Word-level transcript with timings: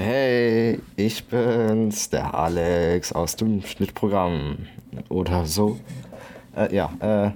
Hey, 0.00 0.78
ich 0.94 1.24
bin's, 1.24 2.08
der 2.08 2.32
Alex 2.32 3.12
aus 3.12 3.34
dem 3.34 3.62
Schnittprogramm. 3.62 4.68
Oder 5.08 5.44
so. 5.44 5.80
Äh, 6.54 6.72
ja, 6.72 6.92
äh, 7.00 7.32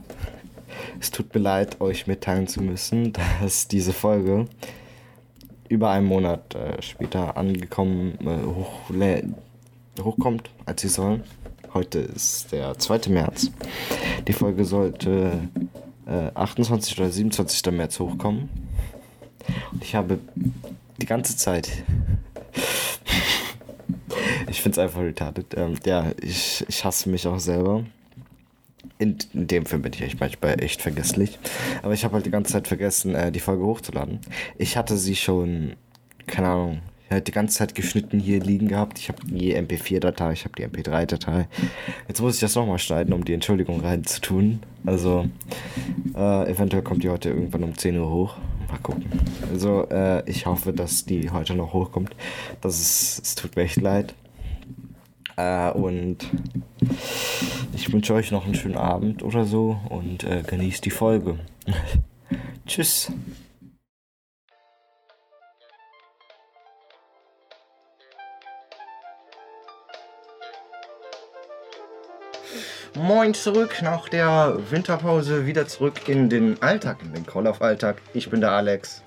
es 1.01 1.11
tut 1.11 1.35
mir 1.35 1.40
leid, 1.40 1.80
euch 1.80 2.06
mitteilen 2.06 2.46
zu 2.46 2.62
müssen, 2.62 3.12
dass 3.40 3.67
diese 3.67 3.93
Folge 3.93 4.46
über 5.69 5.90
einen 5.90 6.06
Monat 6.06 6.54
äh, 6.54 6.80
später 6.80 7.37
angekommen 7.37 8.17
äh, 8.21 8.47
hoch, 8.47 8.92
hochkommt, 10.01 10.49
als 10.65 10.83
sie 10.83 10.88
soll. 10.88 11.24
Heute 11.74 11.99
ist 11.99 12.53
der 12.53 12.79
2. 12.79 13.10
März. 13.10 13.51
Die 14.29 14.33
Folge 14.33 14.65
sollte 14.65 15.49
äh, 16.06 16.30
28 16.33 16.97
oder 17.01 17.10
27. 17.10 17.73
März 17.73 17.98
hochkommen. 17.98 18.48
Und 19.73 19.83
ich 19.83 19.97
habe 19.97 20.20
die 21.01 21.06
ganze 21.06 21.37
Zeit. 21.37 21.69
Ich 24.52 24.61
finde 24.61 24.79
es 24.80 24.84
einfach 24.84 25.01
retarded. 25.01 25.56
Ähm, 25.56 25.74
ja, 25.84 26.12
ich, 26.20 26.65
ich 26.69 26.84
hasse 26.84 27.09
mich 27.09 27.27
auch 27.27 27.41
selber. 27.41 27.84
In, 28.98 29.16
in, 29.33 29.47
dem 29.47 29.65
Film 29.65 29.83
bin 29.83 29.93
ich 29.95 30.02
echt 30.02 30.20
manchmal 30.20 30.62
echt 30.62 30.83
vergesslich. 30.83 31.38
Aber 31.83 31.95
ich 31.95 32.05
habe 32.05 32.15
halt 32.15 32.27
die 32.27 32.30
ganze 32.30 32.52
Zeit 32.52 32.69
vergessen, 32.69 33.15
äh, 33.15 33.33
die 33.33 33.41
Folge 33.41 33.65
hochzuladen. 33.65 34.20
Ich 34.59 34.77
hatte 34.77 34.98
sie 34.98 35.16
schon, 35.16 35.74
keine 36.27 36.48
Ahnung, 36.48 36.80
halt 37.10 37.29
die 37.29 37.33
ganze 37.33 37.59
Zeit 37.59 37.74
geschnitten 37.74 38.20
hier 38.20 38.41
liegen 38.41 38.69
gehabt. 38.69 38.98
Ich 38.98 39.09
habe 39.09 39.24
die 39.24 39.57
MP4-Datei, 39.57 40.33
ich 40.33 40.45
habe 40.45 40.55
die 40.57 40.66
MP3-Datei. 40.66 41.48
Jetzt 42.09 42.21
muss 42.21 42.34
ich 42.34 42.41
das 42.41 42.55
nochmal 42.55 42.79
schneiden, 42.79 43.15
um 43.15 43.24
die 43.24 43.32
Entschuldigung 43.32 43.80
reinzutun. 43.80 44.60
Also, 44.84 45.29
äh, 46.15 46.51
eventuell 46.51 46.82
kommt 46.82 47.05
die 47.05 47.10
heute 47.10 47.30
irgendwann 47.30 47.65
um 47.65 47.77
10 47.77 47.98
Uhr 47.98 48.10
hoch. 48.10 48.37
Mal 48.69 48.79
gucken. 48.82 49.05
Also, 49.51 49.88
äh, 49.88 50.29
ich 50.29 50.45
hoffe, 50.45 50.73
dass 50.74 51.07
die 51.07 51.30
heute 51.30 51.55
noch 51.55 51.73
hochkommt. 51.73 52.15
Das 52.60 52.79
ist, 52.80 53.21
es 53.24 53.34
tut 53.34 53.57
mir 53.57 53.62
echt 53.62 53.80
leid. 53.80 54.15
Äh, 55.37 55.71
und 55.71 56.19
ich 57.75 57.93
wünsche 57.93 58.15
euch 58.15 58.30
noch 58.30 58.45
einen 58.45 58.55
schönen 58.55 58.77
Abend 58.77 59.23
oder 59.23 59.45
so 59.45 59.80
und 59.89 60.24
äh, 60.24 60.43
genießt 60.43 60.85
die 60.85 60.91
Folge. 60.91 61.39
Tschüss. 62.66 63.11
Moin 72.94 73.33
zurück 73.33 73.80
nach 73.83 74.08
der 74.11 74.58
Winterpause, 74.70 75.46
wieder 75.46 75.67
zurück 75.67 76.08
in 76.08 76.28
den 76.28 76.61
Alltag, 76.62 76.98
in 77.02 77.14
den 77.14 77.24
Call-of-Alltag. 77.24 78.02
Ich 78.12 78.28
bin 78.28 78.42
der 78.42 78.52
Alex. 78.52 79.02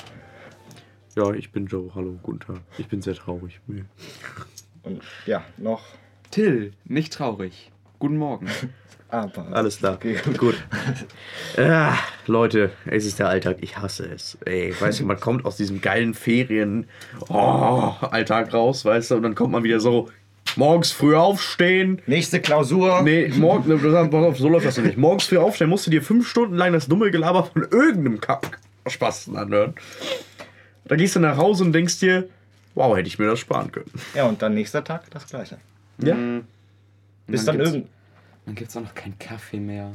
Ja, 1.16 1.32
ich 1.32 1.52
bin 1.52 1.67
Joe. 1.67 1.92
Hallo, 1.94 2.20
guten 2.23 2.39
Tag. 2.39 2.62
Ich 2.80 2.88
bin 2.88 3.02
sehr 3.02 3.14
traurig. 3.14 3.62
Und 4.84 5.04
ja, 5.28 5.45
noch. 5.58 5.84
Till, 6.31 6.73
nicht 6.86 7.14
traurig. 7.14 7.72
Guten 8.00 8.18
Morgen. 8.18 8.48
Aber. 9.09 9.48
Alles 9.52 9.78
klar. 9.78 9.94
Okay. 9.94 10.18
Gut. 10.38 10.56
Ja, 11.58 11.98
Leute, 12.26 12.72
es 12.86 13.06
ist 13.06 13.20
der 13.20 13.30
Alltag. 13.30 13.58
Ich 13.62 13.78
hasse 13.78 14.06
es. 14.06 14.38
Ey, 14.45 14.73
weißt 14.78 15.00
du, 15.00 15.06
man 15.06 15.20
kommt 15.20 15.45
aus 15.45 15.58
diesem 15.58 15.80
geilen 15.80 16.14
Ferien-Alltag 16.14 18.50
oh, 18.52 18.58
raus, 18.58 18.84
weißt 18.84 19.12
du, 19.12 19.16
und 19.16 19.23
dann 19.23 19.36
kommt 19.36 19.52
man 19.52 19.64
wieder 19.64 19.80
so, 19.80 20.09
morgens 20.56 20.92
früh 20.92 21.16
aufstehen. 21.16 22.02
Nächste 22.08 22.42
Klausur. 22.42 23.02
Nee, 23.04 23.32
morgen, 23.36 23.78
so 24.36 24.50
läuft 24.50 24.66
das 24.66 24.78
nicht. 24.78 24.98
Morgens 24.98 25.26
früh 25.26 25.38
aufstehen, 25.38 25.70
musst 25.70 25.88
du 25.88 25.92
dir 25.92 26.02
fünf 26.02 26.28
Stunden 26.28 26.56
lang 26.56 26.73
das 26.73 26.88
dumme 26.88 27.12
Gelaber 27.12 27.45
von 27.45 27.64
irgendeinem 27.64 28.20
Kack 28.20 28.60
Spaß 28.88 29.30
anhören. 29.36 29.76
Da 30.86 30.95
gehst 30.95 31.16
du 31.16 31.20
nach 31.20 31.38
Hause 31.38 31.64
und 31.64 31.73
denkst 31.73 32.00
dir, 32.00 32.30
wow, 32.76 32.95
hätte 32.95 33.08
ich 33.08 33.17
mir 33.17 33.28
das 33.28 33.39
sparen 33.39 33.72
können. 33.72 33.92
Ja, 34.14 34.26
und 34.26 34.42
dann 34.42 34.54
nächster 34.54 34.84
Tag 34.84 35.10
das 35.12 35.28
gleiche. 35.28 35.58
Ja. 36.00 36.16
Mhm. 36.16 36.46
Bis 37.28 37.46
dann, 37.46 37.58
dann 37.58 37.68
irgend. 37.68 37.88
Dann 38.46 38.56
gibt 38.56 38.70
es 38.70 38.78
auch 38.78 38.82
noch 38.82 38.94
keinen 38.94 39.18
Kaffee 39.18 39.60
mehr. 39.60 39.94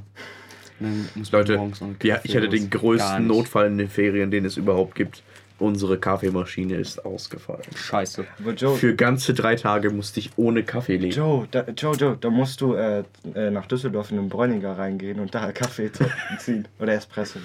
Leute, 1.30 1.60
ja, 2.02 2.20
ich 2.24 2.34
hatte 2.34 2.48
den 2.48 2.70
größten 2.70 3.26
Notfall 3.26 3.66
in 3.66 3.78
den 3.78 3.88
Ferien, 3.88 4.30
den 4.30 4.44
es 4.44 4.56
überhaupt 4.56 4.94
gibt. 4.94 5.22
Unsere 5.58 5.98
Kaffeemaschine 5.98 6.76
ist 6.76 7.04
ausgefallen. 7.04 7.64
Scheiße. 7.76 8.24
Joe, 8.56 8.76
Für 8.76 8.96
ganze 8.96 9.34
drei 9.34 9.56
Tage 9.56 9.90
musste 9.90 10.18
ich 10.18 10.30
ohne 10.36 10.62
Kaffee 10.62 10.96
leben. 10.96 11.14
Joe, 11.14 11.46
da, 11.50 11.66
Joe, 11.76 11.94
Joe, 11.94 12.16
da 12.18 12.30
musst 12.30 12.62
du 12.62 12.72
äh, 12.74 13.04
äh 13.34 13.50
nach 13.50 13.66
Düsseldorf 13.66 14.10
in 14.10 14.16
den 14.16 14.30
Bräuninger 14.30 14.78
reingehen 14.78 15.20
und 15.20 15.34
da 15.34 15.52
Kaffee 15.52 15.90
ziehen. 16.38 16.66
Oder 16.78 16.94
Espresso. 16.94 17.40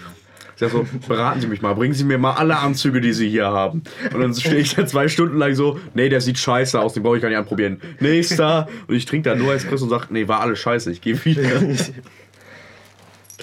Ich 0.56 0.62
sag 0.62 0.72
so, 0.72 0.86
beraten 1.08 1.42
Sie 1.42 1.48
mich 1.48 1.62
mal, 1.62 1.74
bringen 1.74 1.94
Sie 1.94 2.06
mir 2.06 2.18
mal 2.18 2.34
alle 2.34 2.58
Anzüge, 2.58 3.02
die 3.02 3.12
Sie 3.12 3.30
hier 3.30 3.48
haben. 3.48 3.84
Und 4.14 4.22
dann 4.22 4.34
stehe 4.34 4.56
ich 4.56 4.74
da 4.74 4.86
zwei 4.86 5.10
Stunden 5.10 5.38
lang 5.38 5.54
so, 5.54 5.80
nee, 5.94 6.08
der 6.08 6.22
sieht 6.22 6.40
scheiße 6.40 6.80
aus, 6.80 6.94
den 6.94 7.04
brauche 7.04 7.18
ich 7.18 7.22
gar 7.22 7.28
nicht 7.30 7.38
anprobieren. 7.38 7.82
Nächster. 8.00 8.70
Und 8.88 8.96
ich 8.96 9.06
trinke 9.06 9.30
da 9.30 9.36
nur 9.36 9.54
Espresso 9.54 9.84
und 9.84 9.90
sage, 9.90 10.08
nee, 10.12 10.28
war 10.28 10.40
alles 10.40 10.60
scheiße, 10.60 10.92
ich 10.92 11.02
gehe 11.02 11.24
wieder. 11.26 11.44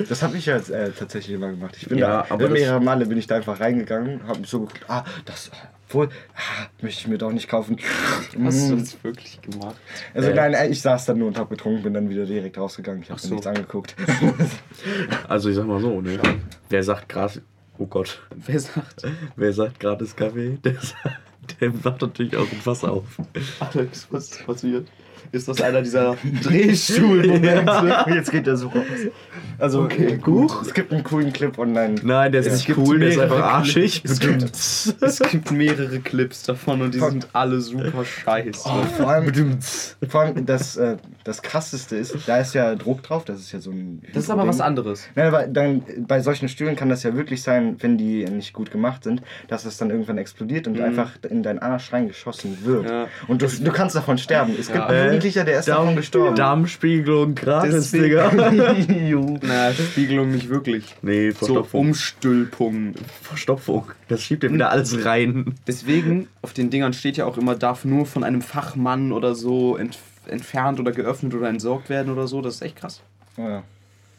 Das 0.09 0.23
habe 0.23 0.39
ich 0.39 0.47
ja 0.47 0.57
äh, 0.57 0.91
tatsächlich 0.91 1.37
immer 1.37 1.51
gemacht. 1.51 1.77
Ich 1.79 1.87
bin 1.87 1.99
ja, 1.99 2.25
da, 2.29 2.35
aber 2.35 2.49
mehrere 2.49 2.81
Male 2.81 3.05
bin 3.05 3.19
ich 3.19 3.27
da 3.27 3.37
einfach 3.37 3.61
reingegangen, 3.61 4.27
habe 4.27 4.41
mich 4.41 4.49
so 4.49 4.61
geguckt, 4.61 4.85
ah, 4.89 5.05
das 5.27 5.51
wohl, 5.95 6.09
ah, 6.35 6.67
möchte 6.81 7.01
ich 7.01 7.09
mir 7.09 7.19
doch 7.19 7.33
nicht 7.33 7.49
kaufen. 7.49 7.77
Hast 8.43 8.71
du 8.71 8.77
mm. 8.77 8.79
das 8.79 9.05
wirklich 9.05 9.41
gemacht? 9.43 9.77
Also 10.15 10.31
äh. 10.31 10.35
nein, 10.35 10.73
ich 10.73 10.81
saß 10.81 11.07
dann 11.07 11.19
nur 11.19 11.29
und 11.29 11.39
habe 11.39 11.51
getrunken, 11.51 11.83
bin 11.83 11.95
dann 11.95 12.09
wieder 12.09 12.27
direkt 12.27 12.59
rausgegangen. 12.59 13.03
Ich 13.03 13.11
habe 13.11 13.21
so. 13.21 13.29
mir 13.29 13.35
nichts 13.35 13.47
angeguckt. 13.47 13.95
also 15.29 15.49
ich 15.49 15.57
sag 15.57 15.67
mal 15.67 15.81
so, 15.81 16.01
ne? 16.01 16.19
Wer 16.69 16.83
sagt 16.83 17.09
gerade, 17.09 17.43
oh 17.79 17.87
Gott. 17.87 18.21
Wer 18.35 18.61
sagt? 18.61 19.03
Wer 19.37 19.53
sagt 19.53 19.81
gratis 19.81 20.15
Kaffee? 20.15 20.59
Der, 20.65 20.77
der 21.61 21.71
macht 21.71 22.03
natürlich 22.03 22.37
auch 22.37 22.51
ein 22.51 22.61
Fass 22.61 22.85
auf. 22.85 23.19
Alex, 23.61 24.07
was 24.11 24.39
passiert? 24.39 24.89
Ist 25.33 25.49
das 25.49 25.61
einer 25.61 25.83
dieser 25.83 26.17
Drehstuhl-Momente. 26.43 27.63
Ja. 27.73 28.07
Jetzt 28.09 28.31
geht 28.31 28.47
der 28.47 28.57
so 28.57 28.69
raus. 28.69 28.85
Also, 29.59 29.83
okay, 29.83 30.19
Huch. 30.27 30.63
Es 30.63 30.75
gibt 30.75 30.93
einen 30.93 31.05
coolen 31.05 31.33
Clip 31.33 31.57
online. 31.59 31.95
Nein, 32.03 32.33
der 32.33 32.43
ist 32.43 32.67
nicht 32.67 32.77
cool, 32.77 32.99
der 32.99 33.09
ist 33.09 33.19
einfach 33.19 33.43
arschig. 33.43 34.03
Es 34.05 34.21
gibt, 34.21 34.43
es 35.01 35.23
gibt 35.31 35.51
mehrere 35.51 36.01
Clips 36.01 36.43
davon 36.43 36.83
und 36.83 36.95
die 36.95 36.99
sind 36.99 37.29
alle 37.33 37.61
super 37.61 38.05
scheiße. 38.05 38.63
Oh, 38.65 38.83
vor, 38.97 39.09
allem, 39.09 39.59
vor 40.09 40.21
allem 40.21 40.47
das, 40.47 40.77
äh, 40.77 40.97
das 41.25 41.43
krasseste 41.43 41.97
ist, 41.97 42.17
da 42.27 42.39
ist 42.39 42.55
ja 42.55 42.75
Druck 42.75 43.03
drauf, 43.03 43.25
das 43.25 43.41
ist 43.41 43.53
ja 43.53 43.61
so 43.61 43.71
ein. 43.71 44.03
Das 44.13 44.25
ist 44.25 44.31
aber 44.31 44.47
was 44.47 44.61
anderes. 44.61 45.09
Nein, 45.15 45.29
aber 45.29 45.47
dann, 45.47 45.83
bei 46.07 46.21
solchen 46.21 46.49
Stühlen 46.49 46.77
kann 46.77 46.89
das 46.89 47.03
ja 47.03 47.15
wirklich 47.15 47.43
sein, 47.43 47.77
wenn 47.81 47.97
die 47.97 48.25
nicht 48.25 48.53
gut 48.53 48.71
gemacht 48.71 49.05
sind, 49.05 49.23
dass 49.49 49.65
es 49.65 49.77
dann 49.77 49.91
irgendwann 49.91 50.19
explodiert 50.19 50.67
und 50.67 50.77
mhm. 50.77 50.85
einfach 50.85 51.13
in 51.29 51.43
deinen 51.43 51.61
Arsch 51.61 51.93
reingeschossen 51.93 52.65
wird. 52.65 52.89
Ja. 52.89 53.07
Und 53.29 53.43
du, 53.43 53.47
du 53.47 53.73
kannst 53.73 53.95
davon 53.97 54.19
sterben. 54.19 54.55
Es 54.59 54.67
gibt 54.67 54.79
ja. 54.79 54.89
Jugendlicher, 55.23 55.45
der 55.45 55.59
ist 55.61 55.69
Darm, 55.69 55.79
davon 55.79 55.97
gestorben. 55.97 56.37
Darmspiegelung 56.37 57.35
gratis, 57.35 57.91
Digga. 57.91 58.33
Na, 59.43 59.73
Spiegelung 59.73 60.31
nicht 60.31 60.49
wirklich. 60.49 60.95
Nee, 61.03 61.33
Verstopfung. 61.33 61.65
So 61.71 61.79
Umstülpung. 61.79 62.95
Verstopfung. 63.23 63.87
Das 64.09 64.23
schiebt 64.23 64.43
ja 64.43 64.53
wieder 64.53 64.71
alles 64.71 65.05
rein. 65.05 65.55
Deswegen, 65.67 66.29
auf 66.43 66.53
den 66.53 66.71
Dingern 66.71 66.93
steht 66.93 67.17
ja 67.17 67.27
auch 67.27 67.39
immer, 67.39 67.55
darf 67.55 67.85
nur 67.85 68.07
von 68.07 68.25
einem 68.25 68.43
Fachmann 68.43 69.13
oder 69.13 69.35
so 69.35 69.77
ent 69.77 69.99
entfernt 70.27 70.79
oder 70.79 70.93
geöffnet 70.93 71.35
oder 71.35 71.49
entsorgt 71.49 71.91
werden 71.91 72.13
oder 72.13 72.29
so. 72.29 72.41
Das 72.43 72.57
ist 72.57 72.63
echt 72.63 72.77
krass. 72.77 73.01
Oh 73.37 73.43
ja. 73.43 73.65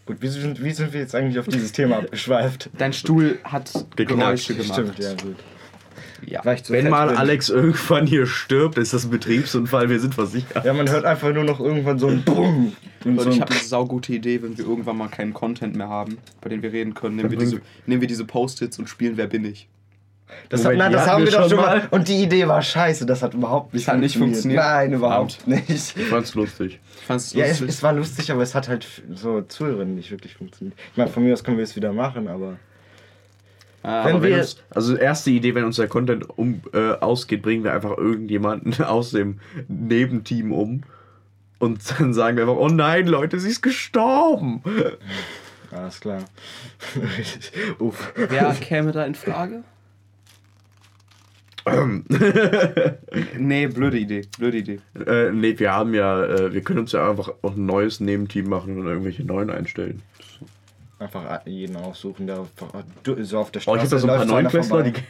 Gut, 0.06 0.18
wie 0.20 0.28
sind, 0.28 0.62
wie 0.62 0.72
sind 0.72 0.92
wir 0.92 1.00
jetzt 1.00 1.16
eigentlich 1.16 1.40
auf 1.40 1.48
dieses 1.48 1.72
Thema 1.72 2.00
abgeschweift? 2.00 2.70
Dein 2.78 2.92
Stuhl 2.92 3.40
hat 3.46 3.72
Geräusche 3.96 4.54
gemacht. 4.54 4.74
Stimmt, 4.74 5.00
ja, 5.00 5.14
gut. 5.14 5.38
Ja. 6.26 6.42
Wenn 6.44 6.90
mal 6.90 7.10
bin. 7.10 7.18
Alex 7.18 7.50
irgendwann 7.50 8.08
hier 8.08 8.26
stirbt, 8.26 8.78
ist 8.78 8.94
das 8.94 9.06
ein 9.06 9.10
Betriebsunfall, 9.10 9.90
wir 9.90 10.00
sind 10.00 10.16
versichert. 10.16 10.66
Ja, 10.66 10.74
man 10.74 10.90
hört 10.90 11.06
einfach 11.06 11.34
nur 11.34 11.44
noch 11.44 11.60
irgendwann 11.60 12.00
so 12.00 12.08
ein 12.08 12.24
Bumm. 12.24 12.74
Und 13.06 13.20
so 13.20 13.30
ich 13.30 13.42
habe 13.42 13.52
eine 13.52 13.60
saugute 13.60 14.14
Idee, 14.14 14.42
wenn 14.42 14.58
wir 14.58 14.66
irgendwann 14.66 14.98
mal 14.98 15.10
keinen 15.10 15.34
Content 15.34 15.76
mehr 15.76 15.90
haben, 15.90 16.18
bei 16.42 16.50
dem 16.50 16.62
wir 16.62 16.72
reden 16.72 16.94
können. 16.94 17.16
Nehmen 17.18 17.32
wir 17.32 17.38
diese, 17.38 17.62
nehmen 17.86 18.02
wir 18.02 18.08
diese 18.08 18.26
Post-its 18.26 18.80
und 18.80 18.90
spielen 18.90 19.18
Wer 19.18 19.28
bin 19.28 19.46
ich? 19.46 19.68
Das, 20.50 20.66
hat, 20.66 20.76
nein, 20.76 20.92
das 20.92 21.08
haben 21.08 21.26
wir 21.26 21.32
doch 21.32 21.50
schon 21.50 21.58
mal. 21.58 21.88
Und 21.92 22.08
die 22.08 22.24
Idee 22.24 22.48
war 22.48 22.62
scheiße, 22.62 23.06
das 23.06 23.22
hat 23.22 23.34
überhaupt 23.34 23.74
nicht, 23.74 23.88
das 23.88 23.94
hat 23.94 24.00
nicht 24.00 24.18
funktioniert. 24.18 24.62
Nein, 24.62 24.94
überhaupt 24.94 25.48
nicht. 25.48 25.98
Ich 25.98 26.06
fand's 26.06 26.34
lustig. 26.36 26.80
Ich 26.96 27.06
fand's 27.06 27.34
lustig. 27.34 27.40
Ja, 27.40 27.46
es, 27.46 27.62
es, 27.62 27.84
war 27.84 27.94
lustig, 27.94 28.32
aber 28.32 28.42
es 28.42 28.56
hat 28.56 28.68
halt 28.68 28.88
so 29.14 29.42
Zuhörerinnen 29.42 29.96
nicht 29.96 30.12
wirklich 30.12 30.36
funktioniert. 30.36 30.78
Ich 30.92 30.98
meine, 30.98 31.10
von 31.10 31.24
mir 31.24 31.34
aus 31.34 31.44
können 31.44 31.58
wir 31.58 31.64
es 31.64 31.76
wieder 31.76 31.94
machen, 31.94 32.28
aber. 32.28 32.58
Ah, 33.84 34.06
wenn 34.06 34.24
wir 34.24 34.38
uns, 34.38 34.58
also 34.70 34.96
erste 34.96 35.30
Idee, 35.30 35.56
wenn 35.56 35.66
uns 35.66 35.76
der 35.76 35.90
Content 35.90 36.28
um, 36.38 36.62
äh, 36.74 36.94
ausgeht, 36.94 37.42
bringen 37.42 37.66
wir 37.66 37.74
einfach 37.74 37.98
irgendjemanden 37.98 38.82
aus 38.84 39.12
dem 39.12 39.40
Nebenteam 39.68 40.54
um. 40.54 40.84
Und 41.60 41.82
dann 42.00 42.14
sagen 42.14 42.38
wir 42.38 42.44
einfach, 42.44 42.58
oh 42.58 42.70
nein, 42.70 43.08
Leute, 43.08 43.40
sie 43.40 43.50
ist 43.50 43.62
gestorben. 43.62 44.64
Alles 45.72 46.00
klar. 46.00 46.24
Uff. 47.80 48.14
Wer 48.16 48.54
käme 48.54 48.92
da 48.92 49.06
in 49.06 49.16
Frage? 49.16 49.64
nee, 53.38 53.68
blöde 53.68 53.98
Idee. 53.98 54.24
Blöde 54.38 54.58
Idee. 54.58 54.80
Äh, 55.06 55.32
nee, 55.32 55.58
wir 55.58 55.72
haben 55.72 55.94
ja, 55.94 56.24
äh, 56.26 56.54
wir 56.54 56.62
können 56.62 56.80
uns 56.80 56.92
ja 56.92 57.10
einfach 57.10 57.34
auch 57.42 57.56
ein 57.56 57.66
neues 57.66 58.02
Nebenteam 58.02 58.50
machen 58.50 58.78
und 58.78 58.86
irgendwelche 58.86 59.24
neuen 59.24 59.50
einstellen. 59.50 60.02
Einfach 61.04 61.46
jeden 61.46 61.76
aussuchen, 61.76 62.28
der 62.28 62.46
so 63.24 63.38
auf 63.40 63.52
der 63.52 63.60
Straße 63.60 63.74
Oh, 63.74 63.76
ich 63.76 63.84
hab 63.84 63.90
da 63.90 63.98
so 63.98 64.08
ein 64.08 64.16
paar 64.16 64.26
Neunklässler, 64.26 64.84
die, 64.84 64.94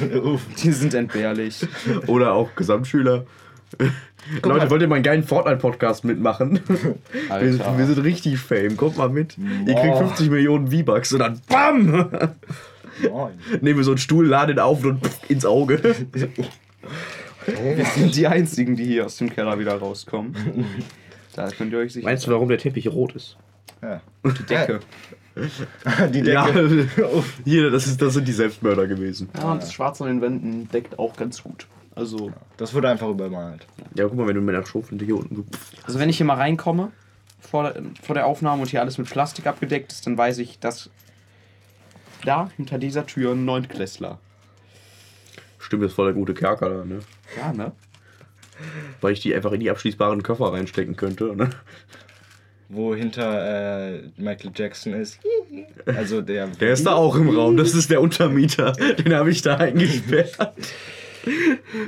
die 0.62 0.72
sind 0.72 0.94
entbehrlich. 0.94 1.66
Oder 2.06 2.32
auch 2.32 2.54
Gesamtschüler. 2.54 3.26
Guck 3.76 4.46
Leute, 4.46 4.64
mal. 4.64 4.70
wollt 4.70 4.82
ihr 4.82 4.88
mal 4.88 4.94
einen 4.94 5.04
geilen 5.04 5.22
Fortnite-Podcast 5.22 6.04
mitmachen? 6.04 6.60
Wir, 7.38 7.78
wir, 7.78 7.86
sind 7.86 8.02
richtig 8.02 8.38
fame. 8.38 8.78
Kommt 8.78 8.96
mal 8.96 9.10
mit. 9.10 9.36
Boah. 9.36 9.68
Ihr 9.68 9.74
kriegt 9.74 9.98
50 9.98 10.30
Millionen 10.30 10.70
V-Bucks 10.70 11.12
und 11.12 11.18
dann 11.18 11.40
BAM! 11.48 12.08
Nehmen 13.60 13.78
wir 13.78 13.84
so 13.84 13.90
einen 13.90 13.98
Stuhl, 13.98 14.26
laden 14.26 14.56
ihn 14.56 14.58
auf 14.58 14.82
und 14.84 15.00
ins 15.28 15.44
Auge. 15.44 15.82
Wir 17.46 17.84
sind 17.84 18.16
die 18.16 18.26
einzigen, 18.26 18.74
die 18.74 18.84
hier 18.84 19.04
aus 19.04 19.18
dem 19.18 19.30
Keller 19.30 19.58
wieder 19.58 19.74
rauskommen. 19.76 20.34
Da 21.36 21.48
könnt 21.50 21.72
ihr 21.74 21.78
euch 21.78 21.92
sicher. 21.92 22.06
Meinst 22.06 22.26
du, 22.26 22.30
warum 22.30 22.48
der 22.48 22.58
Teppich 22.58 22.88
rot 22.88 23.14
ist? 23.14 23.36
Ja. 23.82 24.00
Die 24.24 24.42
Decke. 24.44 24.80
die 26.12 26.22
Decke. 26.22 26.88
Ja, 26.96 27.06
hier, 27.44 27.70
das, 27.70 27.86
ist, 27.86 28.00
das 28.02 28.14
sind 28.14 28.26
die 28.26 28.32
Selbstmörder 28.32 28.86
gewesen. 28.86 29.28
Ja, 29.36 29.52
und 29.52 29.62
das 29.62 29.72
Schwarz 29.72 30.00
an 30.00 30.08
den 30.08 30.20
Wänden 30.20 30.68
deckt 30.68 30.98
auch 30.98 31.16
ganz 31.16 31.42
gut. 31.42 31.66
Also. 31.94 32.32
Das 32.56 32.74
wurde 32.74 32.88
einfach 32.88 33.08
übermalt. 33.08 33.66
Ja, 33.94 34.06
guck 34.06 34.16
mal, 34.16 34.26
wenn 34.26 34.36
du 34.36 34.40
mit 34.40 34.54
der 34.54 34.64
Schofel 34.64 34.98
hier 34.98 35.16
unten 35.16 35.36
so. 35.36 35.44
Also, 35.84 35.98
wenn 35.98 36.08
ich 36.08 36.16
hier 36.16 36.26
mal 36.26 36.34
reinkomme 36.34 36.92
vor, 37.40 37.74
vor 38.02 38.14
der 38.14 38.26
Aufnahme 38.26 38.62
und 38.62 38.68
hier 38.68 38.80
alles 38.80 38.98
mit 38.98 39.08
Plastik 39.08 39.46
abgedeckt 39.46 39.92
ist, 39.92 40.06
dann 40.06 40.16
weiß 40.16 40.38
ich, 40.38 40.58
dass 40.58 40.90
da 42.24 42.50
hinter 42.56 42.78
dieser 42.78 43.06
Tür 43.06 43.32
ein 43.32 43.44
Neuntklässler. 43.44 44.18
Stimmt, 45.58 45.82
das 45.82 45.90
ist 45.90 45.96
voll 45.96 46.06
der 46.06 46.14
gute 46.14 46.34
Kerker 46.34 46.68
da, 46.68 46.84
ne? 46.84 47.00
Ja, 47.36 47.52
ne? 47.52 47.72
Weil 49.00 49.12
ich 49.12 49.20
die 49.20 49.34
einfach 49.34 49.52
in 49.52 49.60
die 49.60 49.70
abschließbaren 49.70 50.22
Koffer 50.22 50.52
reinstecken 50.52 50.96
könnte, 50.96 51.34
ne? 51.36 51.50
Wo 52.72 52.94
hinter 52.94 53.96
äh, 53.96 54.02
Michael 54.16 54.52
Jackson 54.54 54.94
ist. 54.94 55.18
Also 55.86 56.22
der. 56.22 56.46
Der 56.46 56.72
ist 56.72 56.86
da 56.86 56.94
auch 56.94 57.16
im 57.16 57.28
Raum, 57.28 57.56
das 57.56 57.74
ist 57.74 57.90
der 57.90 58.00
Untermieter. 58.00 58.72
Den 58.72 59.12
habe 59.12 59.30
ich 59.30 59.42
da 59.42 59.56
eingesperrt. 59.56 60.36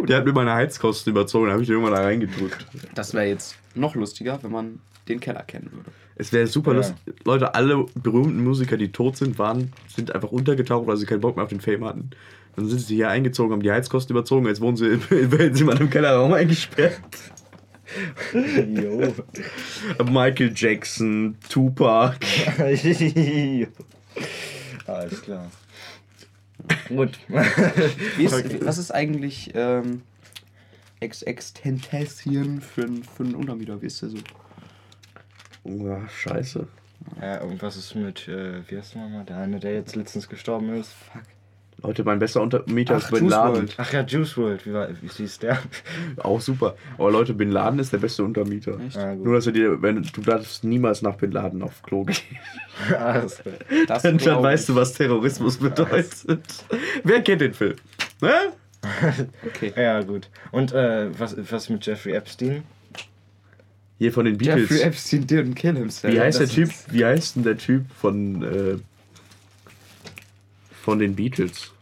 Der 0.08 0.16
hat 0.16 0.24
mir 0.24 0.32
meine 0.32 0.52
Heizkosten 0.52 1.12
überzogen, 1.12 1.46
da 1.46 1.52
habe 1.52 1.62
ich 1.62 1.68
den 1.68 1.76
irgendwann 1.76 1.94
da 1.94 2.02
reingedrückt. 2.02 2.66
Das 2.94 3.14
wäre 3.14 3.26
jetzt 3.26 3.56
noch 3.74 3.94
lustiger, 3.94 4.42
wenn 4.42 4.50
man 4.50 4.80
den 5.08 5.20
Keller 5.20 5.42
kennen 5.42 5.70
würde. 5.72 5.90
Es 6.16 6.32
wäre 6.32 6.46
super 6.46 6.72
ja. 6.72 6.78
lustig. 6.78 6.96
Leute, 7.24 7.54
alle 7.54 7.86
berühmten 7.94 8.44
Musiker, 8.44 8.76
die 8.76 8.92
tot 8.92 9.16
sind, 9.16 9.38
waren, 9.38 9.72
sind 9.94 10.14
einfach 10.14 10.30
untergetaucht, 10.30 10.86
weil 10.86 10.96
sie 10.96 11.06
keinen 11.06 11.20
Bock 11.20 11.36
mehr 11.36 11.44
auf 11.44 11.50
den 11.50 11.60
Fame 11.60 11.84
hatten. 11.84 12.10
Dann 12.56 12.68
sind 12.68 12.80
sie 12.80 12.96
hier 12.96 13.08
eingezogen, 13.08 13.52
haben 13.52 13.62
die 13.62 13.72
Heizkosten 13.72 14.14
überzogen, 14.14 14.46
jetzt 14.46 14.60
wohnen 14.60 14.76
sie, 14.76 14.98
werden 15.10 15.54
sie 15.54 15.64
mal 15.64 15.80
im 15.80 15.88
Kellerraum 15.88 16.32
eingesperrt. 16.32 17.00
Jo. 18.32 19.14
Michael 20.04 20.52
Jackson, 20.54 21.36
Tupac. 21.48 22.18
Alles 24.86 25.22
klar. 25.22 25.50
Gut. 26.88 27.18
ist, 28.18 28.64
was 28.64 28.78
ist 28.78 28.90
eigentlich 28.92 29.50
ähm, 29.54 30.02
Ex-Extentesschen 31.00 32.60
für, 32.60 32.88
für 33.16 33.24
einen 33.24 33.34
Untermieter? 33.34 33.80
Wie 33.82 33.86
ist 33.86 34.02
der 34.02 34.10
so? 34.10 34.18
Oh, 35.64 35.98
scheiße. 36.08 36.66
Ja, 37.20 37.40
irgendwas 37.40 37.76
ist 37.76 37.94
mit, 37.94 38.28
äh, 38.28 38.68
wie 38.68 38.78
heißt 38.78 38.94
der 38.94 39.02
nochmal? 39.02 39.24
Der 39.24 39.38
eine, 39.38 39.58
der 39.58 39.74
jetzt 39.74 39.96
letztens 39.96 40.28
gestorben 40.28 40.74
ist. 40.74 40.92
Fuck. 40.92 41.22
Leute, 41.82 42.04
mein 42.04 42.18
bester 42.20 42.40
Untermieter 42.40 42.96
ist 42.96 43.10
Bin 43.10 43.28
Laden. 43.28 43.68
Ach 43.76 43.92
ja, 43.92 44.02
Juice 44.02 44.36
World, 44.36 44.64
wie, 44.66 44.72
war, 44.72 44.88
wie 44.88 45.08
hieß 45.08 45.40
der? 45.40 45.58
Auch 46.18 46.40
super. 46.40 46.76
Aber 46.96 47.10
Leute, 47.10 47.34
Bin 47.34 47.50
Laden 47.50 47.80
ist 47.80 47.92
der 47.92 47.98
beste 47.98 48.22
Untermieter. 48.22 48.78
Ah, 48.96 49.14
Nur, 49.14 49.34
dass 49.34 49.46
er 49.46 49.52
dir, 49.52 49.82
wenn 49.82 50.02
du 50.02 50.20
darfst 50.20 50.62
niemals 50.62 51.02
nach 51.02 51.16
Bin 51.16 51.32
Laden 51.32 51.62
auf 51.62 51.82
Klo 51.82 52.04
gehen. 52.04 52.16
das, 52.90 53.42
das 53.88 54.02
dann, 54.02 54.18
dann 54.18 54.42
weißt 54.42 54.68
du, 54.68 54.76
was 54.76 54.94
Terrorismus 54.94 55.56
bedeutet. 55.56 56.42
Wer 57.02 57.22
kennt 57.22 57.40
den 57.40 57.54
Film? 57.54 57.76
Ne? 58.20 58.32
okay. 59.46 59.72
Ja, 59.76 60.02
gut. 60.02 60.28
Und 60.52 60.72
äh, 60.72 61.08
was, 61.18 61.36
was 61.50 61.68
mit 61.68 61.84
Jeffrey 61.84 62.12
Epstein? 62.12 62.62
Hier 63.98 64.12
von 64.12 64.24
den 64.24 64.38
Beatles. 64.38 64.70
Jeffrey 64.70 64.82
Epstein 64.82 65.26
didn't 65.26 65.54
kill 65.54 65.74
himself. 65.74 66.14
Wie 66.14 66.20
heißt 66.20 66.40
der 66.40 66.48
Typ? 66.48 66.70
Wie 66.90 67.04
heißt 67.04 67.36
denn 67.36 67.42
der 67.44 67.56
Typ 67.56 67.84
von 68.00 68.42
äh, 68.42 68.78
von 70.82 70.98
den 70.98 71.14
Beatles? 71.14 71.72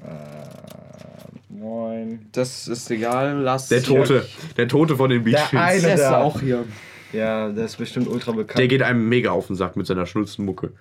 Äh, 0.00 1.52
moin. 1.52 2.26
Das 2.32 2.68
ist 2.68 2.90
egal, 2.90 3.40
lass. 3.40 3.68
Der 3.68 3.82
Tote. 3.82 4.26
Der 4.56 4.68
Tote 4.68 4.96
von 4.96 5.10
den 5.10 5.24
Beatles. 5.24 5.50
Der 5.50 5.60
eine, 5.60 5.80
der 5.80 5.94
ist 5.94 6.04
auch 6.04 6.40
hier. 6.40 6.64
Ja, 7.12 7.48
der 7.50 7.64
ist 7.64 7.76
bestimmt 7.76 8.08
ultra 8.08 8.32
bekannt. 8.32 8.58
Der 8.58 8.68
geht 8.68 8.82
einem 8.82 9.08
mega 9.08 9.30
auf 9.30 9.48
den 9.48 9.56
Sack 9.56 9.76
mit 9.76 9.86
seiner 9.86 10.06
Schnulzenmucke. 10.06 10.72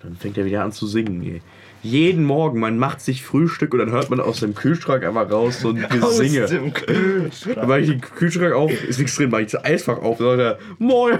Dann 0.00 0.16
fängt 0.16 0.38
er 0.38 0.44
wieder 0.44 0.62
an 0.62 0.72
zu 0.72 0.86
singen, 0.86 1.22
ey. 1.22 1.42
Jeden 1.82 2.24
Morgen, 2.24 2.58
man 2.58 2.78
macht 2.78 3.00
sich 3.00 3.22
Frühstück 3.22 3.72
und 3.72 3.78
dann 3.78 3.90
hört 3.90 4.10
man 4.10 4.20
aus 4.20 4.40
dem 4.40 4.54
Kühlschrank 4.54 5.04
einfach 5.04 5.30
raus 5.30 5.60
so 5.60 5.70
ein 5.70 5.86
Gesinge. 5.88 6.44
Aus 6.44 6.50
dem 6.50 6.72
Kühlschrank. 6.72 7.54
Dann 7.54 7.68
mache 7.68 7.80
ich 7.80 7.88
den 7.88 8.00
Kühlschrank 8.00 8.52
auf, 8.52 8.72
ist 8.84 8.98
nichts 8.98 9.16
drin, 9.16 9.30
mache 9.30 9.42
ich 9.42 9.52
das 9.52 9.64
Eisfach 9.64 9.98
auf, 9.98 10.18
sagt 10.18 10.40
er, 10.40 10.58
moin, 10.78 11.18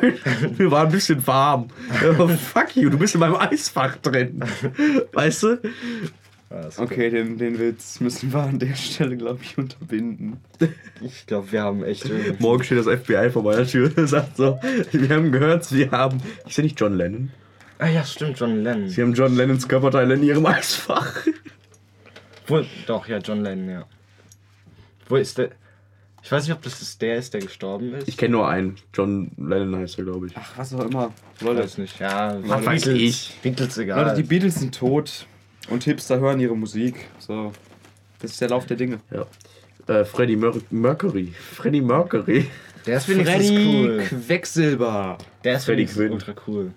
mir 0.58 0.70
war 0.70 0.86
ein 0.86 0.92
bisschen 0.92 1.24
warm. 1.26 1.68
fuck 2.52 2.74
you, 2.76 2.90
du 2.90 2.98
bist 2.98 3.14
in 3.14 3.20
meinem 3.20 3.36
Eisfach 3.36 3.96
drin. 3.96 4.42
Weißt 5.12 5.44
du? 5.44 5.60
Okay, 6.78 7.10
den, 7.10 7.36
den 7.36 7.58
Witz 7.58 8.00
müssen 8.00 8.32
wir 8.32 8.40
an 8.40 8.58
der 8.58 8.74
Stelle, 8.74 9.18
glaube 9.18 9.40
ich, 9.42 9.58
unterbinden. 9.58 10.38
Ich 11.02 11.26
glaube, 11.26 11.52
wir 11.52 11.62
haben 11.62 11.84
echt. 11.84 12.10
Morgen 12.40 12.64
steht 12.64 12.78
das 12.78 12.86
FBI 12.86 13.30
vor 13.30 13.42
meiner 13.42 13.66
Tür 13.66 13.92
und 13.94 14.06
sagt 14.06 14.38
so: 14.38 14.58
Wir 14.92 15.10
haben 15.10 15.30
gehört, 15.30 15.64
Sie 15.64 15.90
haben. 15.90 16.22
Ich 16.46 16.54
sehe 16.54 16.64
nicht 16.64 16.80
John 16.80 16.96
Lennon. 16.96 17.30
Ah 17.78 17.88
ja, 17.88 18.04
stimmt, 18.04 18.38
John 18.38 18.62
Lennon. 18.62 18.88
Sie 18.88 19.02
haben 19.02 19.14
John 19.14 19.36
Lennons 19.36 19.68
Körperteile 19.68 20.14
in 20.14 20.22
ihrem 20.22 20.44
Eisfach. 20.46 21.26
Wo, 22.46 22.62
doch, 22.86 23.06
ja, 23.06 23.18
John 23.18 23.42
Lennon, 23.42 23.68
ja. 23.68 23.84
Wo 25.08 25.16
ist 25.16 25.38
der? 25.38 25.50
Ich 26.22 26.32
weiß 26.32 26.44
nicht, 26.44 26.52
ob 26.52 26.62
das 26.62 26.98
der 26.98 27.16
ist, 27.16 27.32
der 27.32 27.40
gestorben 27.40 27.94
ist. 27.94 28.08
Ich 28.08 28.16
kenne 28.16 28.32
nur 28.32 28.48
einen. 28.48 28.76
John 28.92 29.30
Lennon 29.36 29.76
heißt 29.76 29.98
er, 29.98 30.04
glaube 30.04 30.26
ich. 30.26 30.32
Ach, 30.36 30.52
was 30.56 30.74
auch 30.74 30.84
immer. 30.84 31.14
Leute. 31.40 31.62
Weiß 31.62 31.78
nicht. 31.78 31.98
Ja, 32.00 32.36
was 32.42 32.66
weiß 32.66 32.86
ich. 32.88 33.38
Beatles 33.42 33.78
egal. 33.78 34.04
Leute, 34.04 34.16
die 34.16 34.28
Beatles 34.28 34.56
sind 34.56 34.74
tot 34.74 35.26
und 35.70 35.84
Hipster 35.84 36.18
hören 36.18 36.40
ihre 36.40 36.56
Musik. 36.56 37.08
So. 37.18 37.52
Das 38.20 38.32
ist 38.32 38.40
der 38.40 38.48
Lauf 38.48 38.66
der 38.66 38.76
Dinge. 38.76 38.98
Ja. 39.10 39.26
Äh, 39.86 40.04
Freddie 40.04 40.36
Mer 40.36 40.52
Mercury. 40.70 41.32
Freddie 41.54 41.80
Mercury. 41.80 42.50
Der 42.84 42.96
ist 42.96 43.08
wenigstens 43.08 43.46
Freddy 43.46 43.86
cool. 43.86 43.98
Quecksilber. 44.26 45.18
Der 45.44 45.56
ist 45.56 45.64
Freddie 45.64 45.86
Quinn. 45.86 46.12
ultra 46.12 46.34
cool. 46.46 46.72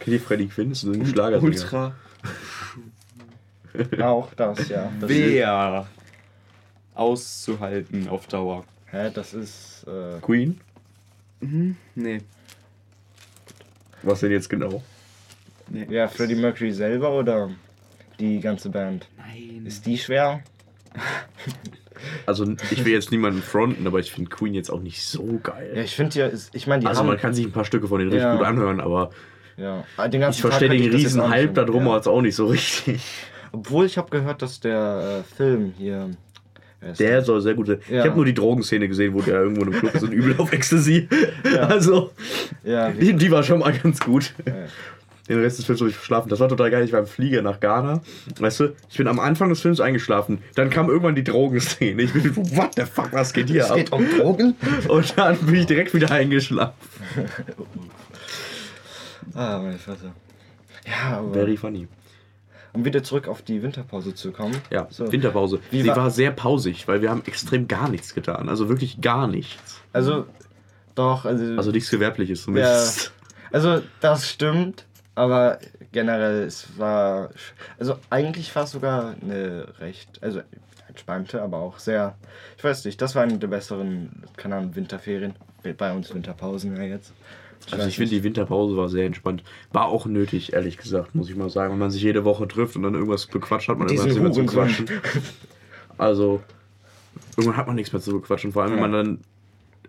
Kennt 0.00 0.14
ihr 0.14 0.20
Freddie 0.20 0.48
Quinn? 0.48 0.70
Das 0.70 0.84
ist 0.84 0.94
ein 0.94 1.06
Schlager. 1.06 1.42
Ultra. 1.42 1.94
Auch 4.00 4.32
das, 4.34 4.68
ja. 4.68 4.90
Das 5.00 5.08
Wer 5.08 5.86
auszuhalten 6.94 8.08
auf 8.08 8.26
Dauer. 8.26 8.64
Hä, 8.86 9.10
das 9.12 9.34
ist. 9.34 9.86
Äh 9.86 10.20
Queen? 10.20 10.60
Mhm, 11.40 11.76
nee. 11.94 12.20
Was 14.02 14.20
denn 14.20 14.32
jetzt 14.32 14.48
genau? 14.48 14.82
Nee. 15.68 15.86
Ja, 15.90 16.08
Freddie 16.08 16.34
Mercury 16.34 16.72
selber 16.72 17.12
oder 17.12 17.50
die 18.18 18.40
ganze 18.40 18.70
Band? 18.70 19.08
Nein. 19.16 19.64
Ist 19.66 19.86
die 19.86 19.98
schwer? 19.98 20.42
Also 22.26 22.46
ich 22.70 22.84
will 22.84 22.92
jetzt 22.92 23.10
niemanden 23.10 23.42
fronten, 23.42 23.86
aber 23.86 23.98
ich 23.98 24.12
finde 24.12 24.30
Queen 24.30 24.54
jetzt 24.54 24.70
auch 24.70 24.80
nicht 24.80 25.04
so 25.04 25.40
geil. 25.42 25.72
Ja, 25.74 25.82
ich 25.82 25.94
finde 25.94 26.18
ja, 26.18 26.30
ich 26.52 26.66
meine, 26.66 26.86
Also 26.88 27.04
man 27.04 27.18
kann 27.18 27.34
sich 27.34 27.44
ein 27.44 27.52
paar 27.52 27.64
Stücke 27.64 27.88
von 27.88 27.98
denen 27.98 28.12
richtig 28.12 28.30
gut 28.32 28.46
anhören, 28.46 28.80
aber 28.80 29.10
ja. 29.58 29.84
ich 30.30 30.40
verstehe 30.40 30.68
den 30.68 30.90
riesen 30.90 31.28
Hype 31.28 31.54
da 31.54 31.64
drum 31.64 31.86
ja. 31.86 31.96
jetzt 31.96 32.08
auch 32.08 32.22
nicht 32.22 32.36
so 32.36 32.46
richtig. 32.46 33.02
Obwohl 33.52 33.86
ich 33.86 33.98
habe 33.98 34.10
gehört, 34.10 34.42
dass 34.42 34.60
der 34.60 35.22
äh, 35.24 35.34
Film 35.36 35.72
hier 35.76 36.10
der 36.80 37.22
soll 37.22 37.40
sehr 37.40 37.54
gut 37.54 37.66
sein. 37.66 37.78
Ja. 37.88 38.00
Ich 38.00 38.06
habe 38.06 38.16
nur 38.16 38.24
die 38.24 38.34
Drogenszene 38.34 38.86
gesehen, 38.86 39.14
wo 39.14 39.20
der 39.20 39.40
irgendwo 39.40 39.62
einem 39.62 39.72
Club 39.72 39.94
ist 39.94 40.02
und 40.02 40.12
übel 40.12 40.34
auf 40.38 40.52
Ecstasy. 40.52 41.08
Ja. 41.44 41.66
Also, 41.66 42.12
ja, 42.62 42.90
die, 42.90 43.14
die, 43.14 43.30
war 43.30 43.42
schon 43.42 43.60
mal 43.60 43.72
ganz 43.72 44.00
gut. 44.00 44.34
Den 45.28 45.40
Rest 45.40 45.58
des 45.58 45.64
Films 45.64 45.80
habe 45.80 45.90
ich 45.90 45.96
verschlafen. 45.96 46.28
Das 46.28 46.40
war 46.40 46.48
total 46.48 46.70
geil. 46.70 46.84
Ich 46.84 46.92
war 46.92 47.00
im 47.00 47.06
Flieger 47.06 47.42
nach 47.42 47.58
Ghana. 47.58 48.02
Weißt 48.38 48.60
du, 48.60 48.74
ich 48.90 48.96
bin 48.96 49.08
am 49.08 49.18
Anfang 49.18 49.48
des 49.48 49.60
Films 49.60 49.80
eingeschlafen. 49.80 50.38
Dann 50.54 50.70
kam 50.70 50.88
irgendwann 50.88 51.14
die 51.14 51.24
Drogenszene. 51.24 52.02
Ich 52.02 52.12
bin, 52.12 52.36
what 52.56 52.74
the 52.76 52.82
fuck, 52.82 53.12
was 53.12 53.32
geht 53.32 53.48
hier 53.48 53.62
es 53.62 53.70
ab? 53.70 53.78
Es 53.78 53.84
geht 53.84 53.92
um 53.92 54.06
Drogen? 54.18 54.56
Und 54.88 55.18
dann 55.18 55.38
bin 55.38 55.54
ich 55.56 55.66
direkt 55.66 55.94
wieder 55.94 56.10
eingeschlafen. 56.10 56.74
ah, 59.34 59.58
meine 59.58 59.78
Fresse. 59.78 60.12
Ja, 60.86 61.18
aber. 61.18 61.32
Very 61.32 61.56
funny 61.56 61.88
um 62.72 62.84
wieder 62.84 63.02
zurück 63.02 63.28
auf 63.28 63.42
die 63.42 63.62
Winterpause 63.62 64.14
zu 64.14 64.32
kommen. 64.32 64.56
Ja, 64.70 64.86
so. 64.90 65.10
Winterpause. 65.10 65.60
Wie 65.70 65.82
Sie 65.82 65.88
war, 65.88 65.96
war, 65.96 66.10
sehr 66.10 66.30
pausig, 66.30 66.86
weil 66.86 67.02
wir 67.02 67.10
haben 67.10 67.22
extrem 67.26 67.68
gar 67.68 67.88
nichts 67.88 68.14
getan. 68.14 68.48
Also 68.48 68.68
wirklich 68.68 69.00
gar 69.00 69.26
nichts. 69.26 69.80
Also, 69.92 70.26
doch. 70.94 71.24
Also, 71.24 71.44
also 71.56 71.70
nichts 71.70 71.90
Gewerbliches 71.90 72.42
zumindest. 72.42 73.06
Ja, 73.06 73.28
also, 73.52 73.82
das 74.00 74.28
stimmt. 74.28 74.84
Aber 75.14 75.58
generell, 75.92 76.44
es 76.44 76.78
war. 76.78 77.30
Also, 77.78 77.98
eigentlich 78.10 78.54
war 78.54 78.64
es 78.64 78.70
sogar 78.70 79.14
eine 79.20 79.66
recht. 79.80 80.22
Also, 80.22 80.42
entspannte, 80.88 81.42
aber 81.42 81.58
auch 81.58 81.78
sehr. 81.78 82.16
Ich 82.56 82.64
weiß 82.64 82.84
nicht, 82.84 83.00
das 83.00 83.14
war 83.14 83.22
eine 83.22 83.38
der 83.38 83.48
besseren, 83.48 84.24
keine 84.36 84.56
Ahnung, 84.56 84.76
Winterferien. 84.76 85.34
Bei 85.76 85.92
uns 85.92 86.14
Winterpausen 86.14 86.76
ja 86.76 86.84
jetzt. 86.84 87.12
Also 87.70 87.86
ich 87.86 87.96
finde, 87.96 88.10
die 88.14 88.22
Winterpause 88.24 88.76
war 88.76 88.88
sehr 88.88 89.04
entspannt. 89.04 89.42
War 89.72 89.86
auch 89.86 90.06
nötig, 90.06 90.52
ehrlich 90.54 90.78
gesagt, 90.78 91.14
muss 91.14 91.28
ich 91.28 91.36
mal 91.36 91.50
sagen. 91.50 91.72
Wenn 91.72 91.78
man 91.80 91.90
sich 91.90 92.02
jede 92.02 92.24
Woche 92.24 92.48
trifft 92.48 92.76
und 92.76 92.82
dann 92.82 92.94
irgendwas 92.94 93.26
bequatscht, 93.26 93.68
hat 93.68 93.78
man 93.78 93.88
Diesen 93.88 94.08
irgendwas 94.08 94.36
mehr 94.36 94.46
zu 94.46 94.52
quatschen. 94.52 94.88
Also, 95.98 96.42
irgendwann 97.36 97.56
hat 97.56 97.66
man 97.66 97.76
nichts 97.76 97.92
mehr 97.92 98.00
zu 98.00 98.12
bequatschen. 98.12 98.52
Vor 98.52 98.62
allem, 98.62 98.72
wenn 98.72 98.80
man 98.80 98.92
dann 98.92 99.18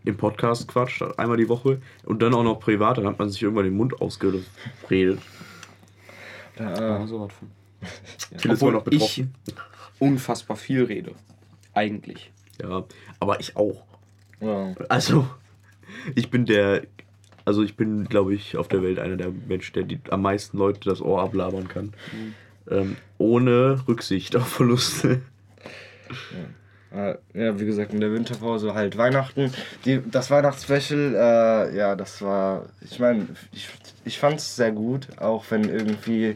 im 0.05 0.17
Podcast 0.17 0.67
quatscht, 0.67 1.01
einmal 1.17 1.37
die 1.37 1.49
Woche 1.49 1.81
und 2.05 2.21
dann 2.21 2.33
auch 2.33 2.43
noch 2.43 2.59
privat, 2.59 2.97
dann 2.97 3.05
hat 3.05 3.19
man 3.19 3.29
sich 3.29 3.41
irgendwann 3.41 3.65
den 3.65 3.77
Mund 3.77 4.01
ausgeredet. 4.01 4.45
Da, 6.55 6.99
Ja, 6.99 7.07
so 7.07 7.21
was 7.21 7.33
von. 7.33 7.49
Ist 8.51 8.61
immer 8.61 8.71
noch 8.71 8.85
ich 8.87 8.99
betroffen. 8.99 9.35
unfassbar 9.99 10.57
viel 10.57 10.83
rede. 10.83 11.13
Eigentlich. 11.73 12.31
Ja, 12.61 12.83
aber 13.19 13.39
ich 13.39 13.55
auch. 13.55 13.83
ja. 14.41 14.73
Also, 14.89 15.27
ich 16.15 16.29
bin 16.29 16.45
der, 16.45 16.83
also 17.49 17.63
ich 17.63 17.75
bin, 17.75 18.05
glaube 18.05 18.35
ich, 18.35 18.57
auf 18.57 18.67
der 18.67 18.83
Welt 18.83 18.99
einer 18.99 19.17
der 19.17 19.31
Menschen, 19.47 19.73
der 19.73 19.81
die, 19.81 19.99
am 20.11 20.21
meisten 20.21 20.55
Leute 20.59 20.87
das 20.87 21.01
Ohr 21.01 21.19
ablabern 21.23 21.67
kann. 21.67 21.93
Ähm, 22.69 22.95
ohne 23.17 23.81
Rücksicht 23.87 24.35
auf 24.35 24.47
Verluste. 24.47 25.21
Äh, 26.91 27.15
Ja, 27.33 27.59
wie 27.59 27.65
gesagt, 27.65 27.91
in 27.91 28.01
der 28.01 28.13
Winterpause 28.13 28.75
halt 28.75 28.97
Weihnachten. 28.97 29.51
Die, 29.83 29.99
das 30.11 30.29
Weihnachtsspecial, 30.29 31.15
äh, 31.15 31.75
ja, 31.75 31.95
das 31.95 32.21
war, 32.21 32.67
ich 32.81 32.99
meine, 32.99 33.25
ich, 33.51 33.67
ich 34.05 34.19
fand 34.19 34.37
es 34.37 34.55
sehr 34.55 34.71
gut, 34.71 35.07
auch 35.17 35.43
wenn 35.49 35.63
irgendwie, 35.63 36.35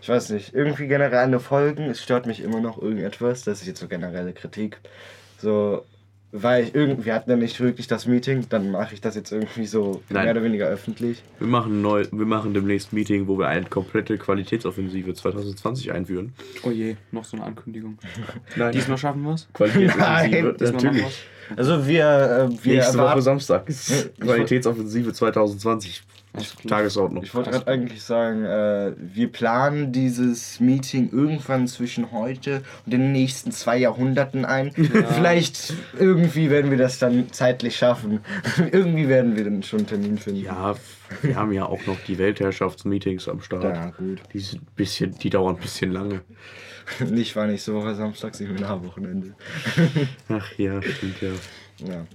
ich 0.00 0.08
weiß 0.08 0.30
nicht, 0.30 0.54
irgendwie 0.54 0.86
generell 0.86 1.18
eine 1.18 1.40
Folgen, 1.40 1.90
es 1.90 2.00
stört 2.00 2.26
mich 2.26 2.40
immer 2.40 2.60
noch 2.60 2.80
irgendetwas, 2.80 3.42
das 3.42 3.60
ist 3.60 3.66
jetzt 3.66 3.80
so 3.80 3.88
generelle 3.88 4.32
Kritik. 4.32 4.78
So, 5.38 5.84
weil 6.36 6.64
ich 6.64 6.74
irgendwie, 6.74 7.04
wir 7.04 7.14
hatten 7.14 7.30
ja 7.30 7.36
nicht 7.36 7.60
wirklich 7.60 7.86
das 7.86 8.06
Meeting, 8.06 8.46
dann 8.48 8.72
mache 8.72 8.92
ich 8.92 9.00
das 9.00 9.14
jetzt 9.14 9.30
irgendwie 9.30 9.66
so 9.66 10.02
Nein. 10.08 10.24
mehr 10.24 10.32
oder 10.32 10.42
weniger 10.42 10.66
öffentlich. 10.66 11.22
Wir 11.38 11.46
machen, 11.46 11.80
neu, 11.80 12.04
wir 12.10 12.26
machen 12.26 12.52
demnächst 12.52 12.92
ein 12.92 12.96
Meeting, 12.96 13.28
wo 13.28 13.38
wir 13.38 13.46
eine 13.46 13.66
komplette 13.66 14.18
Qualitätsoffensive 14.18 15.14
2020 15.14 15.92
einführen. 15.92 16.32
Oh 16.64 16.70
je, 16.70 16.96
noch 17.12 17.24
so 17.24 17.36
eine 17.36 17.46
Ankündigung. 17.46 17.98
Nein. 18.56 18.72
Diesmal 18.72 18.98
schaffen 18.98 19.22
wir 19.22 19.34
es? 19.34 19.48
Qualitätsoffensive, 19.52 19.96
Nein, 19.96 20.56
Diesmal 20.58 20.72
machen 20.72 20.84
natürlich. 20.86 21.24
Also 21.56 21.86
wir, 21.86 22.48
äh, 22.50 22.64
wir 22.64 22.74
Nächste 22.74 22.94
Woche 22.94 23.02
erwarten, 23.02 23.22
Samstag 23.22 23.68
ist 23.68 24.10
Qualitätsoffensive 24.20 25.12
2020. 25.12 26.02
Klingt- 26.34 26.68
Tagesordnung. 26.68 27.22
Ich 27.22 27.34
wollte 27.34 27.50
gerade 27.50 27.66
eigentlich 27.68 28.02
sagen, 28.02 28.44
äh, 28.44 28.92
wir 28.98 29.30
planen 29.30 29.92
dieses 29.92 30.58
Meeting 30.60 31.10
irgendwann 31.12 31.68
zwischen 31.68 32.10
heute 32.12 32.62
und 32.84 32.92
den 32.92 33.12
nächsten 33.12 33.52
zwei 33.52 33.78
Jahrhunderten 33.78 34.44
ein. 34.44 34.72
Vielleicht 34.72 35.74
irgendwie 35.98 36.50
werden 36.50 36.70
wir 36.70 36.78
das 36.78 36.98
dann 36.98 37.32
zeitlich 37.32 37.76
schaffen. 37.76 38.20
irgendwie 38.72 39.08
werden 39.08 39.36
wir 39.36 39.44
dann 39.44 39.62
schon 39.62 39.80
einen 39.80 39.86
Termin 39.88 40.18
finden. 40.18 40.42
Ja, 40.42 40.74
wir 41.22 41.36
haben 41.36 41.52
ja 41.52 41.66
auch 41.66 41.86
noch 41.86 42.00
die 42.00 42.18
Weltherrschaftsmeetings 42.18 43.28
am 43.28 43.40
Start. 43.40 43.62
Ja, 43.64 43.90
gut. 43.90 44.20
Die, 44.32 44.40
sind 44.40 44.62
ein 44.62 44.66
bisschen, 44.74 45.14
die 45.18 45.30
dauern 45.30 45.54
ein 45.54 45.60
bisschen 45.60 45.92
lange. 45.92 46.22
Nicht 47.10 47.34
war 47.36 47.46
nächste 47.46 47.72
Woche 47.74 47.94
Samstag, 47.94 48.34
Seminarwochenende. 48.34 49.34
Ach 50.28 50.52
ja, 50.58 50.82
stimmt 50.82 51.20
ja. 51.22 51.30
Ja. 51.88 52.06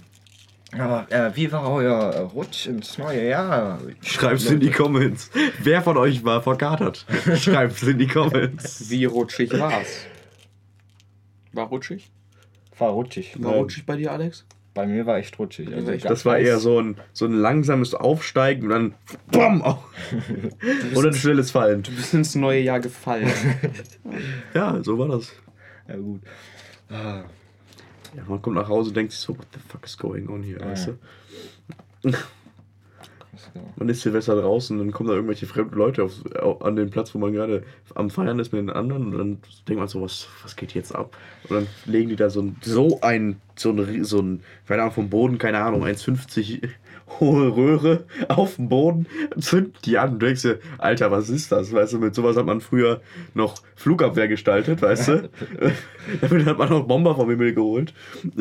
Aber 0.78 1.06
äh, 1.10 1.34
wie 1.34 1.50
war 1.50 1.68
euer 1.68 2.30
Rutsch 2.32 2.66
ins 2.66 2.96
neue 2.96 3.28
Jahr? 3.28 3.80
Schreibt's 4.02 4.46
in 4.50 4.60
die 4.60 4.70
Comments. 4.70 5.28
Wer 5.62 5.82
von 5.82 5.96
euch 5.96 6.24
war 6.24 6.42
verkatert? 6.42 7.06
Schreibt's 7.36 7.82
in 7.82 7.98
die 7.98 8.06
Comments. 8.06 8.88
Wie 8.88 9.04
rutschig 9.04 9.50
war's? 9.58 10.06
War 11.52 11.66
rutschig? 11.66 12.10
War 12.78 12.90
rutschig. 12.90 13.34
War 13.42 13.54
rutschig 13.54 13.84
bei 13.84 13.96
dir, 13.96 14.12
Alex? 14.12 14.46
Bei 14.72 14.86
mir 14.86 15.04
war 15.04 15.16
echt 15.18 15.36
rutschig. 15.40 15.74
Also 15.74 15.90
echt- 15.90 16.04
Das 16.08 16.24
war 16.24 16.38
eher 16.38 16.58
so 16.60 16.80
ein, 16.80 16.96
so 17.12 17.24
ein 17.26 17.32
langsames 17.32 17.92
Aufsteigen 17.92 18.64
und 18.64 18.70
dann 18.70 18.94
BAM! 19.32 19.62
Auf. 19.62 19.84
Und 20.94 21.06
ein 21.06 21.12
schnelles 21.14 21.50
Fallen. 21.50 21.82
Du 21.82 21.90
bist 21.90 22.14
ins 22.14 22.36
neue 22.36 22.60
Jahr 22.60 22.78
gefallen. 22.78 23.28
Ja, 24.54 24.80
so 24.84 24.96
war 24.98 25.08
das. 25.08 25.32
Ja, 25.88 25.96
gut. 25.96 26.20
Ah, 26.88 27.24
Ja, 28.16 28.24
man 28.28 28.42
kommt 28.42 28.56
nach 28.56 28.68
Hause 28.68 28.88
und 28.90 28.96
denkt 28.96 29.12
sich 29.12 29.20
so, 29.20 29.36
what 29.38 29.46
the 29.52 29.60
fuck 29.68 29.84
is 29.84 29.96
going 29.96 30.28
on 30.28 30.42
hier, 30.42 30.60
weißt 30.60 30.88
du? 32.02 32.12
Man 33.76 33.88
ist 33.88 34.02
Silvester 34.02 34.36
draußen 34.40 34.78
und 34.78 34.86
dann 34.86 34.92
kommen 34.92 35.08
da 35.08 35.14
irgendwelche 35.14 35.46
fremden 35.46 35.76
Leute 35.76 36.02
auf, 36.04 36.12
au- 36.40 36.58
an 36.58 36.76
den 36.76 36.90
Platz, 36.90 37.14
wo 37.14 37.18
man 37.18 37.32
gerade 37.32 37.62
am 37.94 38.10
Feiern 38.10 38.38
ist 38.38 38.52
mit 38.52 38.60
den 38.60 38.70
anderen 38.70 39.06
und 39.06 39.18
dann 39.18 39.38
denkt 39.66 39.78
man 39.80 39.88
so, 39.88 40.02
was, 40.02 40.28
was 40.42 40.56
geht 40.56 40.74
jetzt 40.74 40.94
ab? 40.94 41.16
Und 41.48 41.56
dann 41.56 41.66
legen 41.86 42.08
die 42.10 42.16
da 42.16 42.28
so 42.28 42.42
ein, 42.42 42.56
so 42.62 42.98
ein, 43.02 43.40
so 43.56 43.70
ein, 43.70 44.04
so 44.04 44.20
ein, 44.20 44.42
keine 44.66 44.82
Ahnung, 44.82 44.94
vom 44.94 45.08
Boden, 45.10 45.38
keine 45.38 45.58
Ahnung, 45.60 45.84
1,50 45.84 46.68
hohe 47.18 47.56
Röhre 47.56 48.04
auf 48.28 48.56
dem 48.56 48.68
Boden, 48.68 49.06
zünden 49.38 49.74
die 49.84 49.98
an 49.98 50.12
und 50.12 50.22
denkst 50.22 50.42
dir, 50.42 50.58
Alter, 50.78 51.10
was 51.10 51.28
ist 51.28 51.50
das? 51.50 51.72
Weißt 51.72 51.94
du, 51.94 51.98
mit 51.98 52.14
sowas 52.14 52.36
hat 52.36 52.46
man 52.46 52.60
früher 52.60 53.00
noch 53.34 53.56
Flugabwehr 53.74 54.28
gestaltet, 54.28 54.82
weißt 54.82 55.08
du? 55.08 55.30
Damit 56.20 56.46
hat 56.46 56.58
man 56.58 56.68
noch 56.68 56.86
Bomber 56.86 57.14
vom 57.16 57.28
Himmel 57.28 57.54
geholt. 57.54 57.92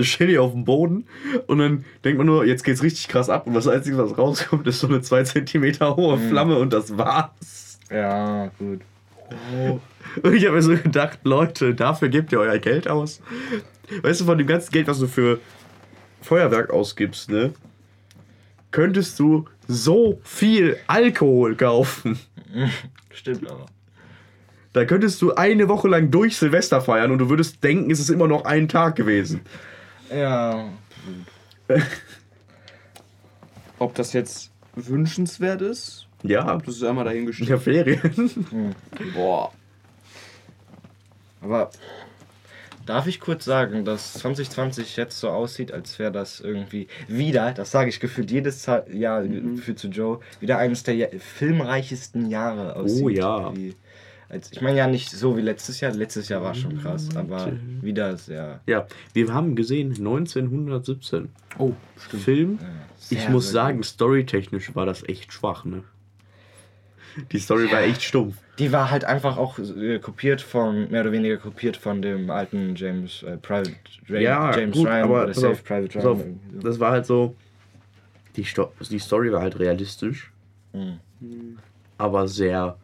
Steht 0.02 0.30
hier 0.30 0.44
auf 0.44 0.52
dem 0.52 0.66
Boden 0.66 1.06
und 1.48 1.60
dann 1.60 1.86
denkt 2.04 2.18
man 2.18 2.28
nur, 2.28 2.46
jetzt 2.46 2.64
geht's 2.64 2.84
richtig 2.84 3.08
krass 3.08 3.30
ab 3.30 3.48
und 3.48 3.54
das 3.54 3.68
Einzige, 3.68 3.98
was 3.98 4.18
rauskommt, 4.18 4.68
ist 4.68 4.80
so 4.80 4.88
eine 4.88 5.02
2 5.02 5.24
cm 5.24 5.80
hohe 5.96 6.18
Flamme 6.18 6.58
und 6.58 6.74
das 6.74 6.98
war's. 6.98 7.80
ja, 7.90 8.52
gut. 8.60 8.82
Und 10.24 10.34
ich 10.34 10.46
habe 10.46 10.56
mir 10.56 10.62
so 10.62 10.76
gedacht, 10.76 11.20
Leute, 11.24 11.76
dafür 11.76 12.10
gebt 12.10 12.32
ihr 12.32 12.40
euer 12.40 12.58
Geld 12.58 12.88
aus. 12.88 13.22
Weißt 14.02 14.22
du, 14.22 14.26
von 14.26 14.38
dem 14.38 14.48
ganzen 14.48 14.72
Geld, 14.72 14.88
was 14.88 15.00
du 15.00 15.08
für 15.08 15.40
Feuerwerk 16.22 16.72
ausgibst, 16.72 17.30
ne? 17.30 17.54
Könntest 18.72 19.20
du 19.20 19.46
so 19.68 20.20
viel 20.24 20.78
Alkohol 20.88 21.56
kaufen. 21.56 22.20
Stimmt 23.12 23.50
aber. 23.50 23.66
Da 24.74 24.86
könntest 24.86 25.22
du 25.22 25.34
eine 25.34 25.68
Woche 25.68 25.88
lang 25.88 26.12
durch 26.12 26.38
Silvester 26.38 26.80
feiern 26.80 27.12
und 27.12 27.18
du 27.18 27.30
würdest 27.30 27.64
denken, 27.64 27.90
es 27.90 28.00
ist 28.00 28.10
immer 28.10 28.28
noch 28.28 28.46
ein 28.46 28.68
Tag 28.68 28.96
gewesen. 28.96 29.42
Ja. 30.14 30.70
Ob 33.80 33.96
das 33.96 34.14
jetzt 34.14 34.52
wünschenswert 34.76 35.62
ist, 35.62 36.08
Ja, 36.24 36.58
das 36.58 36.76
ist 36.76 36.84
einmal 36.84 37.06
dahingestellt. 37.06 37.50
ja, 37.50 37.58
Ferien. 37.58 38.76
Boah. 39.16 39.52
Aber 41.42 41.72
darf 42.89 43.05
ich 43.05 43.19
kurz 43.19 43.46
sagen, 43.46 43.86
dass 43.86 44.13
2020 44.13 44.98
jetzt 44.98 45.19
so 45.19 45.29
aussieht, 45.29 45.72
als 45.72 46.00
wäre 46.00 46.12
das 46.12 46.39
irgendwie 46.39 46.88
wieder, 47.08 47.53
das 47.53 47.69
sage 47.69 47.89
ich 47.89 48.00
gefühlt 48.00 48.31
jedes 48.31 48.65
Jahr 48.65 49.24
für 49.58 49.75
zu 49.75 49.89
Joe, 49.89 50.19
wieder 50.39 50.58
eines 50.58 50.81
der 50.81 50.96
ja 50.96 51.08
filmreichesten 51.17 52.29
Jahre 52.29 52.75
aussieht. 52.75 53.03
Oh 53.03 53.10
ja. 53.10 53.55
Wie, 53.55 53.75
als, 54.27 54.51
ich 54.51 54.62
meine 54.62 54.79
ja 54.79 54.88
nicht 54.88 55.12
so 55.12 55.38
wie 55.38 55.41
letztes 55.41 55.79
Jahr, 55.81 55.93
letztes 55.93 56.29
Jahr 56.29 56.41
war 56.41 56.55
schon 56.55 56.79
krass, 56.79 57.15
aber 57.15 57.51
wieder 57.81 58.17
sehr. 58.17 58.60
Ja, 58.65 58.88
wir 59.13 59.34
haben 59.34 59.55
gesehen 59.55 59.89
1917. 59.89 61.29
Oh, 61.60 61.74
Film. 61.96 62.58
ich 63.12 63.19
Sehr, 63.19 63.29
muss 63.29 63.51
sagen, 63.51 63.84
storytechnisch 63.84 64.75
war 64.75 64.88
das 64.88 65.08
echt 65.08 65.31
schwach, 65.31 65.63
ne? 65.63 65.84
Die 67.32 67.40
Story 67.40 67.72
war 67.72 67.82
echt 67.82 68.04
stumpf. 68.04 68.36
Die 68.58 68.72
war 68.72 68.92
halt 68.92 69.06
einfach 69.06 69.38
auch 69.38 69.58
äh, 69.60 70.00
kopiert 70.00 70.42
von, 70.42 70.90
mehr 70.90 71.02
oder 71.02 71.12
weniger 71.12 71.38
kopiert 71.38 71.78
von 71.78 72.02
dem 72.02 72.30
alten 72.30 72.76
James 72.76 73.24
äh, 73.24 73.38
Private 73.38 73.72
Ray, 74.10 74.24
Ja, 74.24 74.56
James 74.58 74.76
gut, 74.76 74.88
Ryan 74.88 75.04
aber 75.04 75.24
oder 75.24 75.34
Save 75.34 75.52
auf, 75.52 75.64
Private 75.64 76.00
Ryan. 76.00 76.08
auf, 76.08 76.24
das 76.64 76.80
war 76.80 76.92
halt 76.92 77.06
so. 77.06 77.36
Die, 78.36 78.46
Sto 78.46 78.72
die 78.90 79.00
Story 79.00 79.32
war 79.32 79.42
halt 79.42 79.60
realistisch, 79.60 80.32
aber 81.98 82.28
sehr. 82.28 82.78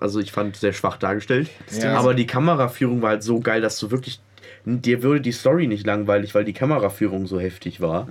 Also 0.00 0.20
ich 0.20 0.32
fand 0.32 0.56
sehr 0.56 0.72
schwach 0.72 0.96
dargestellt. 0.98 1.50
Ja. 1.80 1.96
Aber 1.98 2.14
die 2.14 2.26
Kameraführung 2.26 3.02
war 3.02 3.10
halt 3.10 3.22
so 3.22 3.40
geil, 3.40 3.60
dass 3.60 3.78
du 3.78 3.90
wirklich. 3.90 4.20
Dir 4.66 5.02
würde 5.02 5.20
die 5.20 5.32
Story 5.32 5.66
nicht 5.66 5.86
langweilig, 5.86 6.34
weil 6.34 6.44
die 6.44 6.52
Kameraführung 6.54 7.26
so 7.26 7.38
heftig 7.38 7.80
war. 7.82 8.08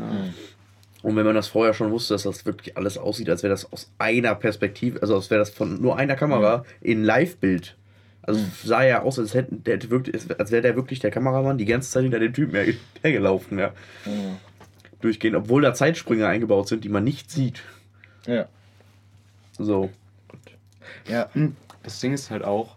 Und 1.04 1.16
wenn 1.18 1.26
man 1.26 1.36
das 1.36 1.48
vorher 1.50 1.74
schon 1.76 1.92
wusste, 1.92 2.16
dass 2.16 2.24
das 2.24 2.46
wirklich 2.46 2.76
alles 2.78 2.98
aussieht, 2.98 3.30
als 3.30 3.44
wäre 3.44 3.52
das 3.54 3.72
aus 3.72 3.92
einer 4.00 4.34
Perspektive, 4.36 5.02
also 5.02 5.16
als 5.16 5.30
wäre 5.30 5.40
das 5.40 5.50
von 5.52 5.80
nur 5.82 5.98
einer 5.98 6.16
Kamera 6.16 6.66
in 6.82 7.04
Live-Bild. 7.04 7.76
Also 8.22 8.40
sah 8.64 8.84
ja 8.84 9.02
aus, 9.02 9.20
als, 9.20 9.34
hätten, 9.34 9.64
der 9.66 9.80
als 10.40 10.52
wäre 10.52 10.62
der 10.62 10.76
wirklich 10.78 11.00
der 11.00 11.12
Kameramann 11.12 11.58
die 11.58 11.66
ganze 11.66 11.92
Zeit 11.92 12.04
hinter 12.04 12.20
dem 12.20 12.34
Typen 12.34 12.56
her, 12.56 12.74
hergelaufen. 13.04 13.60
Ja. 13.60 13.74
Durchgehend, 15.02 15.36
obwohl 15.36 15.62
da 15.62 15.74
Zeitsprünge 15.74 16.26
eingebaut 16.26 16.70
sind, 16.70 16.86
die 16.86 16.90
man 16.90 17.04
nicht 17.04 17.30
sieht. 17.30 17.62
ja. 18.26 18.48
So. 19.60 19.92
Ja, 21.08 21.30
Das 21.84 22.00
Ding 22.00 22.14
ist 22.14 22.32
halt 22.32 22.44
auch, 22.44 22.76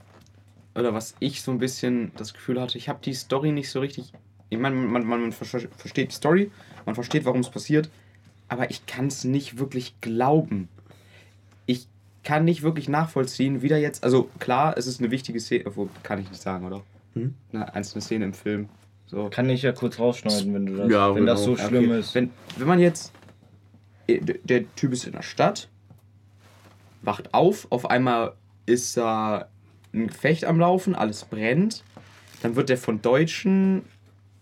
oder 0.74 0.92
was 0.92 1.14
ich 1.20 1.40
so 1.42 1.50
ein 1.52 1.58
bisschen 1.58 2.12
das 2.16 2.34
Gefühl 2.34 2.60
hatte, 2.60 2.76
ich 2.76 2.88
habe 2.88 2.98
die 3.02 3.14
Story 3.14 3.50
nicht 3.52 3.70
so 3.70 3.80
richtig. 3.80 4.12
Ich 4.50 4.58
meine, 4.58 4.76
man, 4.76 5.04
man, 5.06 5.20
man 5.22 5.32
ver- 5.32 5.60
versteht 5.76 6.10
die 6.10 6.14
Story, 6.14 6.50
man 6.84 6.94
versteht, 6.94 7.24
warum 7.24 7.40
es 7.40 7.48
passiert, 7.50 7.88
aber 8.48 8.70
ich 8.70 8.86
kann 8.86 9.06
es 9.06 9.24
nicht 9.24 9.58
wirklich 9.58 10.00
glauben. 10.00 10.68
Ich 11.66 11.86
kann 12.22 12.44
nicht 12.44 12.62
wirklich 12.62 12.88
nachvollziehen, 12.88 13.62
wie 13.62 13.68
da 13.68 13.76
jetzt. 13.76 14.04
Also 14.04 14.28
klar, 14.38 14.76
es 14.76 14.86
ist 14.86 15.00
eine 15.00 15.10
wichtige 15.10 15.40
Szene, 15.40 15.64
obwohl 15.66 15.88
kann 16.02 16.20
ich 16.20 16.28
nicht 16.30 16.42
sagen, 16.42 16.66
oder? 16.66 16.82
Hm? 17.14 17.34
Eine 17.52 17.74
einzelne 17.74 18.02
Szene 18.02 18.24
im 18.26 18.34
Film. 18.34 18.68
So. 19.08 19.28
kann 19.30 19.48
ich 19.48 19.62
ja 19.62 19.70
kurz 19.70 19.98
rausschneiden, 20.00 20.52
wenn 20.52 20.66
du 20.66 20.76
das, 20.76 20.90
Ja, 20.90 21.14
wenn 21.14 21.26
das 21.26 21.44
so 21.44 21.54
genau. 21.54 21.68
schlimm 21.68 21.84
Okay. 21.90 22.00
ist. 22.00 22.14
Wenn, 22.16 22.30
wenn 22.56 22.66
man 22.66 22.80
jetzt 22.80 23.12
äh, 24.08 24.18
der 24.20 24.74
Typ 24.74 24.92
ist 24.92 25.06
in 25.06 25.12
der 25.12 25.22
Stadt, 25.22 25.68
wacht 27.02 27.32
auf, 27.32 27.68
auf 27.70 27.88
einmal 27.88 28.32
ist 28.66 28.96
da 28.96 29.48
ein 29.94 30.08
Gefecht 30.08 30.44
am 30.44 30.58
Laufen, 30.58 30.96
alles 30.96 31.24
brennt. 31.24 31.84
Dann 32.42 32.56
wird 32.56 32.68
der 32.68 32.78
von 32.78 33.00
Deutschen 33.00 33.82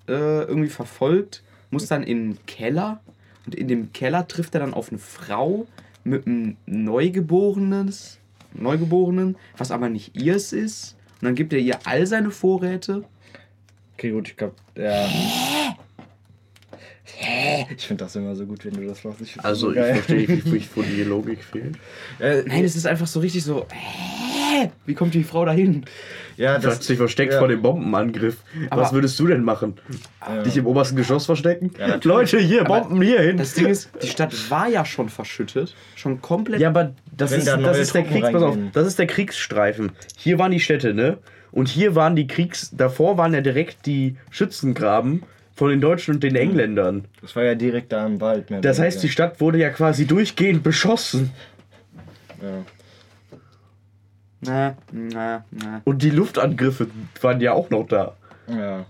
äh, 0.08 0.12
irgendwie 0.44 0.70
verfolgt, 0.70 1.42
muss 1.70 1.86
dann 1.86 2.02
in 2.02 2.30
den 2.32 2.46
Keller 2.46 3.00
und 3.46 3.54
in 3.54 3.68
dem 3.68 3.92
Keller 3.92 4.26
trifft 4.26 4.54
er 4.54 4.60
dann 4.60 4.74
auf 4.74 4.90
eine 4.90 4.98
Frau 4.98 5.66
mit 6.04 6.26
einem 6.26 6.56
Neugeborenes, 6.66 8.18
Neugeborenen, 8.52 9.36
was 9.56 9.70
aber 9.70 9.88
nicht 9.88 10.16
ihrs 10.16 10.52
ist. 10.52 10.96
Und 11.20 11.26
dann 11.26 11.34
gibt 11.34 11.52
er 11.52 11.58
ihr 11.58 11.78
all 11.84 12.06
seine 12.06 12.30
Vorräte. 12.30 13.04
Okay, 13.94 14.10
gut, 14.10 14.28
ich 14.28 14.36
glaube, 14.36 14.54
ja. 14.76 15.08
Ich 17.76 17.86
finde 17.86 18.04
das 18.04 18.16
immer 18.16 18.34
so 18.34 18.44
gut, 18.46 18.64
wenn 18.64 18.74
du 18.74 18.86
das 18.86 19.04
machst. 19.04 19.20
Ich 19.20 19.40
also, 19.44 19.72
so 19.72 19.76
ich 19.76 19.86
verstehe 19.86 20.28
nicht, 20.28 20.76
wo 20.76 20.82
die 20.82 21.02
Logik 21.04 21.42
fehlt. 21.42 21.76
Äh, 22.18 22.42
Nein, 22.46 22.64
es 22.64 22.76
ist 22.76 22.86
einfach 22.86 23.06
so 23.06 23.20
richtig 23.20 23.44
so. 23.44 23.66
Hä? 24.54 24.70
Wie 24.86 24.94
kommt 24.94 25.14
die 25.14 25.24
Frau 25.24 25.44
dahin? 25.44 25.84
Ja, 26.36 26.58
das 26.58 26.76
hat 26.76 26.82
sich 26.82 26.96
versteckt 26.96 27.32
ja. 27.32 27.38
vor 27.38 27.48
dem 27.48 27.62
Bombenangriff. 27.62 28.36
Aber 28.70 28.82
Was 28.82 28.92
würdest 28.92 29.18
du 29.18 29.26
denn 29.26 29.42
machen? 29.42 29.74
Ja. 30.20 30.42
Dich 30.42 30.56
im 30.56 30.66
obersten 30.66 30.96
Geschoss 30.96 31.26
verstecken? 31.26 31.72
Ja, 31.78 31.98
Leute, 32.02 32.38
hier, 32.38 32.64
Bomben 32.64 33.02
hier 33.02 33.20
hin. 33.20 33.36
Das 33.36 33.54
Ding 33.54 33.66
ist, 33.66 33.90
die 34.02 34.06
Stadt 34.06 34.32
war 34.50 34.68
ja 34.68 34.84
schon 34.84 35.08
verschüttet. 35.08 35.74
Schon 35.96 36.20
komplett. 36.20 36.60
Ja, 36.60 36.68
aber 36.68 36.94
das, 37.16 37.32
ist, 37.32 37.48
da 37.48 37.56
das 37.56 37.78
ist, 37.78 37.94
der 37.94 38.04
Kriegs, 38.04 38.30
pass 38.30 38.42
auf, 38.42 38.56
das 38.72 38.86
ist 38.86 38.98
der 38.98 39.06
Kriegsstreifen. 39.06 39.92
Hier 40.16 40.38
waren 40.38 40.52
die 40.52 40.60
Städte, 40.60 40.94
ne? 40.94 41.18
Und 41.50 41.68
hier 41.68 41.94
waren 41.94 42.14
die 42.14 42.26
Kriegs. 42.26 42.70
Davor 42.76 43.18
waren 43.18 43.34
ja 43.34 43.40
direkt 43.40 43.86
die 43.86 44.16
Schützengraben 44.30 45.22
von 45.54 45.70
den 45.70 45.80
Deutschen 45.80 46.14
und 46.14 46.22
den 46.22 46.36
Engländern. 46.36 47.06
Das 47.20 47.34
war 47.34 47.44
ja 47.44 47.54
direkt 47.54 47.92
da 47.92 48.06
im 48.06 48.20
Wald. 48.20 48.46
Das 48.62 48.78
heißt, 48.78 49.02
die 49.02 49.08
Stadt 49.08 49.40
wurde 49.40 49.58
ja 49.58 49.70
quasi 49.70 50.06
durchgehend 50.06 50.62
beschossen. 50.62 51.30
Ja. 52.42 52.64
Na, 54.46 54.76
na, 54.92 55.44
na. 55.50 55.80
Und 55.84 56.02
die 56.02 56.10
Luftangriffe 56.10 56.88
waren 57.20 57.40
ja 57.40 57.52
auch 57.52 57.70
noch 57.70 57.86
da. 57.86 58.14
Ja. 58.48 58.86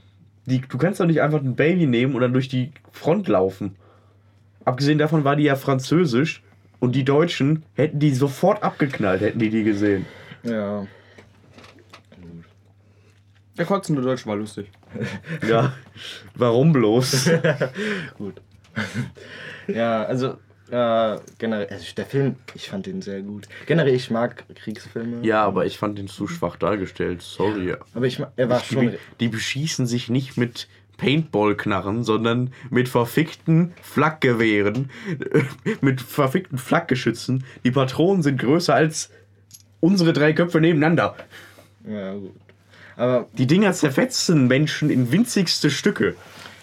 Die, 0.46 0.60
du 0.60 0.78
kannst 0.78 1.00
doch 1.00 1.06
nicht 1.06 1.22
einfach 1.22 1.40
ein 1.40 1.56
Baby 1.56 1.86
nehmen 1.86 2.14
und 2.14 2.20
dann 2.20 2.32
durch 2.32 2.48
die 2.48 2.72
Front 2.92 3.28
laufen. 3.28 3.76
Abgesehen 4.64 4.98
davon 4.98 5.24
war 5.24 5.36
die 5.36 5.44
ja 5.44 5.56
französisch 5.56 6.42
und 6.80 6.94
die 6.94 7.04
Deutschen 7.04 7.64
hätten 7.74 7.98
die 7.98 8.14
sofort 8.14 8.62
abgeknallt, 8.62 9.20
hätten 9.20 9.38
die 9.38 9.50
die 9.50 9.64
gesehen. 9.64 10.06
Ja. 10.42 10.86
Der 13.56 13.66
Kotzen 13.66 13.94
der 13.94 14.04
Deutsche 14.04 14.26
war 14.26 14.36
lustig. 14.36 14.70
ja, 15.48 15.72
warum 16.34 16.72
bloß? 16.72 17.30
Gut. 18.18 18.40
ja, 19.68 20.02
also 20.02 20.36
äh, 20.74 21.20
generell, 21.38 21.68
also 21.68 21.84
der 21.96 22.06
Film, 22.06 22.34
ich 22.54 22.68
fand 22.68 22.86
den 22.86 23.00
sehr 23.00 23.22
gut. 23.22 23.48
Generell, 23.66 23.94
ich 23.94 24.10
mag 24.10 24.44
Kriegsfilme. 24.56 25.24
Ja, 25.24 25.44
aber 25.44 25.66
ich 25.66 25.78
fand 25.78 25.98
den 25.98 26.08
zu 26.08 26.26
schwach 26.26 26.56
dargestellt. 26.56 27.22
Sorry. 27.22 27.68
Ja. 27.68 27.76
Aber 27.94 28.06
ich, 28.06 28.20
er 28.36 28.48
war 28.48 28.60
die, 28.60 28.74
schon. 28.74 28.94
Die 29.20 29.28
beschießen 29.28 29.86
sich 29.86 30.08
nicht 30.08 30.36
mit 30.36 30.66
Paintball-Knarren, 30.96 32.02
sondern 32.02 32.52
mit 32.70 32.88
verfickten 32.88 33.72
Flakgewehren, 33.82 34.90
mit 35.80 36.00
verfickten 36.00 36.58
Flakgeschützen. 36.58 37.44
Die 37.64 37.70
Patronen 37.70 38.24
sind 38.24 38.40
größer 38.40 38.74
als 38.74 39.10
unsere 39.78 40.12
drei 40.12 40.32
Köpfe 40.32 40.60
nebeneinander. 40.60 41.14
Ja, 41.88 42.14
gut. 42.14 42.34
Aber 42.96 43.28
die 43.38 43.46
Dinger 43.46 43.72
zerfetzen 43.72 44.48
Menschen 44.48 44.90
in 44.90 45.12
winzigste 45.12 45.70
Stücke. 45.70 46.14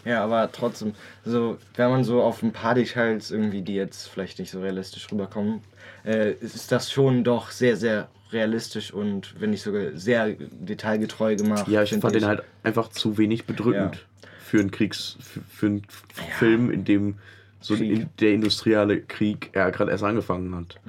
Ja, 0.05 0.23
aber 0.23 0.51
trotzdem, 0.51 0.93
so, 1.25 1.57
wenn 1.75 1.89
man 1.89 2.03
so 2.03 2.21
auf 2.21 2.41
ein 2.41 2.51
paar 2.51 2.75
Details 2.75 3.31
irgendwie, 3.31 3.61
die 3.61 3.75
jetzt 3.75 4.07
vielleicht 4.07 4.39
nicht 4.39 4.51
so 4.51 4.61
realistisch 4.61 5.11
rüberkommen, 5.11 5.61
äh, 6.05 6.31
ist 6.33 6.71
das 6.71 6.91
schon 6.91 7.23
doch 7.23 7.51
sehr, 7.51 7.77
sehr 7.77 8.07
realistisch 8.31 8.91
und 8.93 9.39
wenn 9.39 9.51
nicht 9.51 9.61
sogar 9.61 9.91
sehr 9.93 10.35
detailgetreu 10.39 11.35
gemacht. 11.35 11.67
Ja, 11.67 11.83
ich 11.83 11.91
fand 11.91 12.15
ich. 12.15 12.21
den 12.21 12.25
halt 12.25 12.43
einfach 12.63 12.89
zu 12.89 13.17
wenig 13.17 13.45
bedrückend 13.45 13.95
ja. 13.95 14.29
für 14.43 14.59
einen 14.59 14.71
Kriegs, 14.71 15.17
für, 15.19 15.41
für 15.49 15.65
einen 15.65 15.87
ja. 16.17 16.35
Film, 16.37 16.71
in 16.71 16.85
dem 16.85 17.15
so 17.59 17.75
in 17.75 18.09
der 18.19 18.33
industrielle 18.33 19.01
Krieg 19.01 19.51
ja, 19.53 19.69
gerade 19.69 19.91
erst 19.91 20.03
angefangen 20.03 20.55
hat. 20.55 20.79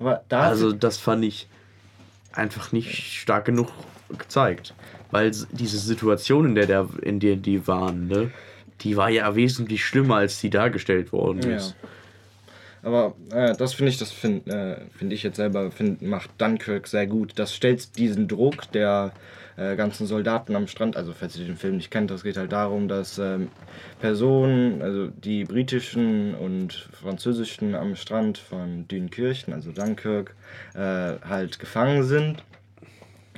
Aber 0.00 0.24
also 0.28 0.72
das 0.72 0.98
fand 0.98 1.24
ich 1.24 1.48
einfach 2.32 2.72
nicht 2.72 3.20
stark 3.20 3.44
genug 3.44 3.70
gezeigt. 4.18 4.74
Weil 5.10 5.32
diese 5.50 5.78
Situation, 5.78 6.46
in 6.46 6.54
der, 6.54 6.66
der, 6.66 6.88
in 7.02 7.20
der 7.20 7.36
die 7.36 7.66
waren, 7.66 8.06
ne, 8.08 8.30
die 8.82 8.96
war 8.96 9.10
ja 9.10 9.34
wesentlich 9.34 9.84
schlimmer, 9.84 10.16
als 10.16 10.40
die 10.40 10.50
dargestellt 10.50 11.12
worden 11.12 11.40
ist. 11.50 11.76
Ja. 11.82 11.88
Aber 12.82 13.14
äh, 13.30 13.54
das 13.56 13.74
finde 13.74 13.90
ich, 13.90 13.98
das 13.98 14.10
finde 14.10 14.50
äh, 14.50 14.96
find 14.96 15.12
ich 15.12 15.22
jetzt 15.22 15.36
selber, 15.36 15.70
find, 15.70 16.00
macht 16.00 16.30
Dunkirk 16.38 16.86
sehr 16.86 17.06
gut. 17.06 17.32
Das 17.36 17.54
stellt 17.54 17.98
diesen 17.98 18.26
Druck 18.26 18.72
der 18.72 19.12
äh, 19.58 19.76
ganzen 19.76 20.06
Soldaten 20.06 20.56
am 20.56 20.66
Strand, 20.66 20.96
also 20.96 21.12
falls 21.12 21.36
ihr 21.36 21.44
den 21.44 21.56
Film 21.56 21.76
nicht 21.76 21.90
kennt, 21.90 22.10
das 22.10 22.22
geht 22.22 22.38
halt 22.38 22.52
darum, 22.52 22.88
dass 22.88 23.18
ähm, 23.18 23.48
Personen, 24.00 24.80
also 24.80 25.08
die 25.08 25.44
britischen 25.44 26.34
und 26.34 26.88
französischen 26.92 27.74
am 27.74 27.96
Strand 27.96 28.38
von 28.38 28.88
Dünkirchen, 28.88 29.52
also 29.52 29.72
Dunkirk, 29.72 30.34
äh, 30.74 31.16
halt 31.28 31.58
gefangen 31.58 32.04
sind 32.04 32.42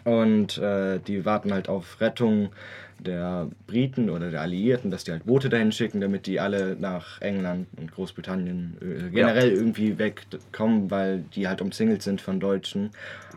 und 0.05 0.59
äh, 0.59 0.99
die 0.99 1.25
warten 1.25 1.53
halt 1.53 1.69
auf 1.69 2.01
Rettung 2.01 2.51
der 2.99 3.49
Briten 3.67 4.11
oder 4.11 4.31
der 4.31 4.41
Alliierten, 4.43 4.91
dass 4.91 5.05
die 5.05 5.13
halt 5.13 5.27
Boote 5.27 5.49
dahin 5.49 5.73
schicken, 5.73 6.01
damit 6.01 6.27
die 6.27 6.41
alle 6.41 6.77
nach 6.79 7.21
England 7.21 7.67
und 7.77 7.93
Großbritannien 7.93 8.77
äh, 8.81 9.11
generell 9.11 9.51
ja. 9.51 9.57
irgendwie 9.57 9.99
wegkommen, 9.99 10.91
weil 10.91 11.25
die 11.35 11.49
halt 11.49 11.61
umzingelt 11.61 12.03
sind 12.03 12.21
von 12.21 12.41
Deutschen 12.41 12.91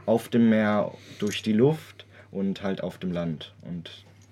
auf 0.05 0.29
dem 0.29 0.49
Meer, 0.49 0.91
durch 1.19 1.41
die 1.41 1.53
Luft 1.53 2.05
und 2.31 2.61
halt 2.61 2.83
auf 2.83 2.99
dem 2.99 3.11
Land. 3.11 3.53
Und 3.63 3.89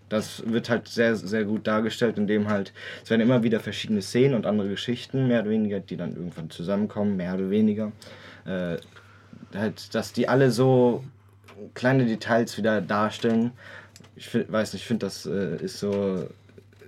das 0.09 0.43
wird 0.45 0.69
halt 0.69 0.87
sehr, 0.87 1.15
sehr 1.15 1.45
gut 1.45 1.65
dargestellt, 1.65 2.17
indem 2.17 2.47
halt, 2.47 2.73
es 3.03 3.09
werden 3.09 3.21
immer 3.21 3.41
wieder 3.43 3.59
verschiedene 3.59 4.01
Szenen 4.01 4.35
und 4.35 4.45
andere 4.45 4.69
Geschichten, 4.69 5.27
mehr 5.27 5.41
oder 5.41 5.49
weniger, 5.49 5.79
die 5.79 5.97
dann 5.97 6.15
irgendwann 6.15 6.51
zusammenkommen, 6.51 7.17
mehr 7.17 7.33
oder 7.33 7.49
weniger. 7.49 7.91
Äh, 8.45 8.77
halt, 9.55 9.95
dass 9.95 10.13
die 10.13 10.27
alle 10.27 10.51
so 10.51 11.03
kleine 11.73 12.05
Details 12.05 12.57
wieder 12.57 12.81
darstellen. 12.81 13.51
Ich 14.15 14.27
find, 14.27 14.51
weiß 14.51 14.73
nicht, 14.73 14.83
ich 14.83 14.87
finde, 14.87 15.05
das 15.05 15.25
äh, 15.25 15.57
ist 15.57 15.79
so. 15.79 16.27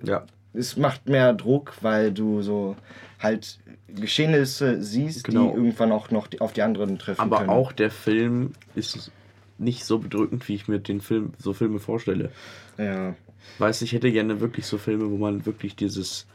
Ja. 0.04 0.26
Es 0.54 0.78
macht 0.78 1.08
mehr 1.08 1.34
Druck, 1.34 1.74
weil 1.82 2.14
du 2.14 2.42
so 2.42 2.76
halt 3.20 3.60
Geschehnisse 3.88 4.82
siehst, 4.82 5.26
genau. 5.26 5.52
die 5.52 5.58
irgendwann 5.58 5.92
auch 5.92 6.12
noch 6.12 6.30
auf 6.40 6.54
die 6.54 6.62
anderen 6.62 6.98
treffen 6.98 7.22
Aber 7.22 7.40
können. 7.40 7.50
auch 7.50 7.72
der 7.72 7.92
Film 7.92 8.54
ist 8.76 9.12
nicht 9.58 9.86
so 9.86 10.00
bedrückend, 10.00 10.48
wie 10.48 10.56
ich 10.56 10.68
mir 10.68 10.80
den 10.80 11.02
Film, 11.02 11.34
so 11.38 11.54
Filme 11.54 11.80
vorstelle. 11.80 12.32
Ja. 12.78 13.16
Weißt 13.60 13.82
ich 13.82 13.94
hätte 13.94 14.12
gerne 14.12 14.42
wirklich 14.42 14.66
so 14.66 14.78
Filme, 14.78 15.10
wo 15.10 15.18
man 15.18 15.46
wirklich 15.46 15.76
dieses, 15.76 16.26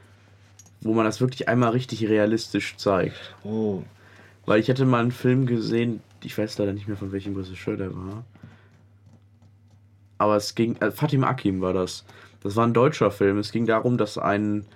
wo 0.80 0.94
man 0.94 1.04
das 1.04 1.20
wirklich 1.20 1.48
einmal 1.48 1.70
richtig 1.70 2.08
realistisch 2.08 2.76
zeigt. 2.76 3.34
Oh. 3.44 3.82
Weil 4.46 4.60
ich 4.60 4.68
hätte 4.68 4.86
mal 4.86 5.00
einen 5.00 5.12
Film 5.12 5.46
gesehen, 5.46 6.00
ich 6.24 6.36
weiß 6.36 6.58
leider 6.58 6.72
nicht 6.72 6.88
mehr 6.88 6.96
von 6.96 7.12
welchem 7.12 7.36
Regisseur 7.36 7.76
der 7.76 7.94
war. 7.94 8.24
Aber 10.20 10.36
es 10.36 10.54
ging, 10.54 10.76
äh, 10.82 10.90
Fatim 10.90 11.24
Akim 11.24 11.62
war 11.62 11.72
das. 11.72 12.04
Das 12.42 12.54
war 12.54 12.66
ein 12.66 12.74
deutscher 12.74 13.10
Film. 13.10 13.38
Es 13.38 13.52
ging 13.52 13.64
darum, 13.64 13.96
dass 13.96 14.18
ein, 14.18 14.66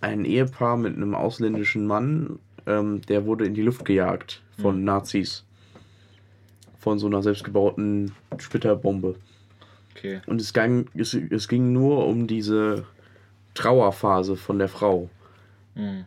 ein 0.00 0.24
Ehepaar 0.24 0.76
mit 0.76 0.96
einem 0.96 1.14
ausländischen 1.14 1.86
Mann, 1.86 2.40
ähm, 2.66 3.02
der 3.02 3.24
wurde 3.24 3.46
in 3.46 3.54
die 3.54 3.62
Luft 3.62 3.84
gejagt 3.84 4.42
von 4.60 4.78
mhm. 4.78 4.84
Nazis. 4.84 5.44
Von 6.80 6.98
so 6.98 7.06
einer 7.06 7.22
selbstgebauten 7.22 8.10
Splitterbombe. 8.36 9.14
Okay. 9.94 10.22
Und 10.26 10.40
es 10.40 10.52
ging, 10.52 10.88
es, 10.94 11.14
es 11.14 11.46
ging 11.46 11.72
nur 11.72 12.04
um 12.08 12.26
diese 12.26 12.84
Trauerphase 13.54 14.34
von 14.34 14.58
der 14.58 14.68
Frau. 14.68 15.08
Mhm. 15.76 16.04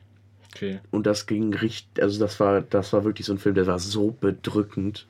Okay. 0.53 0.81
Und 0.91 1.05
das 1.05 1.25
ging 1.25 1.53
richtig, 1.53 2.03
also 2.03 2.19
das 2.19 2.37
war, 2.41 2.59
das 2.59 2.91
war 2.91 3.05
wirklich 3.05 3.25
so 3.25 3.31
ein 3.31 3.39
Film, 3.39 3.55
der 3.55 3.67
war 3.67 3.79
so 3.79 4.11
bedrückend. 4.11 5.07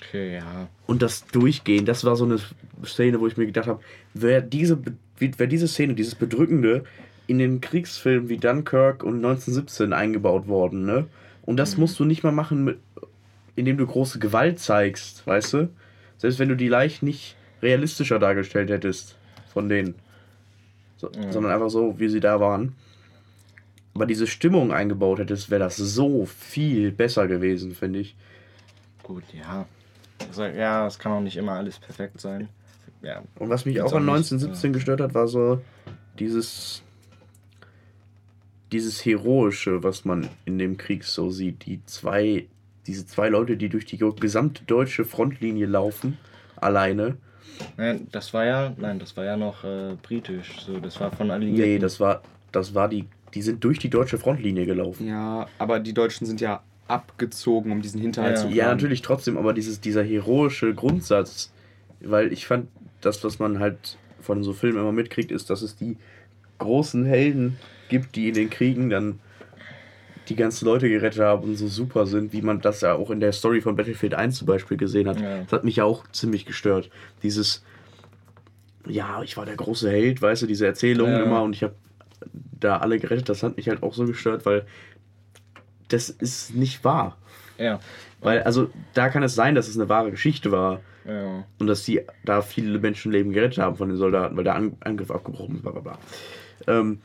Okay, 0.00 0.36
ja. 0.36 0.68
Und 0.86 1.02
das 1.02 1.26
Durchgehen, 1.26 1.84
das 1.84 2.04
war 2.04 2.16
so 2.16 2.24
eine 2.24 2.38
Szene, 2.84 3.20
wo 3.20 3.26
ich 3.26 3.36
mir 3.36 3.46
gedacht 3.46 3.66
habe, 3.66 3.82
wer 4.14 4.40
diese, 4.40 4.78
wer 5.18 5.46
diese 5.46 5.68
Szene, 5.68 5.94
dieses 5.94 6.14
Bedrückende 6.14 6.84
in 7.26 7.38
den 7.38 7.60
Kriegsfilmen 7.60 8.28
wie 8.28 8.38
Dunkirk 8.38 9.02
und 9.02 9.16
1917 9.16 9.92
eingebaut 9.92 10.48
worden, 10.48 10.84
ne? 10.84 11.06
Und 11.42 11.56
das 11.56 11.74
mhm. 11.74 11.82
musst 11.82 11.98
du 12.00 12.04
nicht 12.04 12.22
mal 12.22 12.32
machen, 12.32 12.64
mit, 12.64 12.78
indem 13.56 13.76
du 13.76 13.86
große 13.86 14.18
Gewalt 14.18 14.58
zeigst, 14.58 15.26
weißt 15.26 15.52
du? 15.54 15.70
Selbst 16.18 16.38
wenn 16.38 16.48
du 16.48 16.56
die 16.56 16.68
leicht 16.68 17.02
nicht 17.02 17.36
realistischer 17.62 18.18
dargestellt 18.18 18.70
hättest 18.70 19.16
von 19.52 19.68
denen. 19.68 19.94
So, 20.96 21.08
mhm. 21.08 21.32
Sondern 21.32 21.52
einfach 21.52 21.70
so, 21.70 21.98
wie 21.98 22.08
sie 22.08 22.20
da 22.20 22.40
waren 22.40 22.74
aber 23.94 24.06
diese 24.06 24.26
Stimmung 24.26 24.72
eingebaut 24.72 25.18
hättest, 25.18 25.50
wäre 25.50 25.60
das 25.60 25.76
so 25.76 26.24
viel 26.24 26.90
besser 26.92 27.26
gewesen, 27.28 27.74
finde 27.74 27.98
ich. 28.00 28.16
Gut, 29.02 29.24
ja. 29.32 29.66
Also, 30.30 30.44
ja, 30.44 30.86
es 30.86 30.98
kann 30.98 31.12
auch 31.12 31.20
nicht 31.20 31.36
immer 31.36 31.52
alles 31.52 31.78
perfekt 31.78 32.20
sein. 32.20 32.48
Ja. 33.02 33.22
Und 33.38 33.48
was 33.48 33.64
mich 33.64 33.80
auch 33.80 33.92
an 33.92 34.08
1917 34.08 34.70
nicht, 34.70 34.78
gestört 34.78 35.00
hat, 35.00 35.14
war 35.14 35.26
so 35.26 35.60
dieses 36.18 36.82
dieses 38.72 39.04
Heroische, 39.04 39.82
was 39.82 40.04
man 40.04 40.28
in 40.44 40.58
dem 40.58 40.76
Krieg 40.76 41.04
so 41.04 41.30
sieht, 41.30 41.66
die 41.66 41.84
zwei, 41.86 42.46
diese 42.86 43.06
zwei 43.06 43.28
Leute, 43.28 43.56
die 43.56 43.68
durch 43.68 43.84
die 43.84 43.98
gesamte 43.98 44.64
deutsche 44.64 45.04
Frontlinie 45.04 45.66
laufen, 45.66 46.18
alleine. 46.56 47.16
Nein, 47.76 48.06
das 48.12 48.32
war 48.32 48.44
ja, 48.44 48.72
nein, 48.76 48.98
das 48.98 49.16
war 49.16 49.24
ja 49.24 49.36
noch 49.36 49.64
äh, 49.64 49.96
britisch. 50.00 50.64
So, 50.64 50.78
das 50.78 51.00
war 51.00 51.10
von 51.10 51.30
Alliierten. 51.30 51.60
Nee, 51.60 51.78
das 51.78 52.00
war, 52.00 52.22
das 52.52 52.74
war 52.74 52.88
die, 52.88 53.06
die 53.34 53.42
sind 53.42 53.62
durch 53.64 53.78
die 53.78 53.90
deutsche 53.90 54.18
Frontlinie 54.18 54.66
gelaufen. 54.66 55.06
Ja, 55.06 55.46
aber 55.58 55.80
die 55.80 55.92
Deutschen 55.92 56.26
sind 56.26 56.40
ja 56.40 56.62
abgezogen, 56.90 57.72
um 57.72 57.82
diesen 57.82 58.00
Hinterhalt 58.00 58.36
ja. 58.36 58.36
zu 58.36 58.46
fahren. 58.48 58.56
Ja, 58.56 58.68
natürlich 58.68 59.02
trotzdem, 59.02 59.36
aber 59.36 59.52
dieses, 59.52 59.80
dieser 59.80 60.02
heroische 60.02 60.74
Grundsatz, 60.74 61.52
weil 62.00 62.32
ich 62.32 62.46
fand, 62.46 62.68
das, 63.00 63.24
was 63.24 63.38
man 63.38 63.60
halt 63.60 63.96
von 64.20 64.42
so 64.42 64.52
Filmen 64.52 64.78
immer 64.78 64.92
mitkriegt, 64.92 65.32
ist, 65.32 65.48
dass 65.48 65.62
es 65.62 65.76
die 65.76 65.96
großen 66.58 67.04
Helden 67.04 67.56
gibt, 67.88 68.16
die 68.16 68.28
in 68.28 68.34
den 68.34 68.50
Kriegen 68.50 68.90
dann 68.90 69.20
die 70.28 70.36
ganzen 70.36 70.66
Leute 70.66 70.88
gerettet 70.88 71.20
haben 71.20 71.44
und 71.44 71.56
so 71.56 71.66
super 71.66 72.06
sind, 72.06 72.32
wie 72.32 72.42
man 72.42 72.60
das 72.60 72.82
ja 72.82 72.94
auch 72.94 73.10
in 73.10 73.20
der 73.20 73.32
Story 73.32 73.60
von 73.60 73.74
Battlefield 73.76 74.14
1 74.14 74.36
zum 74.38 74.46
Beispiel 74.46 74.76
gesehen 74.76 75.08
hat. 75.08 75.20
Ja. 75.20 75.42
Das 75.42 75.52
hat 75.52 75.64
mich 75.64 75.76
ja 75.76 75.84
auch 75.84 76.06
ziemlich 76.12 76.46
gestört. 76.46 76.90
Dieses, 77.22 77.64
ja, 78.86 79.22
ich 79.22 79.36
war 79.36 79.46
der 79.46 79.56
große 79.56 79.90
Held, 79.90 80.22
weißt 80.22 80.42
du, 80.42 80.46
diese 80.46 80.66
Erzählungen 80.66 81.14
ja. 81.14 81.22
immer 81.24 81.42
und 81.42 81.54
ich 81.54 81.62
habe 81.62 81.74
da 82.60 82.76
alle 82.78 82.98
gerettet, 82.98 83.28
das 83.28 83.42
hat 83.42 83.56
mich 83.56 83.68
halt 83.68 83.82
auch 83.82 83.94
so 83.94 84.04
gestört, 84.04 84.46
weil 84.46 84.66
das 85.92 86.10
ist 86.10 86.54
nicht 86.54 86.84
wahr. 86.84 87.16
Ja. 87.58 87.80
Weil, 88.20 88.42
also, 88.42 88.70
da 88.94 89.08
kann 89.08 89.22
es 89.22 89.34
sein, 89.34 89.54
dass 89.54 89.68
es 89.68 89.76
eine 89.76 89.88
wahre 89.88 90.10
Geschichte 90.10 90.52
war. 90.52 90.80
Ja. 91.06 91.44
Und 91.58 91.66
dass 91.66 91.84
die 91.84 92.02
da 92.24 92.42
viele 92.42 92.78
Menschenleben 92.78 93.32
gerettet 93.32 93.58
haben 93.58 93.76
von 93.76 93.88
den 93.88 93.96
Soldaten, 93.96 94.36
weil 94.36 94.44
der 94.44 94.54
An 94.54 94.76
Angriff 94.80 95.10
abgebrochen 95.10 95.56
ist, 95.56 95.62
bla 95.62 95.72
bla 95.72 95.80
bla. 95.80 95.98
Ähm, 96.66 97.00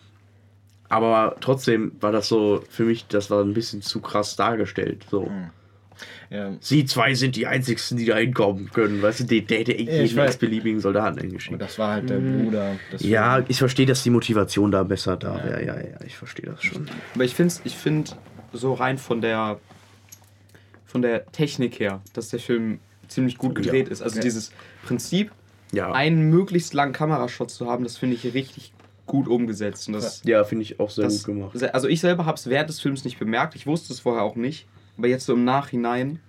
aber 0.89 1.37
trotzdem 1.39 1.93
war 2.01 2.11
das 2.11 2.27
so, 2.27 2.63
für 2.69 2.83
mich, 2.83 3.07
das 3.07 3.31
war 3.31 3.41
ein 3.41 3.53
bisschen 3.53 3.81
zu 3.81 4.01
krass 4.01 4.35
dargestellt. 4.35 5.05
So. 5.09 5.27
Mhm. 5.27 5.49
Ja. 6.29 6.53
Sie 6.59 6.85
zwei 6.85 7.13
sind 7.13 7.35
die 7.35 7.47
einzigsten, 7.47 7.97
die 7.97 8.05
da 8.05 8.17
hinkommen 8.17 8.69
können. 8.71 9.01
Weißt 9.01 9.21
du, 9.21 9.23
der 9.23 9.59
hätte 9.59 9.73
jeden 9.73 10.19
x-beliebigen 10.19 10.81
Soldaten 10.81 11.19
eingeschickt. 11.19 11.61
Das 11.61 11.79
war 11.79 11.93
halt 11.93 12.09
der 12.09 12.19
mhm. 12.19 12.45
Bruder. 12.45 12.75
ja, 12.99 13.43
ich 13.47 13.57
verstehe, 13.57 13.85
dass 13.85 14.03
die 14.03 14.09
Motivation 14.09 14.71
da 14.71 14.83
besser 14.83 15.15
da 15.15 15.41
wäre. 15.43 15.65
Ja. 15.65 15.75
ja, 15.75 15.81
ja, 15.81 16.01
ich 16.05 16.17
verstehe 16.17 16.47
das 16.47 16.63
schon. 16.63 16.89
Aber 17.13 17.23
ich 17.23 17.33
finde 17.33 17.53
ich 17.63 17.75
find 17.75 18.17
so 18.55 18.73
rein 18.73 18.97
von 18.97 19.21
der 19.21 19.59
von 20.85 21.01
der 21.01 21.25
Technik 21.31 21.79
her, 21.79 22.01
dass 22.13 22.29
der 22.29 22.39
Film 22.39 22.79
ziemlich 23.07 23.37
gut 23.37 23.55
gedreht 23.55 23.87
ja. 23.87 23.91
ist. 23.91 24.01
Also 24.01 24.17
ja. 24.17 24.21
dieses 24.21 24.51
Prinzip, 24.85 25.31
ja. 25.73 25.91
einen 25.91 26.29
möglichst 26.29 26.73
langen 26.73 26.93
Kamerashot 26.93 27.51
zu 27.51 27.67
haben, 27.69 27.83
das 27.83 27.97
finde 27.97 28.15
ich 28.15 28.33
richtig 28.33 28.71
gut 29.05 29.27
umgesetzt. 29.27 29.87
Und 29.87 29.93
das, 29.93 30.21
ja, 30.23 30.43
finde 30.43 30.63
ich 30.63 30.79
auch 30.79 30.89
sehr 30.89 31.05
das, 31.05 31.23
gut 31.23 31.35
gemacht. 31.35 31.63
Also 31.73 31.87
ich 31.87 31.99
selber 31.99 32.25
habe 32.25 32.37
es 32.37 32.47
während 32.47 32.69
des 32.69 32.79
Films 32.79 33.03
nicht 33.03 33.19
bemerkt. 33.19 33.55
Ich 33.55 33.67
wusste 33.67 33.93
es 33.93 33.99
vorher 33.99 34.23
auch 34.23 34.35
nicht. 34.35 34.67
Aber 34.97 35.07
jetzt 35.07 35.25
so 35.25 35.33
im 35.33 35.43
Nachhinein 35.43 36.19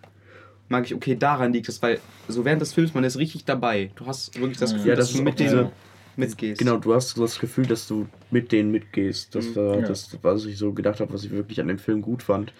mag 0.69 0.85
ich, 0.85 0.95
okay, 0.95 1.15
daran 1.15 1.53
liegt 1.53 1.69
es, 1.69 1.81
weil 1.81 2.01
so 2.29 2.45
während 2.45 2.61
des 2.61 2.73
Films, 2.73 2.93
man 2.93 3.05
ist 3.05 3.17
richtig 3.19 3.45
dabei. 3.45 3.91
Du 3.95 4.07
hast 4.07 4.39
wirklich 4.39 4.59
das 4.59 4.73
Gefühl, 4.73 4.91
ja, 4.91 4.97
das 4.97 5.09
dass 5.09 5.17
du 5.17 5.23
mit 5.23 5.39
denen 5.39 5.71
mitgehst. 6.17 6.59
Genau, 6.59 6.79
du 6.79 6.95
hast 6.95 7.19
das 7.19 7.39
Gefühl, 7.39 7.67
dass 7.67 7.87
du 7.87 8.07
mit 8.31 8.53
denen 8.53 8.71
mitgehst. 8.71 9.35
Das 9.35 9.51
mhm. 9.51 9.57
war 9.57 9.77
das, 9.83 10.17
was 10.23 10.45
ich 10.45 10.59
so 10.59 10.73
gedacht 10.73 11.01
habe, 11.01 11.13
was 11.13 11.25
ich 11.25 11.31
wirklich 11.31 11.61
an 11.61 11.69
dem 11.69 11.79
Film 11.79 12.03
gut 12.03 12.23
fand. 12.23 12.53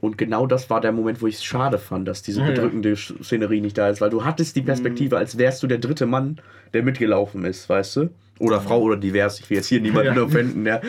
Und 0.00 0.18
genau 0.18 0.48
das 0.48 0.68
war 0.68 0.80
der 0.80 0.90
Moment, 0.90 1.22
wo 1.22 1.28
ich 1.28 1.36
es 1.36 1.44
schade 1.44 1.78
fand, 1.78 2.08
dass 2.08 2.22
diese 2.22 2.42
bedrückende 2.42 2.90
ja. 2.90 2.96
Szenerie 2.96 3.60
nicht 3.60 3.78
da 3.78 3.88
ist, 3.88 4.00
weil 4.00 4.10
du 4.10 4.24
hattest 4.24 4.56
die 4.56 4.62
Perspektive, 4.62 5.14
mhm. 5.14 5.20
als 5.20 5.38
wärst 5.38 5.62
du 5.62 5.68
der 5.68 5.78
dritte 5.78 6.06
Mann, 6.06 6.40
der 6.74 6.82
mitgelaufen 6.82 7.44
ist, 7.44 7.68
weißt 7.68 7.96
du? 7.96 8.10
Oder 8.40 8.60
Frau 8.60 8.80
oder 8.80 8.96
divers, 8.96 9.38
ich 9.38 9.48
will 9.48 9.58
jetzt 9.58 9.68
hier 9.68 9.80
niemanden 9.80 10.14
ja. 10.16 10.22
offenden, 10.22 10.66
ja. 10.66 10.80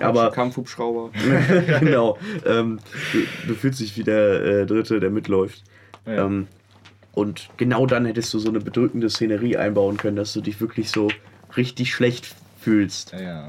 Aber. 0.00 0.32
Kampfhubschrauber. 0.32 1.12
genau. 1.80 2.18
Ähm, 2.44 2.80
du, 3.12 3.18
du, 3.46 3.54
fühlst 3.54 3.78
dich 3.78 3.96
wie 3.96 4.02
der 4.02 4.42
äh, 4.42 4.66
Dritte, 4.66 4.98
der 4.98 5.10
mitläuft. 5.10 5.62
Ja. 6.04 6.26
Ähm, 6.26 6.48
und 7.12 7.48
genau 7.58 7.86
dann 7.86 8.04
hättest 8.04 8.34
du 8.34 8.40
so 8.40 8.48
eine 8.48 8.58
bedrückende 8.58 9.08
Szenerie 9.08 9.56
einbauen 9.56 9.96
können, 9.96 10.16
dass 10.16 10.32
du 10.32 10.40
dich 10.40 10.60
wirklich 10.60 10.90
so 10.90 11.08
richtig 11.56 11.92
schlecht 11.92 12.34
fühlst. 12.58 13.12
Ja. 13.12 13.48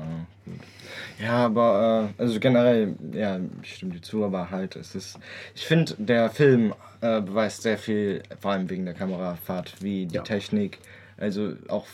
Ja, 1.20 1.46
aber 1.46 2.14
äh, 2.18 2.22
also 2.22 2.40
generell, 2.40 2.96
ja, 3.12 3.40
ich 3.64 3.76
stimme 3.76 3.94
dir 3.94 4.02
zu, 4.02 4.24
aber 4.24 4.52
halt, 4.52 4.76
es 4.76 4.94
ist. 4.94 5.20
Ich 5.56 5.66
finde, 5.66 5.96
der 5.98 6.30
Film 6.30 6.74
äh, 7.02 7.22
beweist 7.22 7.64
sehr 7.64 7.78
viel, 7.78 8.22
vor 8.40 8.52
allem 8.52 8.70
wegen 8.70 8.86
der 8.86 8.94
Kamerafahrt, 8.94 9.74
wie 9.82 10.06
die 10.06 10.16
ja. 10.16 10.22
Technik, 10.22 10.78
also 11.18 11.54
auch 11.68 11.88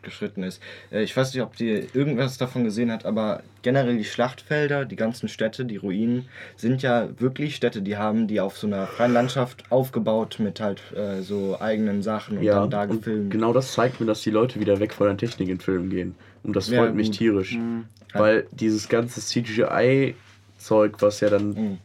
fortgeschritten 0.00 0.42
ist. 0.42 0.60
Äh, 0.90 1.02
ich 1.02 1.16
weiß 1.16 1.34
nicht, 1.34 1.42
ob 1.42 1.58
ihr 1.60 1.94
irgendwas 1.94 2.38
davon 2.38 2.64
gesehen 2.64 2.90
habt, 2.90 3.06
aber 3.06 3.42
generell 3.62 3.96
die 3.96 4.04
Schlachtfelder, 4.04 4.84
die 4.84 4.96
ganzen 4.96 5.28
Städte, 5.28 5.64
die 5.64 5.76
Ruinen, 5.76 6.28
sind 6.56 6.82
ja 6.82 7.08
wirklich 7.18 7.56
Städte, 7.56 7.82
die 7.82 7.96
haben 7.96 8.26
die 8.26 8.40
auf 8.40 8.58
so 8.58 8.66
einer 8.66 8.86
freien 8.86 9.12
Landschaft 9.12 9.64
aufgebaut 9.70 10.36
mit 10.38 10.60
halt 10.60 10.80
äh, 10.94 11.22
so 11.22 11.58
eigenen 11.60 12.02
Sachen 12.02 12.38
und 12.38 12.44
ja, 12.44 12.60
dann 12.60 12.70
da 12.70 12.84
gefilmt. 12.86 13.30
Genau 13.30 13.52
das 13.52 13.72
zeigt 13.72 14.00
mir, 14.00 14.06
dass 14.06 14.22
die 14.22 14.30
Leute 14.30 14.60
wieder 14.60 14.80
weg 14.80 14.92
von 14.92 15.06
der 15.06 15.16
Technik 15.16 15.48
in 15.48 15.60
Filmen 15.60 15.90
gehen. 15.90 16.14
Und 16.42 16.56
das 16.56 16.68
freut 16.68 16.88
ja, 16.88 16.92
mich 16.92 17.10
tierisch. 17.10 17.56
Mhm. 17.56 17.84
Weil 18.12 18.46
dieses 18.50 18.88
ganze 18.88 19.20
CGI-Zeug, 19.20 20.96
was 21.00 21.20
ja 21.20 21.30
dann 21.30 21.48
mhm. 21.50 21.78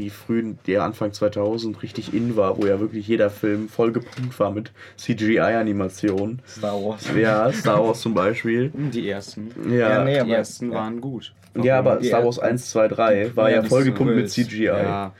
Die 0.00 0.10
frühen, 0.10 0.58
der 0.66 0.82
Anfang 0.82 1.12
2000 1.12 1.82
richtig 1.82 2.12
in 2.14 2.36
war, 2.36 2.58
wo 2.58 2.66
ja 2.66 2.80
wirklich 2.80 3.06
jeder 3.06 3.30
Film 3.30 3.68
voll 3.68 3.92
gepumpt 3.92 4.38
war 4.38 4.50
mit 4.50 4.72
CGI-Animationen. 4.96 6.40
Star 6.46 6.82
Wars. 6.82 7.06
Ja, 7.16 7.52
Star 7.52 7.84
Wars 7.84 8.00
zum 8.00 8.14
Beispiel. 8.14 8.72
Die 8.74 9.08
ersten. 9.08 9.50
Ja, 9.70 9.90
ja 9.90 10.04
nee, 10.04 10.24
die 10.24 10.32
ersten 10.32 10.70
waren 10.72 11.00
gut. 11.00 11.32
Ja, 11.60 11.78
aber 11.78 12.02
Star 12.02 12.24
Wars 12.24 12.38
1, 12.38 12.70
2, 12.70 12.88
3 12.88 13.36
war 13.36 13.50
ja, 13.50 13.62
ja 13.62 13.62
voll 13.62 13.84
gepumpt 13.84 14.14
mit 14.14 14.30
CGI. 14.30 14.64
Ja. 14.64 15.12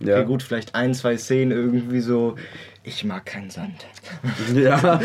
Ja. 0.00 0.16
Okay, 0.16 0.24
gut, 0.26 0.42
vielleicht 0.42 0.74
ein, 0.74 0.92
zwei 0.94 1.16
Szenen 1.16 1.52
irgendwie 1.52 2.00
so 2.00 2.36
ich 2.86 3.02
mag 3.02 3.24
keinen 3.24 3.50
Sand. 3.50 3.86
Ja, 4.54 5.00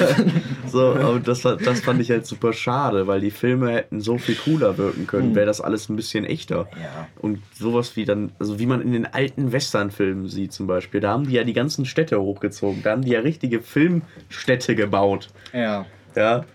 so, 0.67 0.93
aber 0.93 1.19
das, 1.19 1.41
das 1.41 1.79
fand 1.81 2.01
ich 2.01 2.11
halt 2.11 2.25
super 2.25 2.53
schade, 2.53 3.07
weil 3.07 3.21
die 3.21 3.31
Filme 3.31 3.71
hätten 3.71 4.01
so 4.01 4.17
viel 4.17 4.35
cooler 4.35 4.77
wirken 4.77 5.07
können, 5.07 5.29
mhm. 5.29 5.35
wäre 5.35 5.45
das 5.45 5.61
alles 5.61 5.89
ein 5.89 5.95
bisschen 5.95 6.25
echter. 6.25 6.67
Ja. 6.71 7.07
Und 7.19 7.39
sowas 7.53 7.95
wie 7.95 8.05
dann, 8.05 8.31
also 8.37 8.59
wie 8.59 8.65
man 8.65 8.81
in 8.81 8.91
den 8.91 9.05
alten 9.05 9.51
Western-Filmen 9.51 10.27
sieht 10.27 10.51
zum 10.51 10.67
Beispiel, 10.67 10.99
da 10.99 11.11
haben 11.11 11.25
die 11.25 11.33
ja 11.33 11.43
die 11.43 11.53
ganzen 11.53 11.85
Städte 11.85 12.19
hochgezogen, 12.21 12.83
da 12.83 12.91
haben 12.91 13.03
die 13.03 13.11
ja 13.11 13.21
richtige 13.21 13.61
Filmstädte 13.61 14.75
gebaut. 14.75 15.29
Ja. 15.53 15.85
Ja. 16.15 16.45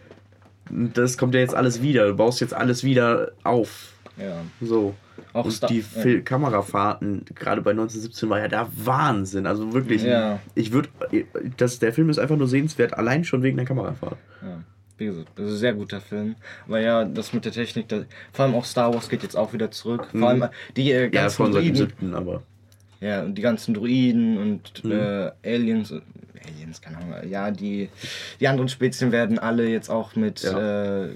Das 0.70 1.18
kommt 1.18 1.34
ja 1.34 1.40
jetzt 1.40 1.54
alles 1.54 1.82
wieder, 1.82 2.06
du 2.06 2.14
baust 2.14 2.40
jetzt 2.40 2.54
alles 2.54 2.84
wieder 2.84 3.32
auf. 3.42 3.94
Ja. 4.16 4.42
So. 4.60 4.94
Auch 5.34 5.44
und 5.44 5.68
die 5.68 5.84
ja. 5.96 6.20
Kamerafahrten, 6.20 7.24
gerade 7.34 7.60
bei 7.60 7.72
1917, 7.72 8.30
war 8.30 8.38
ja 8.38 8.48
der 8.48 8.68
Wahnsinn. 8.72 9.46
Also 9.46 9.72
wirklich, 9.72 10.04
ja. 10.04 10.38
ich 10.54 10.72
würde, 10.72 10.88
der 11.58 11.92
Film 11.92 12.08
ist 12.08 12.18
einfach 12.18 12.36
nur 12.36 12.46
sehenswert, 12.46 12.94
allein 12.94 13.24
schon 13.24 13.42
wegen 13.42 13.56
der 13.56 13.66
Kamerafahrt. 13.66 14.16
Ja. 14.40 14.62
Wie 14.96 15.06
gesagt, 15.06 15.28
das 15.34 15.46
ist 15.46 15.52
ein 15.54 15.58
sehr 15.58 15.74
guter 15.74 16.00
Film. 16.00 16.36
Aber 16.66 16.78
ja, 16.78 17.04
das 17.04 17.32
mit 17.32 17.44
der 17.44 17.50
Technik, 17.50 17.88
das, 17.88 18.04
vor 18.32 18.44
allem 18.44 18.54
auch 18.54 18.64
Star 18.64 18.94
Wars 18.94 19.08
geht 19.08 19.24
jetzt 19.24 19.36
auch 19.36 19.52
wieder 19.52 19.72
zurück. 19.72 20.06
Vor 20.12 20.28
allem 20.28 20.44
die 20.76 20.92
äh, 20.92 21.10
ganzen 21.10 21.42
Ja, 21.42 21.46
von 21.46 21.52
seit 21.52 21.76
7. 21.76 22.14
aber. 22.14 22.42
Ja, 23.04 23.22
und 23.22 23.34
die 23.34 23.42
ganzen 23.42 23.74
Druiden 23.74 24.38
und 24.38 24.82
mhm. 24.82 24.92
äh, 24.92 25.30
Aliens, 25.44 25.92
Aliens, 25.92 26.80
keine 26.80 26.96
Ahnung, 26.96 27.28
ja, 27.28 27.50
die, 27.50 27.90
die 28.40 28.48
anderen 28.48 28.70
Spezien 28.70 29.12
werden 29.12 29.38
alle 29.38 29.68
jetzt 29.68 29.90
auch 29.90 30.16
mit 30.16 30.42
ja. 30.42 31.04
Äh, 31.04 31.10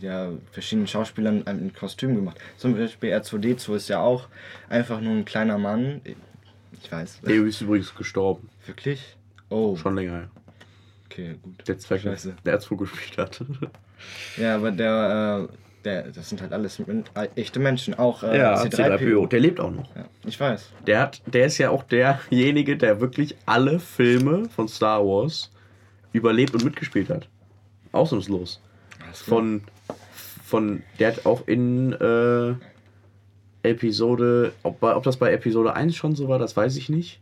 ja, 0.00 0.30
verschiedenen 0.52 0.86
Schauspielern 0.86 1.44
ein 1.48 1.72
Kostüm 1.74 2.14
gemacht. 2.14 2.38
Zum 2.58 2.76
Beispiel 2.76 3.12
R2D2 3.12 3.74
ist 3.74 3.88
ja 3.88 3.98
auch 3.98 4.28
einfach 4.68 5.00
nur 5.00 5.14
ein 5.14 5.24
kleiner 5.24 5.58
Mann. 5.58 6.00
Ich 6.80 6.92
weiß. 6.92 7.22
Der 7.22 7.34
ist 7.44 7.60
übrigens 7.60 7.92
gestorben. 7.92 8.48
Wirklich? 8.66 9.16
Oh. 9.48 9.74
Schon 9.74 9.96
länger, 9.96 10.12
ja. 10.12 10.30
Okay, 11.06 11.34
gut. 11.42 11.66
Der 11.66 11.76
Zweck, 11.78 12.02
der 12.02 12.60
R2 12.60 12.76
gespielt 12.76 13.18
hat. 13.18 13.44
Ja, 14.36 14.54
aber 14.56 14.70
der, 14.70 15.48
äh, 15.50 15.56
der, 15.84 16.10
das 16.10 16.28
sind 16.28 16.40
halt 16.40 16.52
alles 16.52 16.80
echte 17.34 17.58
Menschen, 17.58 17.94
auch 17.94 18.22
äh, 18.22 18.38
ja, 18.38 18.62
C3PO. 18.62 18.98
C3PO. 18.98 19.28
Der 19.28 19.40
lebt 19.40 19.60
auch 19.60 19.70
noch. 19.70 19.94
Ja, 19.94 20.04
ich 20.24 20.38
weiß. 20.38 20.70
Der, 20.86 21.00
hat, 21.00 21.22
der 21.26 21.46
ist 21.46 21.58
ja 21.58 21.70
auch 21.70 21.82
derjenige, 21.82 22.76
der 22.76 23.00
wirklich 23.00 23.36
alle 23.46 23.80
Filme 23.80 24.48
von 24.48 24.68
Star 24.68 25.04
Wars 25.04 25.50
überlebt 26.12 26.54
und 26.54 26.64
mitgespielt 26.64 27.10
hat. 27.10 27.28
Ausnahmslos. 27.92 28.60
Von, 29.12 29.62
von, 30.44 30.82
der 30.98 31.08
hat 31.08 31.26
auch 31.26 31.46
in 31.46 31.92
äh, 31.92 32.54
Episode, 33.62 34.52
ob, 34.62 34.82
ob 34.82 35.02
das 35.02 35.16
bei 35.16 35.32
Episode 35.32 35.74
1 35.74 35.94
schon 35.94 36.14
so 36.14 36.28
war, 36.28 36.38
das 36.38 36.56
weiß 36.56 36.76
ich 36.76 36.88
nicht. 36.88 37.20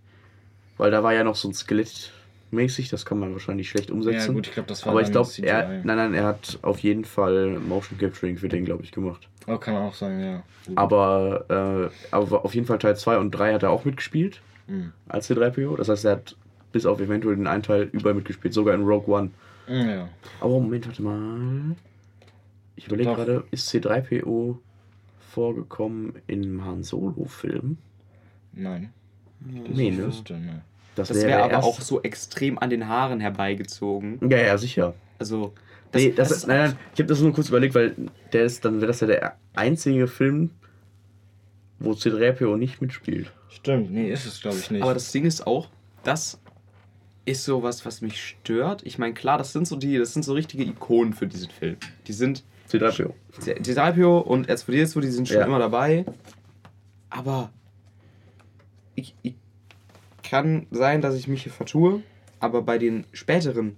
Weil 0.77 0.91
da 0.91 1.03
war 1.03 1.13
ja 1.13 1.25
noch 1.25 1.37
so 1.37 1.49
ein 1.49 1.55
Skelett 1.55 2.13
mäßig, 2.53 2.89
das 2.89 3.05
kann 3.05 3.19
man 3.19 3.33
wahrscheinlich 3.33 3.69
schlecht 3.69 3.91
umsetzen. 3.91 4.29
Ja, 4.29 4.33
gut, 4.33 4.47
ich 4.47 4.55
glaube, 4.55 4.69
das 4.69 4.85
war 4.85 4.93
Aber 4.93 5.03
ich 5.03 5.11
glaube, 5.11 5.31
er, 5.43 5.69
nein, 5.85 5.97
nein, 5.97 6.15
er 6.15 6.25
hat 6.25 6.59
auf 6.63 6.79
jeden 6.81 7.05
Fall 7.05 7.59
Motion 7.59 7.99
Capturing 7.99 8.37
für 8.37 8.49
den, 8.49 8.65
glaube 8.65 8.83
ich, 8.83 8.93
gemacht. 8.93 9.29
Oh, 9.47 9.57
kann 9.57 9.77
auch 9.77 9.95
sein, 9.95 10.21
ja. 10.21 10.43
Aber, 10.75 11.91
äh, 11.91 12.15
aber 12.15 12.45
auf 12.45 12.55
jeden 12.55 12.67
Fall 12.67 12.79
Teil 12.79 12.97
2 12.97 13.19
und 13.19 13.31
3 13.31 13.55
hat 13.55 13.63
er 13.63 13.71
auch 13.71 13.85
mitgespielt 13.85 14.41
mhm. 14.67 14.93
als 15.09 15.31
C3PO. 15.31 15.77
Das 15.77 15.89
heißt, 15.89 16.05
er 16.05 16.13
hat 16.13 16.37
bis 16.73 16.87
auf 16.87 17.01
eventuell 17.01 17.37
den 17.37 17.47
einen 17.47 17.63
Teil 17.63 17.89
überall 17.93 18.15
mitgespielt, 18.15 18.55
sogar 18.55 18.75
in 18.75 18.83
Rogue 18.83 19.13
One. 19.13 19.31
Mhm, 19.69 19.89
ja. 19.89 20.09
Aber 20.41 20.61
Moment, 20.61 20.87
warte 20.87 21.03
mal. 21.03 21.77
Ich 22.77 22.87
überlege 22.87 23.15
gerade, 23.15 23.45
ist 23.51 23.73
C3PO 23.73 24.57
vorgekommen 25.31 26.15
im 26.27 26.65
Han 26.65 26.83
Solo-Film? 26.83 27.77
Nein. 28.53 28.93
Nee, 29.41 29.91
ne? 29.91 30.07
Wüsste, 30.07 30.35
ne. 30.35 30.63
Das 30.95 31.11
wäre 31.15 31.27
wäre 31.29 31.43
aber 31.45 31.53
erst- 31.55 31.65
auch 31.69 31.81
so 31.81 32.03
extrem 32.03 32.59
an 32.59 32.71
den 32.71 32.89
Haaren 32.89 33.21
herbeigezogen. 33.21 34.19
Ja, 34.29 34.39
ja, 34.39 34.59
sicher. 34.59 34.95
Also. 35.19 35.53
nee, 35.95 36.13
das, 36.13 36.31
ist, 36.31 36.47
nein, 36.47 36.59
nein, 36.71 36.79
ich 36.95 37.01
habe 37.01 37.09
das 37.09 37.21
nur 37.21 37.33
kurz 37.33 37.49
überlegt, 37.49 37.75
weil 37.75 37.95
der 38.33 38.45
ist, 38.45 38.65
dann 38.65 38.77
wäre 38.77 38.87
das 38.89 39.01
ja 39.01 39.07
der 39.07 39.37
einzige 39.55 40.07
Film, 40.09 40.51
wo 41.79 41.93
C3PO 41.93 42.57
nicht 42.57 42.81
mitspielt. 42.83 43.33
Stimmt, 43.49 43.91
nee, 43.91 44.11
ist 44.11 44.27
es 44.27 44.41
glaube 44.41 44.57
ich 44.59 44.71
nicht. 44.71 44.83
Aber 44.83 44.95
das 44.95 45.11
Ding 45.13 45.25
ist 45.25 45.47
auch, 45.47 45.69
das 46.03 46.41
ist 47.25 47.45
sowas, 47.45 47.85
was 47.87 48.01
mich 48.01 48.23
stört. 48.23 48.83
Ich 48.85 48.99
meine, 48.99 49.15
klar, 49.15 49.39
das 49.39 49.53
sind 49.53 49.67
so 49.69 49.77
die, 49.77 49.99
das 49.99 50.13
sind 50.15 50.25
so 50.25 50.33
richtige 50.35 50.65
Ikonen 50.65 51.13
für 51.13 51.27
diesen 51.27 51.51
Film. 51.51 51.77
Die 52.07 52.13
sind 52.13 52.45
C3PO. 52.71 53.13
C3PO 53.41 54.19
und 54.21 54.49
R2D2, 54.51 55.01
die 55.01 55.09
sind 55.09 55.29
schon 55.29 55.39
Ja. 55.39 55.47
immer 55.47 55.59
dabei. 55.59 56.05
Aber 57.11 57.51
ich, 58.95 59.15
ich 59.23 59.35
kann 60.31 60.67
sein, 60.71 61.01
dass 61.01 61.15
ich 61.17 61.27
mich 61.29 61.43
hier 61.43 61.53
vertue, 61.53 62.03
aber 62.39 62.63
bei 62.63 62.79
den 62.79 63.05
späteren 63.13 63.77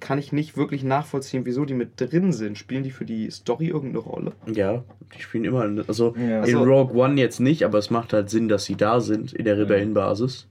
kann 0.00 0.18
ich 0.18 0.32
nicht 0.32 0.56
wirklich 0.56 0.82
nachvollziehen, 0.82 1.44
wieso 1.44 1.64
die 1.64 1.74
mit 1.74 2.00
drin 2.00 2.32
sind. 2.32 2.58
Spielen 2.58 2.82
die 2.82 2.90
für 2.90 3.04
die 3.04 3.30
Story 3.30 3.66
irgendeine 3.68 3.98
Rolle? 4.04 4.32
Ja, 4.52 4.82
die 5.16 5.22
spielen 5.22 5.44
immer. 5.44 5.60
Also 5.86 6.14
Ja. 6.16 6.38
in 6.44 6.56
Also- 6.56 6.64
Rogue 6.64 6.96
One 6.96 7.20
jetzt 7.20 7.40
nicht, 7.40 7.64
aber 7.64 7.78
es 7.78 7.90
macht 7.90 8.12
halt 8.12 8.28
Sinn, 8.30 8.48
dass 8.48 8.64
sie 8.64 8.74
da 8.76 9.00
sind 9.00 9.32
in 9.32 9.44
der 9.44 9.58
Rebellenbasis. 9.58 10.46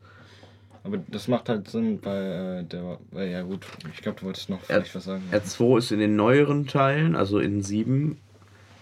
Aber 0.83 0.97
das 1.09 1.27
macht 1.27 1.47
halt 1.49 1.69
Sinn, 1.69 1.99
weil 2.01 2.61
äh, 2.61 2.63
der, 2.63 2.97
weil 3.11 3.29
ja 3.29 3.41
gut, 3.43 3.67
ich 3.93 4.01
glaube, 4.01 4.19
du 4.19 4.25
wolltest 4.25 4.49
noch 4.49 4.61
vielleicht 4.61 4.95
was 4.95 5.03
sagen. 5.03 5.23
R2 5.31 5.77
ist 5.77 5.91
in 5.91 5.99
den 5.99 6.15
neueren 6.15 6.65
Teilen, 6.65 7.15
also 7.15 7.39
in 7.39 7.61
7 7.61 8.17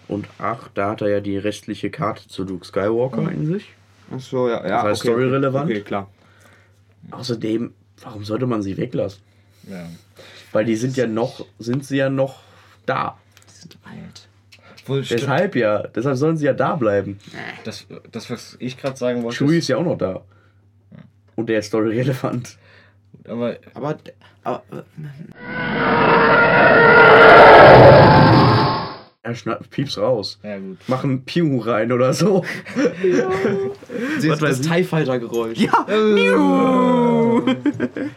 und 0.08 0.26
8, 0.38 0.70
da 0.74 0.90
hat 0.90 1.02
er 1.02 1.08
ja 1.08 1.20
die 1.20 1.36
restliche 1.36 1.90
Karte 1.90 2.26
zu 2.28 2.44
Luke 2.44 2.64
Skywalker 2.64 3.30
in 3.30 3.46
sich. 3.46 3.66
Achso, 4.10 4.48
ja, 4.48 4.56
ja. 4.66 4.68
Das 4.76 4.82
heißt 4.84 5.02
storyrelevant? 5.02 5.70
Okay, 5.70 5.82
klar. 5.82 6.08
Außerdem, 7.10 7.72
warum 8.02 8.24
sollte 8.24 8.46
man 8.46 8.62
sie 8.62 8.76
weglassen? 8.76 9.22
Ja. 9.68 9.88
Weil 10.52 10.64
die 10.64 10.76
sind 10.76 10.96
ja 10.96 11.06
noch, 11.06 11.46
sind 11.58 11.84
sie 11.84 11.96
ja 11.98 12.08
noch 12.10 12.40
da. 12.86 13.18
Die 13.48 13.52
sind 13.60 13.78
alt. 13.84 14.28
Wohl 14.86 15.04
stimmt. 15.04 15.20
Deshalb 15.22 15.56
ja, 15.56 15.86
deshalb 15.86 16.16
sollen 16.16 16.36
sie 16.36 16.46
ja 16.46 16.52
da 16.52 16.76
bleiben. 16.76 17.18
Das, 17.64 17.86
das, 18.10 18.30
was 18.30 18.56
ich 18.58 18.76
gerade 18.76 18.96
sagen 18.96 19.22
wollte. 19.22 19.36
Chewie 19.36 19.58
ist, 19.58 19.64
ist 19.64 19.68
ja 19.68 19.76
auch 19.76 19.84
noch 19.84 19.98
da. 19.98 20.22
Und 21.36 21.48
der 21.48 21.60
ist 21.60 21.66
storyrelevant. 21.66 22.58
aber 23.28 23.56
Aber, 23.74 23.98
aber 24.42 24.62
Er 29.22 29.34
schnappt 29.34 29.70
Pieps 29.70 29.98
raus. 29.98 30.38
ja 30.42 30.58
gut. 30.58 30.78
Mach 30.86 31.04
ein 31.04 31.24
Piu 31.24 31.58
rein 31.60 31.92
oder 31.92 32.14
so. 32.14 32.42
das, 34.16 34.24
weiß 34.26 34.38
das 34.38 34.60
ich? 34.60 34.66
TIE 34.66 34.84
Fighter 34.84 35.18
Geräusch. 37.54 38.10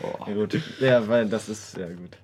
Ja! 0.00 0.28
Ja 0.28 0.34
gut. 0.34 0.60
Ja, 0.80 1.08
weil 1.08 1.26
das 1.28 1.48
ist 1.48 1.76
ja 1.76 1.86
gut. 1.86 2.16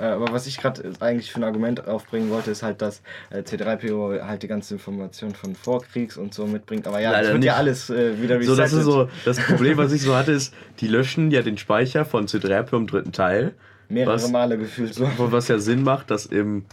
Ja, 0.00 0.14
aber 0.16 0.30
was 0.32 0.46
ich 0.46 0.58
gerade 0.58 0.82
eigentlich 1.00 1.30
für 1.32 1.38
ein 1.40 1.44
Argument 1.44 1.88
aufbringen 1.88 2.28
wollte, 2.30 2.50
ist 2.50 2.62
halt, 2.62 2.82
dass 2.82 3.00
äh, 3.30 3.38
C3PO 3.40 4.22
halt 4.22 4.42
die 4.42 4.48
ganze 4.48 4.74
Information 4.74 5.34
von 5.34 5.54
Vorkriegs 5.54 6.18
und 6.18 6.34
so 6.34 6.46
mitbringt. 6.46 6.86
Aber 6.86 7.00
ja, 7.00 7.10
Leider 7.10 7.22
das 7.28 7.32
wird 7.32 7.44
ja 7.44 7.52
nicht. 7.52 7.58
alles 7.58 7.88
äh, 7.90 8.20
wieder 8.20 8.42
So, 8.42 8.54
das 8.54 8.72
ist 8.72 8.78
resettet. 8.80 8.84
so, 8.92 9.08
das 9.24 9.38
Problem, 9.38 9.78
was 9.78 9.92
ich 9.92 10.02
so 10.02 10.14
hatte, 10.14 10.32
ist, 10.32 10.52
die 10.80 10.88
löschen 10.88 11.30
ja 11.30 11.40
den 11.40 11.56
Speicher 11.56 12.04
von 12.04 12.26
C3PO 12.26 12.76
im 12.76 12.86
dritten 12.86 13.12
Teil. 13.12 13.54
Mehrere 13.88 14.14
was- 14.16 14.30
Male 14.30 14.58
gefühlt 14.58 14.92
so. 14.94 15.08
Was 15.16 15.48
ja 15.48 15.58
Sinn 15.58 15.82
macht, 15.84 16.10
dass 16.10 16.26
im 16.26 16.66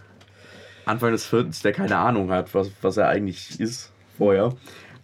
Anfang 0.85 1.11
des 1.13 1.25
vierten 1.25 1.53
der 1.63 1.71
keine 1.71 1.95
Ahnung 1.97 2.31
hat, 2.31 2.53
was, 2.53 2.69
was 2.81 2.97
er 2.97 3.07
eigentlich 3.07 3.59
ist 3.61 3.91
vorher. 4.17 4.53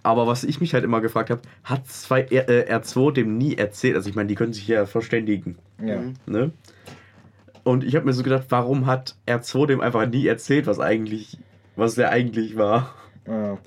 Aber 0.10 0.26
was 0.26 0.44
ich 0.44 0.60
mich 0.60 0.74
halt 0.74 0.84
immer 0.84 1.02
gefragt 1.02 1.30
habe, 1.30 1.44
hat 1.64 1.88
zwei, 1.88 2.24
R, 2.24 2.50
äh, 2.50 2.76
R2 2.76 3.12
dem 3.12 3.38
nie 3.38 3.56
erzählt? 3.56 3.96
Also 3.96 4.10
ich 4.10 4.16
meine, 4.16 4.26
die 4.26 4.34
können 4.34 4.54
sich 4.54 4.68
ja 4.68 4.88
verständigen. 4.88 5.60
Ja. 5.80 6.02
Ne? 6.26 6.50
Und 7.64 7.84
ich 7.84 7.96
habe 7.96 8.06
mir 8.06 8.14
so 8.14 8.24
gedacht, 8.24 8.46
warum 8.50 8.88
hat 8.88 9.16
R2 9.28 9.68
dem 9.68 9.82
einfach 9.82 10.08
nie 10.08 10.26
erzählt, 10.26 10.66
was 10.66 10.80
eigentlich, 10.80 11.38
was 11.76 11.94
der 11.94 12.10
eigentlich 12.10 12.58
war? 12.58 12.96
Ja. 13.28 13.60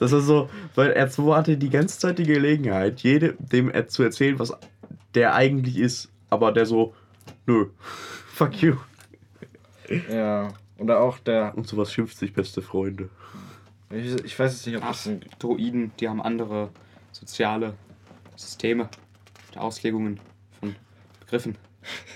Das 0.00 0.10
ist 0.10 0.26
so, 0.26 0.50
weil 0.74 0.90
R2 0.94 1.36
hatte 1.36 1.56
die 1.56 1.70
ganze 1.70 1.96
Zeit 2.00 2.18
die 2.18 2.24
Gelegenheit, 2.24 3.00
jede, 3.02 3.34
dem 3.38 3.70
zu 3.86 4.02
erzählen, 4.02 4.40
was 4.40 4.52
der 5.14 5.36
eigentlich 5.36 5.78
ist. 5.78 6.10
Aber 6.28 6.50
der 6.50 6.66
so, 6.66 6.92
nö, 7.46 7.66
fuck 8.26 8.60
you. 8.60 8.74
ja. 10.10 10.48
Oder 10.76 10.98
auch 10.98 11.20
der. 11.20 11.56
Und 11.56 11.68
sowas 11.68 11.92
schimpft 11.92 12.18
sich 12.18 12.32
beste 12.32 12.62
Freunde. 12.62 13.10
Ich, 13.94 14.24
ich 14.24 14.38
weiß 14.38 14.52
jetzt 14.52 14.66
nicht, 14.66 14.76
ob 14.76 14.82
Ach, 14.84 14.88
das 14.88 15.06
ein. 15.06 15.20
Droiden, 15.38 15.92
die 16.00 16.08
haben 16.08 16.22
andere 16.22 16.70
soziale 17.12 17.74
Systeme 18.36 18.88
Auslegungen 19.56 20.20
von 20.58 20.74
Begriffen. 21.20 21.56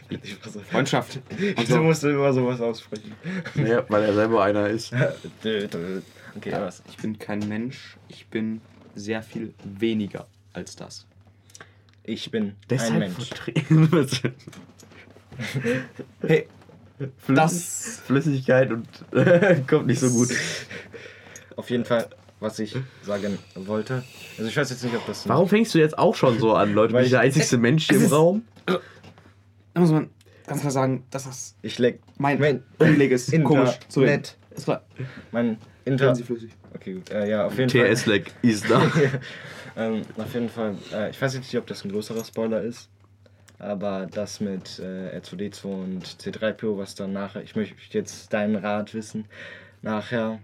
Freundschaft. 0.71 1.21
Und 1.57 1.69
so. 1.69 1.83
musst 1.83 2.03
du 2.03 2.09
immer 2.09 2.33
sowas 2.33 2.61
aussprechen? 2.61 3.12
Naja, 3.55 3.85
weil 3.88 4.05
er 4.05 4.14
selber 4.14 4.43
einer 4.43 4.69
ist. 4.69 4.93
okay, 4.93 6.53
was? 6.53 6.83
Ich 6.88 6.97
bin 6.97 7.19
kein 7.19 7.47
Mensch, 7.49 7.99
ich 8.09 8.27
bin 8.29 8.62
sehr 8.95 9.23
viel 9.23 9.55
weniger 9.64 10.27
als 10.55 10.75
das. 10.75 11.07
Ich 12.03 12.31
bin 12.31 12.45
ein 12.45 12.57
Deshalb 12.71 12.99
Mensch. 13.01 13.29
vertreten. 13.29 14.09
Hey, 16.23 16.49
Flüss 17.19 17.37
das. 17.37 18.03
Flüssigkeit 18.07 18.73
und 18.73 18.88
kommt 19.69 19.87
nicht 19.87 20.01
so 20.01 20.11
gut. 20.11 20.31
Auf 21.59 21.71
jeden 21.71 21.85
Fall, 21.85 22.07
was 22.40 22.59
ich 22.61 22.77
sagen 23.03 23.37
wollte. 23.57 24.05
Also 24.38 24.49
ich 24.49 24.57
weiß 24.57 24.71
jetzt 24.71 24.85
nicht, 24.85 24.94
ob 24.94 25.05
das. 25.07 25.29
Warum 25.29 25.49
fängst 25.49 25.75
du 25.75 25.79
jetzt 25.81 25.99
auch 25.99 26.14
schon 26.14 26.38
so 26.38 26.55
an, 26.55 26.73
Leute? 26.73 26.92
Weil 26.92 27.01
Bin 27.01 27.07
ich 27.07 27.11
der 27.11 27.21
einzigste 27.21 27.59
Mensch 27.59 27.88
hier 27.88 27.97
im 27.99 28.05
ist- 28.05 28.12
Raum? 28.12 28.44
Da 29.75 29.81
muss 29.81 29.90
man 29.90 30.09
ganz 30.47 30.61
klar 30.61 30.71
sagen, 30.71 31.05
dass 31.11 31.25
das 31.25 31.57
Ich 31.62 31.79
leg 31.79 32.01
mein 32.16 32.38
Mein- 32.38 32.62
Privileg 32.79 33.11
ist. 33.11 33.33
Inter- 33.33 33.49
Komisch 33.49 33.79
zu 33.88 34.01
reden. 34.01 34.12
Net. 34.12 34.37
Ist 34.57 34.64
klar. 34.64 34.83
mein 35.33 35.59
Inter. 35.85 36.16
Okay, 36.75 36.94
gut. 36.94 37.11
Äh, 37.11 37.29
ja, 37.29 37.47
auf 37.47 37.59
jeden 37.59 37.68
TS-Lag 37.71 38.23
ist 38.42 38.64
da. 38.71 38.81
Fall. 38.81 39.21
ähm, 39.77 40.03
auf 40.16 40.33
jeden 40.35 40.49
Fall. 40.49 40.77
Äh, 40.92 41.11
ich 41.11 41.21
weiß 41.21 41.35
jetzt 41.35 41.44
nicht, 41.53 41.59
ob 41.59 41.66
das 41.66 41.85
ein 41.85 41.90
größerer 41.90 42.25
Spoiler 42.25 42.62
ist. 42.62 42.88
Aber 43.59 44.07
das 44.12 44.38
mit 44.40 44.79
äh, 44.79 45.18
R2D2 45.18 45.64
und 45.64 46.07
C3PO, 46.07 46.79
was 46.79 46.94
dann 46.94 47.12
nachher. 47.12 47.42
Ich 47.42 47.57
möchte 47.57 47.75
jetzt 47.90 48.33
deinen 48.33 48.55
Rat 48.57 48.94
wissen. 48.94 49.25
Nachher. 49.83 50.38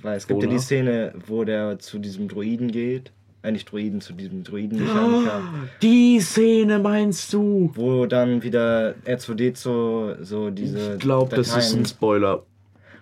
Weil 0.00 0.16
es 0.16 0.26
gibt 0.26 0.42
ja 0.42 0.48
die? 0.48 0.58
Szene, 0.58 1.14
wo 1.26 1.44
der 1.44 1.78
zu 1.78 1.98
diesem 1.98 2.28
Droiden 2.28 2.72
geht. 2.72 3.12
Äh, 3.42 3.52
nicht 3.52 3.70
Droiden, 3.70 4.00
zu 4.00 4.12
diesem 4.12 4.44
Droidenmechaniker. 4.44 5.42
Die 5.82 6.20
Szene 6.20 6.78
meinst 6.78 7.32
du? 7.32 7.72
wo 7.74 8.06
dann 8.06 8.42
wieder 8.42 8.94
R2D2 9.04 10.22
so 10.22 10.50
diese. 10.50 10.94
Ich 10.94 11.00
glaube, 11.00 11.34
das 11.34 11.56
ist 11.56 11.74
ein 11.74 11.84
Spoiler. 11.84 12.44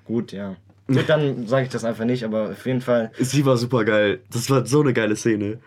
Gut, 0.07 0.33
ja. 0.33 0.57
Gut, 0.87 1.09
dann 1.09 1.47
sage 1.47 1.67
ich 1.67 1.71
das 1.71 1.85
einfach 1.85 2.05
nicht, 2.05 2.25
aber 2.25 2.51
auf 2.51 2.67
jeden 2.67 2.81
Fall. 2.81 3.13
Sie 3.19 3.45
war 3.47 3.57
super 3.57 3.85
geil. 3.85 4.21
Das 4.33 4.51
war 4.51 4.67
so 4.67 4.81
eine 4.81 4.93
geile 4.93 5.15
Szene. 5.15 5.59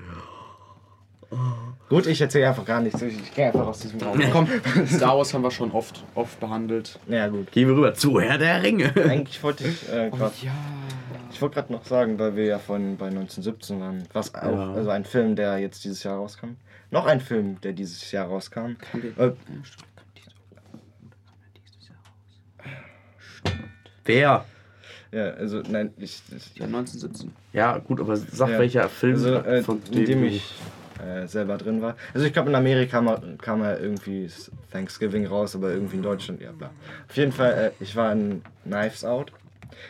Gut, 1.94 2.08
ich 2.08 2.20
erzähle 2.22 2.50
einfach 2.50 2.66
gar 2.66 2.82
nichts. 2.82 3.00
Ich, 3.04 3.14
ich 3.20 3.34
gehe 3.36 3.46
einfach 3.46 3.68
aus 3.68 3.80
diesem 3.80 4.00
Raum. 4.02 4.20
Komm, 4.32 4.48
Star 4.88 5.16
Wars 5.16 5.32
haben 5.32 5.44
wir 5.44 5.52
schon 5.52 5.72
oft, 5.72 6.04
oft 6.16 6.40
behandelt. 6.40 6.98
Ja, 7.08 7.28
gut. 7.28 7.52
Gehen 7.52 7.68
wir 7.68 7.76
rüber 7.76 7.94
zu 7.94 8.20
Herr 8.20 8.40
der 8.40 8.64
Ringe. 8.64 8.92
Eigentlich 8.96 9.44
wollte 9.44 9.68
ich 9.68 9.88
äh, 9.94 10.10
Oh, 10.12 10.18
grad, 10.18 10.34
ja. 10.42 10.52
ich 11.32 11.40
wollte 11.40 11.54
gerade 11.54 11.72
noch 11.72 11.86
sagen, 11.86 12.18
weil 12.18 12.36
wir 12.36 12.46
ja 12.46 12.58
von 12.58 12.98
bei 12.98 13.06
1917 13.10 13.80
waren, 13.80 14.04
was 14.12 14.34
auch, 14.34 14.42
Ja. 14.52 14.74
also 14.74 14.90
ein 14.90 15.06
Film, 15.06 15.36
der 15.36 15.60
jetzt 15.60 15.84
dieses 15.84 16.02
Jahr 16.02 16.18
rauskam. 16.18 16.56
Noch 16.90 17.06
ein 17.06 17.22
Film, 17.22 17.62
der 17.62 17.74
dieses 17.74 18.12
Jahr 18.12 18.26
rauskam. 18.28 18.76
Äh. 19.18 19.32
Wer? 24.06 24.46
ja, 25.12 25.26
also 25.32 25.62
nein, 25.70 25.94
ich, 25.98 26.22
ich 26.36 26.56
Ja, 26.58 26.66
1917. 26.66 27.32
Ja, 27.54 27.78
gut, 27.78 28.00
aber 28.00 28.18
sag 28.18 28.50
Ja. 28.50 28.58
welcher 28.60 28.90
Film 28.90 29.14
also, 29.14 29.36
äh, 29.36 29.62
von 29.62 29.80
dem 29.94 30.06
dem 30.06 30.22
du- 30.22 30.28
ich 30.28 30.44
äh, 31.04 31.28
selber 31.28 31.58
drin 31.58 31.82
war. 31.82 31.96
Also 32.14 32.26
ich 32.26 32.34
glaube 32.34 32.50
in 32.50 32.56
Amerika 32.56 33.00
kam, 33.42 33.62
er- 33.62 33.80
irgendwie 33.80 34.30
Thanksgiving 34.72 35.26
raus, 35.28 35.56
aber 35.56 35.72
irgendwie 35.72 35.98
in 35.98 36.04
Deutschland, 36.04 36.42
ja 36.42 36.52
bla. 36.52 36.70
Auf 37.10 37.18
jeden 37.18 37.32
Fall, 37.32 37.74
äh, 37.80 37.84
ich 37.84 37.96
war 37.96 38.12
in 38.14 38.42
Knives 38.64 39.04
Out. 39.04 39.32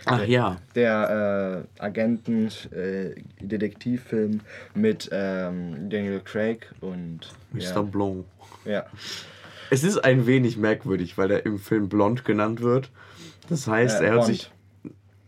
Ach 0.05 0.23
ja. 0.25 0.57
der 0.75 1.65
äh, 1.77 1.81
Agenten 1.83 2.47
äh, 2.71 3.15
Detektivfilm 3.41 4.39
mit 4.73 5.09
ähm, 5.11 5.89
Daniel 5.89 6.21
Craig 6.23 6.71
und 6.81 7.19
Mr. 7.51 7.61
ja, 7.61 7.81
Blanc. 7.81 8.25
ja. 8.65 8.85
Es 9.69 9.83
ist 9.83 9.97
ein 9.97 10.25
wenig 10.27 10.57
merkwürdig, 10.57 11.17
weil 11.17 11.31
er 11.31 11.45
im 11.45 11.57
Film 11.59 11.89
blond 11.89 12.25
genannt 12.25 12.61
wird. 12.61 12.89
Das 13.49 13.67
heißt, 13.67 14.01
Äh, 14.01 14.05
er 14.05 14.11
hört 14.11 14.21
Bond. 14.25 14.35
sich. 14.35 14.51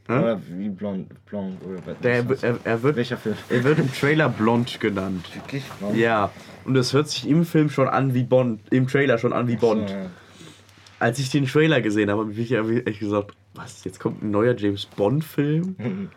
Hä? 0.08 0.13
oder 0.20 0.41
wie 0.50 0.70
blond 0.70 1.26
blond 1.26 1.58
oder 1.65 1.80
was 1.86 1.98
Der, 2.04 2.24
er, 2.41 2.60
er, 2.63 2.84
wird, 2.84 2.96
welcher 2.96 3.18
Film 3.18 3.36
er 3.50 3.63
wird 3.63 3.80
im 3.80 3.91
Trailer 3.91 4.30
blond 4.30 4.80
genannt. 4.80 5.34
wirklich 5.34 5.63
blond? 5.80 5.96
Ja. 5.98 6.32
Und 6.63 6.76
es 6.76 6.94
hört 6.94 7.10
sich 7.10 7.28
im 7.28 7.44
Film 7.46 7.70
schon 7.70 7.88
an 7.88 8.13
wie 8.13 8.24
Bond, 8.24 8.62
im 8.72 8.88
Trailer 8.88 9.18
schon 9.18 9.34
an 9.34 9.48
wie 9.48 9.56
Bond. 9.56 9.89
So, 9.89 9.96
ja. 9.96 10.10
Als 11.00 11.20
ich 11.20 11.30
den 11.30 11.46
Trailer 11.46 11.82
gesehen 11.82 12.10
habe, 12.10 12.22
habe 12.22 12.34
ich 12.34 12.52
echt 12.88 13.00
gesagt, 13.00 13.34
was, 13.56 13.84
jetzt 13.84 14.00
kommt 14.00 14.24
ein 14.24 14.32
neuer 14.32 14.56
James 14.56 14.86
Bond-Film 14.86 15.76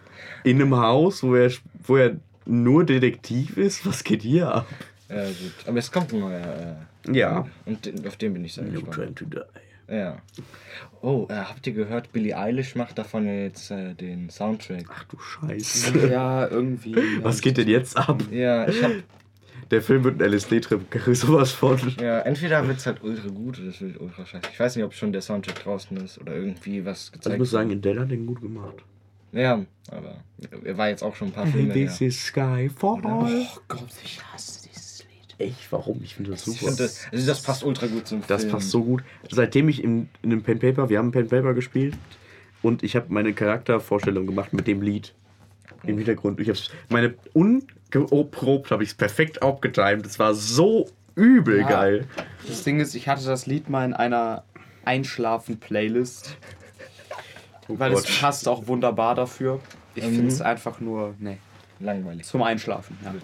in 0.45 0.61
einem 0.61 0.77
Haus, 0.77 1.23
wo 1.23 1.35
er, 1.35 1.51
wo 1.85 1.97
er 1.97 2.17
nur 2.45 2.85
Detektiv 2.85 3.57
ist? 3.57 3.85
Was 3.87 4.05
geht 4.05 4.23
hier 4.23 4.55
ab? 4.55 4.67
Ja, 5.09 5.25
gut. 5.25 5.53
Aber 5.67 5.79
es 5.79 5.91
kommt 5.91 6.13
ein 6.13 6.21
neuer. 6.21 6.77
Äh, 7.07 7.17
Ja. 7.19 7.47
Und 7.65 8.07
auf 8.07 8.17
den 8.17 8.35
bin 8.35 8.45
ich 8.45 8.55
sehr 8.55 8.65
No 8.65 8.73
gespannt. 8.81 8.95
Train 8.95 9.15
to 9.15 9.25
Die. 9.25 9.41
Ja. 9.89 10.19
Oh, 11.01 11.27
äh, 11.31 11.35
habt 11.35 11.67
ihr 11.67 11.73
gehört, 11.73 12.13
Billie 12.13 12.37
Eilish 12.37 12.75
macht 12.75 12.99
davon 12.99 13.27
jetzt 13.27 13.71
äh, 13.71 13.95
den 13.95 14.29
Soundtrack? 14.31 14.85
Ach 14.93 15.05
du 15.05 15.19
Scheiße. 15.19 16.09
Ja, 16.11 16.47
irgendwie. 16.49 16.97
Was 17.23 17.41
geht 17.41 17.57
denn 17.57 17.69
jetzt 17.69 17.97
ab? 17.97 18.23
Ja, 18.31 18.69
ich 18.69 18.83
hab. 18.83 18.93
Der 19.71 19.83
Film 19.83 20.03
wird 20.05 20.21
ein 20.23 20.33
LSD-Trip, 20.33 20.81
sowas 21.15 21.53
von. 21.53 21.79
Ja, 22.01 22.21
entweder 22.21 22.67
wird's 22.67 22.87
halt 22.87 23.03
ultra 23.03 23.29
gut 23.29 23.59
oder 23.59 23.69
es 23.69 23.81
wird 23.81 24.01
ultra 24.01 24.25
scheiße. 24.25 24.49
Ich 24.53 24.59
weiß 24.59 24.77
nicht, 24.77 24.85
ob 24.85 24.95
schon 24.95 25.13
der 25.13 25.21
Soundtrack 25.21 25.63
draußen 25.63 25.97
ist 25.99 26.19
oder 26.19 26.35
irgendwie 26.35 26.85
was 26.87 27.13
gezeigt 27.13 27.27
Also 27.27 27.35
ich 27.35 27.39
muss 27.41 27.51
sagen, 27.51 27.71
Adele 27.73 28.01
hat 28.01 28.11
den 28.11 28.27
gut 28.27 28.41
gemacht. 28.41 28.77
Ja, 29.33 29.63
aber 29.91 30.25
er 30.65 30.79
war 30.79 30.89
jetzt 30.89 31.03
auch 31.03 31.15
schon 31.15 31.29
ein 31.29 31.33
paar 31.35 31.47
Filme 31.47 31.75
This 31.75 32.01
her. 32.01 32.09
is 32.09 32.25
Skyfall. 32.25 33.01
Oh 33.05 33.59
Gott, 33.69 33.89
ich 34.03 34.21
hasse. 34.33 34.58
Echt, 35.39 35.71
warum? 35.71 36.01
Ich 36.03 36.17
finde 36.17 36.33
das 36.33 36.43
super. 36.45 36.59
finde, 36.59 36.77
das, 36.83 37.07
also 37.13 37.27
das 37.27 37.43
passt 37.43 37.63
ultra 37.63 37.87
gut 37.87 38.09
zum 38.09 38.23
Das 38.27 38.43
Film. 38.43 38.53
passt 38.53 38.71
so 38.71 38.83
gut. 38.83 39.05
Seitdem 39.31 39.69
ich 39.69 39.83
in, 39.85 40.09
in 40.23 40.33
einem 40.33 40.43
Pen 40.43 40.59
Paper, 40.59 40.89
wir 40.89 40.99
haben 40.99 41.13
Pen 41.13 41.29
Paper 41.29 41.55
gespielt 41.55 41.97
und 42.63 42.83
ich 42.83 42.97
habe 42.97 43.07
meine 43.11 43.33
Charaktervorstellung 43.33 44.27
gemacht 44.27 44.53
mit 44.53 44.67
dem 44.67 44.83
Lied 44.83 45.15
im 45.85 45.97
Hintergrund. 45.97 46.41
Ich 46.41 46.49
habe 46.49 46.59
meine 46.89 47.15
ungeprobt 47.35 48.73
habe 48.73 48.83
ich 48.83 48.91
es 48.91 48.95
perfekt 48.97 49.41
abgetimt. 49.43 50.05
Das 50.05 50.19
war 50.19 50.35
so 50.35 50.91
übel 51.15 51.61
Ja. 51.61 51.69
geil. 51.69 52.07
Das 52.47 52.65
Ding 52.65 52.81
ist, 52.81 52.95
ich 52.97 53.07
hatte 53.07 53.25
das 53.25 53.47
Lied 53.47 53.69
mal 53.69 53.85
in 53.85 53.95
einer 53.95 54.43
Einschlafen-Playlist. 54.85 56.37
weil 57.69 57.93
es 57.93 58.05
Gott. 58.05 58.19
passt 58.21 58.49
auch 58.49 58.67
wunderbar 58.67 59.15
dafür. 59.15 59.61
Ich 59.95 60.03
Mhm. 60.05 60.15
finde 60.15 60.29
es 60.29 60.41
einfach 60.41 60.81
nur, 60.81 61.15
nee, 61.19 61.37
Langweilig. 61.81 62.25
zum 62.27 62.43
Einschlafen. 62.43 62.97
Ja. 63.05 63.15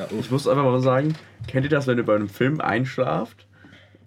Ja, 0.00 0.06
Ich 0.18 0.30
muss 0.30 0.46
einfach 0.46 0.64
mal 0.64 0.80
sagen, 0.80 1.14
kennt 1.46 1.64
ihr 1.64 1.70
das, 1.70 1.86
wenn 1.86 1.98
ihr 1.98 2.04
bei 2.04 2.14
einem 2.14 2.28
Film 2.28 2.60
einschlaft 2.60 3.46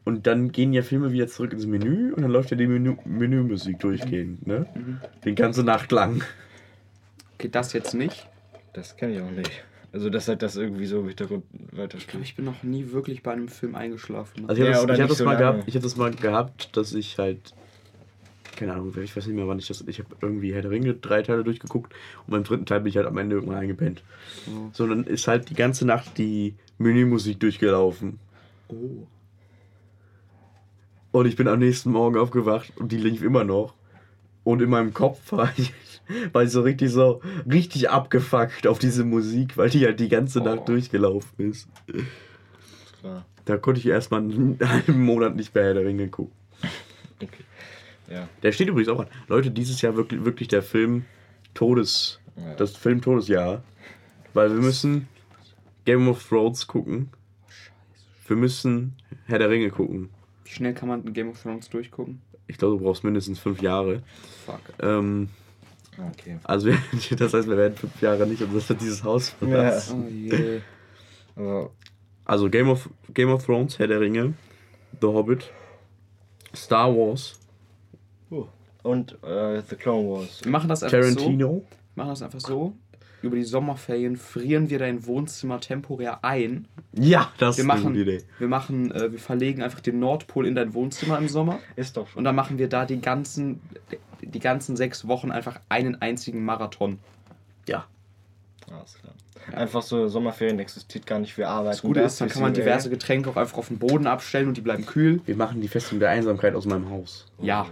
und 0.05 0.25
dann 0.27 0.51
gehen 0.51 0.71
ja 0.73 0.81
Filme 0.81 1.11
wieder 1.11 1.27
zurück 1.27 1.51
ins 1.53 1.65
Menü 1.65 2.13
und 2.13 2.21
dann 2.21 2.31
läuft 2.31 2.51
ja 2.51 2.57
die 2.57 2.67
Menü 2.67 2.95
Menümusik 3.05 3.79
durchgehend, 3.79 4.47
ne? 4.47 4.65
Die 5.25 5.35
ganze 5.35 5.63
Nacht 5.63 5.91
lang. 5.91 6.23
Geht 7.37 7.55
das 7.55 7.73
jetzt 7.73 7.93
nicht? 7.93 8.27
das 8.73 8.95
kenne 8.95 9.15
ich 9.15 9.21
auch 9.21 9.31
nicht. 9.31 9.51
Also, 9.91 10.09
dass 10.11 10.27
halt 10.27 10.43
das 10.43 10.55
irgendwie 10.55 10.85
so 10.85 10.99
im 10.99 11.07
Hintergrund 11.07 11.45
Ich 11.97 12.07
glaube, 12.07 12.23
ich 12.23 12.35
bin 12.35 12.45
noch 12.45 12.61
nie 12.61 12.91
wirklich 12.91 13.23
bei 13.23 13.31
einem 13.31 13.47
Film 13.47 13.73
eingeschlafen. 13.73 14.47
Also 14.47 14.61
ich 14.61 14.69
Ja, 14.69 14.75
habe 14.75 14.87
das, 14.87 14.97
ich 14.97 15.01
hab 15.01 15.09
das 15.09 15.17
so 15.17 15.25
mal 15.25 15.37
gehabt, 15.37 15.63
ich 15.65 15.75
hab 15.75 15.81
das 15.81 15.95
mal 15.95 16.11
gehabt, 16.11 16.77
dass 16.77 16.93
ich 16.93 17.17
halt 17.17 17.53
keine 18.57 18.73
Ahnung, 18.73 18.93
ich 19.01 19.15
weiß 19.15 19.27
nicht 19.27 19.35
mehr, 19.35 19.47
wann 19.47 19.59
ich 19.59 19.67
das. 19.67 19.83
Ich 19.87 19.99
habe 19.99 20.09
irgendwie 20.21 20.53
Herr 20.53 20.61
der 20.63 20.71
Ringe 20.71 20.93
drei 20.95 21.21
Teile 21.21 21.43
durchgeguckt 21.43 21.93
und 22.25 22.31
beim 22.31 22.43
dritten 22.43 22.65
Teil 22.65 22.81
bin 22.81 22.89
ich 22.89 22.97
halt 22.97 23.07
am 23.07 23.17
Ende 23.17 23.35
irgendwann 23.35 23.57
eingepennt. 23.59 24.03
Oh. 24.47 24.69
So, 24.73 24.87
dann 24.87 25.03
ist 25.05 25.27
halt 25.27 25.49
die 25.49 25.53
ganze 25.53 25.85
Nacht 25.85 26.17
die 26.17 26.55
Menümusik 26.77 27.39
durchgelaufen. 27.39 28.19
Oh. 28.69 29.05
Und 31.11 31.25
ich 31.25 31.35
bin 31.35 31.47
am 31.47 31.59
nächsten 31.59 31.91
Morgen 31.91 32.17
aufgewacht 32.17 32.73
und 32.77 32.91
die 32.91 32.97
lief 32.97 33.21
immer 33.21 33.43
noch. 33.43 33.73
Und 34.43 34.61
in 34.61 34.69
meinem 34.69 34.93
Kopf 34.93 35.19
war 35.31 35.51
ich, 35.57 35.73
war 36.33 36.43
ich 36.43 36.51
so 36.51 36.61
richtig 36.61 36.91
so 36.91 37.21
richtig 37.49 37.89
abgefuckt 37.89 38.67
auf 38.67 38.79
diese 38.79 39.03
Musik, 39.03 39.57
weil 39.57 39.69
die 39.69 39.85
halt 39.85 39.99
die 39.99 40.09
ganze 40.09 40.39
Nacht 40.39 40.61
Oh. 40.61 40.65
durchgelaufen 40.65 41.51
ist. 41.51 41.69
Klar. 42.99 43.25
Da 43.45 43.57
konnte 43.57 43.79
ich 43.79 43.87
erstmal 43.87 44.21
einen 44.21 44.57
halben 44.63 45.03
Monat 45.05 45.35
nicht 45.35 45.53
mehr 45.53 45.63
Herr 45.63 45.73
der 45.75 45.85
Ringe 45.85 46.07
gucken. 46.09 46.33
Okay. 47.21 47.43
Ja. 48.09 48.27
Der 48.43 48.51
steht 48.51 48.67
übrigens 48.69 48.89
auch 48.89 48.99
an. 49.01 49.07
Leute, 49.27 49.51
dieses 49.51 49.81
Jahr 49.81 49.95
wirklich, 49.95 50.23
wirklich 50.23 50.47
der 50.47 50.63
Film 50.63 51.05
Todes. 51.53 52.19
Ja. 52.35 52.55
Das 52.55 52.75
Film 52.75 53.01
Todesjahr. 53.01 53.63
Weil 54.33 54.49
wir 54.53 54.61
müssen 54.61 55.07
Game 55.85 56.07
of 56.07 56.23
Thrones 56.27 56.67
gucken. 56.67 57.09
Wir 58.27 58.35
müssen 58.37 58.95
Herr 59.25 59.39
der 59.39 59.49
Ringe 59.49 59.69
gucken. 59.69 60.09
Wie 60.45 60.51
schnell 60.51 60.73
kann 60.73 60.89
man 60.89 61.13
Game 61.13 61.29
of 61.29 61.41
Thrones 61.41 61.69
durchgucken? 61.69 62.21
Ich 62.47 62.57
glaube, 62.57 62.77
du 62.77 62.83
brauchst 62.83 63.03
mindestens 63.03 63.39
fünf 63.39 63.61
Jahre. 63.61 64.03
Fuck. 64.45 64.59
Ähm, 64.81 65.29
Okay. 65.99 66.37
also, 66.43 66.69
das 67.17 67.33
heißt, 67.33 67.49
wir 67.49 67.57
werden 67.57 67.75
fünf 67.75 67.99
Jahre 68.03 68.27
nicht 68.27 68.41
und 68.43 68.55
das 68.55 68.69
wird 68.69 68.81
dieses 68.81 69.03
Haus 69.03 69.29
verlassen. 69.31 70.05
Oh 70.05 70.09
je. 70.09 70.61
Aber 71.35 71.71
Also, 72.23 72.49
Game 72.51 72.69
of, 72.69 72.87
Game 73.15 73.29
of 73.29 73.43
Thrones, 73.45 73.79
Herr 73.79 73.87
der 73.87 73.99
Ringe, 73.99 74.33
The 75.01 75.07
Hobbit, 75.07 75.51
Star 76.55 76.95
Wars, 76.95 77.39
Und 78.83 79.17
äh, 79.23 79.61
The 79.67 79.75
Clone 79.75 80.09
Wars. 80.09 80.43
Wir 80.43 80.51
machen 80.51 80.69
das 80.69 80.83
einfach 80.83 80.97
so. 81.03 81.13
Tarantino. 81.15 81.63
Wir 81.95 82.03
machen 82.03 82.09
das 82.09 82.21
einfach 82.21 82.39
so. 82.39 82.73
Über 83.23 83.35
die 83.35 83.43
Sommerferien 83.43 84.15
frieren 84.15 84.69
wir 84.69 84.77
dein 84.77 85.05
Wohnzimmer 85.07 85.59
temporär 85.59 86.23
ein. 86.23 86.67
Ja, 86.93 87.31
das 87.39 87.57
Wir 87.57 87.63
ist 87.63 87.69
eine 87.69 87.79
machen, 87.79 87.87
gute 87.93 87.99
Idee. 88.01 88.23
wir 88.37 88.47
machen, 88.47 88.91
äh, 88.91 89.11
wir 89.11 89.19
verlegen 89.19 89.63
einfach 89.63 89.79
den 89.79 89.99
Nordpol 89.99 90.45
in 90.45 90.53
dein 90.53 90.73
Wohnzimmer 90.75 91.17
im 91.17 91.27
Sommer 91.27 91.59
Ist 91.75 91.97
doch 91.97 92.07
schon. 92.07 92.19
und 92.19 92.23
dann 92.25 92.35
machen 92.35 92.59
wir 92.59 92.69
da 92.69 92.85
die 92.85 93.01
ganzen, 93.01 93.59
die 94.21 94.39
ganzen 94.39 94.77
sechs 94.77 95.07
Wochen 95.07 95.31
einfach 95.31 95.59
einen 95.67 95.99
einzigen 95.99 96.45
Marathon. 96.45 96.99
Ja. 97.67 97.85
Alles 98.71 98.99
klar. 98.99 99.13
Einfach 99.53 99.81
so, 99.81 100.07
Sommerferien 100.09 100.59
existiert 100.59 101.07
gar 101.07 101.19
nicht 101.19 101.33
für 101.33 101.47
Arbeit. 101.47 101.73
Das 101.73 101.81
Gute 101.81 102.01
ist, 102.01 102.21
dann 102.21 102.29
kann 102.29 102.41
man 102.43 102.53
diverse 102.53 102.89
Getränke 102.89 103.29
auch 103.31 103.37
einfach 103.37 103.57
auf 103.57 103.69
den 103.69 103.79
Boden 103.79 104.05
abstellen 104.05 104.47
und 104.49 104.57
die 104.57 104.61
bleiben 104.61 104.85
kühl. 104.85 105.21
Wir 105.25 105.35
machen 105.37 105.59
die 105.61 105.69
Festung 105.69 105.99
der 105.99 106.09
Einsamkeit 106.09 106.53
aus 106.53 106.65
meinem 106.65 106.89
Haus. 106.89 107.25
Ja, 107.41 107.65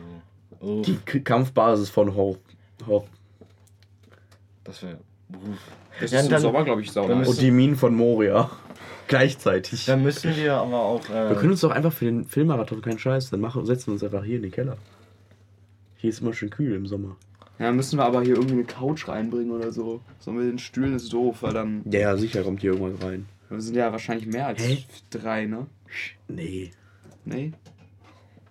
Oh, 0.67 0.81
Die 0.81 0.95
K 1.05 1.19
Kampfbasis 1.19 1.89
von 1.89 2.15
Hoth. 2.15 2.39
Hoth. 2.87 3.05
das 4.63 4.81
wäre. 4.83 4.97
das 5.99 6.11
Ja, 6.11 6.19
ist 6.19 6.25
im 6.25 6.31
dann- 6.31 6.41
Sommer, 6.41 6.63
glaube 6.63 6.81
ich, 6.81 6.91
sauber. 6.91 7.13
Und 7.15 7.39
die 7.41 7.51
Minen 7.51 7.75
von 7.75 7.93
Moria. 7.95 8.49
Gleichzeitig. 9.07 9.85
Dann 9.85 10.01
müssen 10.01 10.35
wir 10.35 10.55
aber 10.55 10.79
auch. 10.81 11.07
Äh, 11.09 11.29
Wir 11.29 11.35
können 11.35 11.51
uns 11.51 11.61
doch 11.61 11.69
einfach 11.71 11.93
für 11.93 12.05
den 12.05 12.25
Filmmarathon 12.25 12.81
keinen 12.81 12.97
Scheiß, 12.97 13.29
dann 13.29 13.39
machen, 13.39 13.63
setzen 13.65 13.87
wir 13.87 13.93
uns 13.93 14.03
einfach 14.03 14.23
hier 14.23 14.37
in 14.37 14.41
den 14.41 14.51
Keller. 14.51 14.77
Hier 15.97 16.09
ist 16.09 16.21
immer 16.21 16.33
schön 16.33 16.49
kühl 16.49 16.73
im 16.73 16.87
Sommer. 16.87 17.15
Ja, 17.59 17.71
müssen 17.71 17.99
wir 17.99 18.03
aber 18.05 18.21
hier 18.23 18.33
irgendwie 18.35 18.55
eine 18.55 18.63
Couch 18.63 19.07
reinbringen 19.07 19.51
oder 19.51 19.71
so. 19.71 20.01
So 20.19 20.31
mit 20.31 20.45
den 20.51 20.57
Stühlen 20.59 20.95
ist 20.95 21.13
doof, 21.13 21.37
weil 21.43 21.53
dann. 21.53 21.83
Ja, 21.91 21.99
ja, 21.99 22.17
sicher 22.17 22.41
kommt 22.43 22.61
hier 22.61 22.73
irgendwas 22.73 23.07
rein. 23.07 23.27
Wir 23.49 23.61
sind 23.61 23.75
ja 23.75 23.91
wahrscheinlich 23.91 24.25
mehr 24.27 24.47
als 24.47 24.61
Hä? 24.63 24.83
drei, 25.11 25.45
ne? 25.45 25.67
Nee, 26.27 26.71
Nee? 27.25 27.53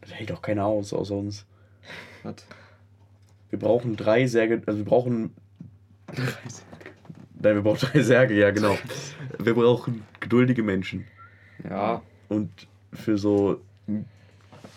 das 0.00 0.12
hält 0.12 0.30
doch 0.30 0.40
keiner 0.40 0.64
aus 0.66 0.92
außer 0.92 1.14
uns. 1.14 1.44
Was? 2.22 2.36
Wir 3.50 3.58
brauchen 3.58 3.96
drei 3.96 4.26
Särge, 4.26 4.62
also 4.66 4.78
wir 4.78 4.84
brauchen. 4.84 5.34
Nein, 7.40 7.54
wir 7.54 7.62
brauchen 7.62 7.88
drei 7.88 8.02
Särge, 8.02 8.34
ja 8.34 8.50
genau. 8.50 8.76
Wir 9.38 9.54
brauchen 9.54 10.02
geduldige 10.20 10.62
Menschen. 10.62 11.06
Ja. 11.68 12.02
Und 12.28 12.50
für 12.92 13.18
so. 13.18 13.60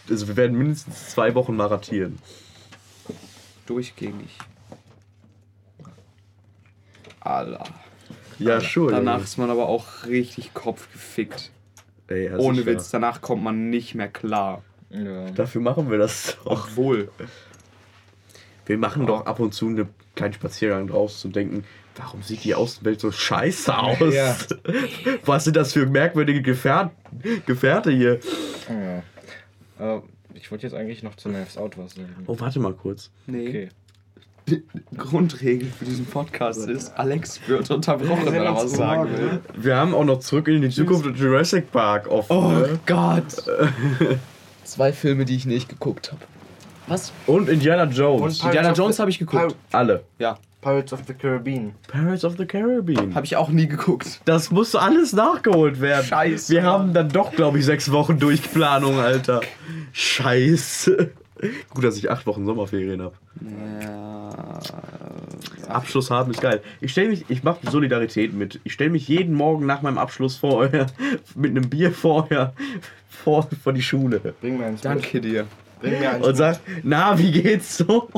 Also 0.10 0.28
wir 0.28 0.38
werden 0.38 0.58
mindestens 0.58 1.10
zwei 1.10 1.34
Wochen 1.36 1.56
marathieren. 1.56 2.20
Durchgängig. 3.66 4.38
Allah. 7.20 7.64
Ja, 8.40 8.62
schon. 8.62 8.92
Danach 8.92 9.22
ist 9.22 9.38
man 9.38 9.50
aber 9.50 9.68
auch 9.68 10.06
richtig 10.06 10.54
kopfgefickt. 10.54 11.52
Ey, 12.08 12.34
Ohne 12.36 12.60
sicher. 12.60 12.72
Witz, 12.72 12.90
danach 12.90 13.22
kommt 13.22 13.44
man 13.44 13.70
nicht 13.70 13.96
mehr 13.96 14.08
klar. 14.08 14.64
Ja. 14.90 15.30
Dafür 15.32 15.62
machen 15.62 15.90
wir 15.92 15.98
das 15.98 16.38
doch. 16.44 16.68
Obwohl. 16.68 17.10
Wir 18.66 18.78
machen 18.78 19.06
doch 19.06 19.26
ab 19.26 19.40
und 19.40 19.54
zu 19.54 19.68
einen 19.68 19.90
kleinen 20.16 20.34
Spaziergang 20.34 20.88
draus 20.88 21.24
und 21.24 21.36
denken, 21.36 21.64
warum 21.96 22.22
sieht 22.22 22.44
die 22.44 22.56
Außenwelt 22.56 23.00
so 23.00 23.12
scheiße 23.12 23.78
aus? 23.78 24.14
Ja. 24.14 24.36
Was 25.26 25.46
sind 25.46 25.56
das 25.56 25.74
für 25.74 25.86
merkwürdige 25.86 26.42
Gefähr 26.42 26.92
Gefährte 27.46 27.92
hier? 27.92 28.20
ja. 28.70 29.04
Aber 29.80 30.04
ich 30.34 30.50
wollte 30.52 30.66
jetzt 30.66 30.74
eigentlich 30.74 31.04
noch 31.04 31.16
zu 31.16 31.30
Knives 31.30 31.58
Out 31.58 31.78
was 31.78 31.94
sagen. 31.94 32.16
Oh, 32.26 32.36
warte 32.40 32.60
mal 32.60 32.74
kurz. 32.74 33.12
Nee. 33.28 33.50
Okay. 33.50 33.70
Grundregel 34.98 35.70
für 35.70 35.86
diesen 35.86 36.06
Podcast 36.06 36.68
ist, 36.68 36.98
Alex 36.98 37.42
wird 37.48 37.70
unterbrochen, 37.70 38.28
wenn 38.28 38.44
er 38.44 38.56
was 38.56 38.72
sagen 38.72 39.12
will. 39.12 39.42
Wir 39.56 39.76
haben 39.76 39.94
auch 39.94 40.06
noch 40.06 40.20
zurück 40.20 40.48
in 40.48 40.62
die 40.62 40.70
Zukunft 40.70 41.06
Jurassic 41.18 41.72
Park 41.72 42.08
offen. 42.08 42.36
Oh 42.36 42.52
ne? 42.52 42.80
Gott. 42.86 43.44
Zwei 44.68 44.92
Filme, 44.92 45.24
die 45.24 45.34
ich 45.38 45.46
nicht 45.46 45.70
geguckt 45.70 46.12
habe. 46.12 46.22
Was? 46.88 47.14
Und 47.26 47.48
Indiana 47.48 47.86
Jones. 47.86 48.42
Und 48.42 48.46
Indiana 48.48 48.74
Jones 48.74 49.00
habe 49.00 49.10
ich 49.10 49.18
geguckt. 49.18 49.56
Alle. 49.72 50.04
Ja. 50.20 50.38
Pirates 50.60 50.92
of 50.92 51.04
the 51.08 51.14
Caribbean. 51.14 51.74
Pirates 51.88 52.26
of 52.26 52.36
the 52.38 52.46
Caribbean. 52.46 53.16
Habe 53.16 53.26
ich 53.26 53.38
auch 53.38 53.48
nie 53.48 53.68
geguckt. 53.68 54.20
Das 54.26 54.52
muss 54.52 54.76
alles 54.76 55.14
nachgeholt 55.14 55.80
werden. 55.80 56.06
Scheiße. 56.06 56.52
Wir 56.52 56.64
haben 56.64 56.94
dann 56.94 57.08
doch, 57.08 57.32
glaube 57.32 57.60
ich, 57.60 57.66
sechs 57.66 57.92
Wochen 57.94 58.20
Durchplanung, 58.20 59.00
Alter. 59.00 59.40
Scheiße. 59.94 61.12
Gut, 61.70 61.84
dass 61.84 61.98
ich 61.98 62.10
acht 62.10 62.26
Wochen 62.26 62.46
Sommerferien 62.46 63.02
habe. 63.02 63.16
Ja. 63.42 64.60
Abschluss 65.68 66.10
haben 66.10 66.32
ist 66.32 66.42
geil. 66.42 66.62
Ich 66.82 66.92
stelle 66.92 67.10
mich, 67.10 67.26
ich 67.30 67.44
mache 67.44 67.70
Solidarität 67.70 68.34
mit. 68.34 68.60
Ich 68.64 68.74
stelle 68.74 68.90
mich 68.90 69.08
jeden 69.08 69.34
Morgen 69.34 69.66
nach 69.66 69.82
meinem 69.82 69.98
Abschluss 69.98 70.38
vorher 70.38 70.88
mit 71.36 71.52
einem 71.52 71.70
Bier 71.70 71.92
vorher 71.92 72.54
vor, 73.10 73.48
vor 73.64 73.74
die 73.74 73.82
Schule 73.82 74.20
Bring 74.42 74.58
mir 74.58 74.66
eins 74.66 74.84
mit. 74.84 74.86
Danke 74.86 75.22
dir. 75.22 75.48
Bring 75.80 76.00
mir 76.00 76.12
eins 76.12 76.26
und 76.26 76.36
sag, 76.36 76.60
na, 76.84 77.18
wie 77.18 77.32
geht's 77.32 77.78
so? 77.78 78.10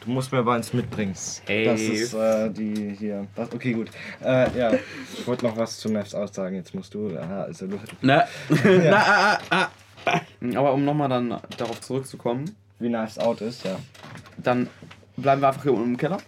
Du 0.00 0.10
musst 0.10 0.32
mir 0.32 0.38
aber 0.38 0.54
eins 0.54 0.72
mitbringen. 0.72 1.14
Safe. 1.14 1.64
Das 1.64 1.80
ist 1.80 2.14
äh, 2.14 2.50
die 2.50 2.96
hier. 2.98 3.26
Das, 3.34 3.52
okay, 3.52 3.72
gut. 3.72 3.90
Äh, 4.22 4.58
ja, 4.58 4.72
ich 4.72 5.26
wollte 5.26 5.46
noch 5.46 5.56
was 5.56 5.78
zu 5.78 5.88
Knives 5.88 6.14
Out 6.14 6.34
sagen. 6.34 6.56
Jetzt 6.56 6.74
musst 6.74 6.92
du. 6.94 7.16
Aha, 7.16 7.44
ist 7.44 7.60
ja 7.60 7.66
du. 7.66 7.78
Na, 8.02 8.24
na, 8.64 8.96
ah, 8.96 9.32
ah, 9.32 9.38
ah. 9.50 9.68
Aber 10.54 10.72
um 10.72 10.84
nochmal 10.84 11.08
dann 11.08 11.28
darauf 11.58 11.80
zurückzukommen, 11.80 12.56
Wie 12.78 12.88
Knives 12.88 13.18
Out 13.18 13.40
ist, 13.42 13.64
ja. 13.64 13.78
dann 14.38 14.68
bleiben 15.16 15.42
wir 15.42 15.48
einfach 15.48 15.62
hier 15.62 15.72
unten 15.74 15.90
im 15.90 15.96
Keller. 15.96 16.18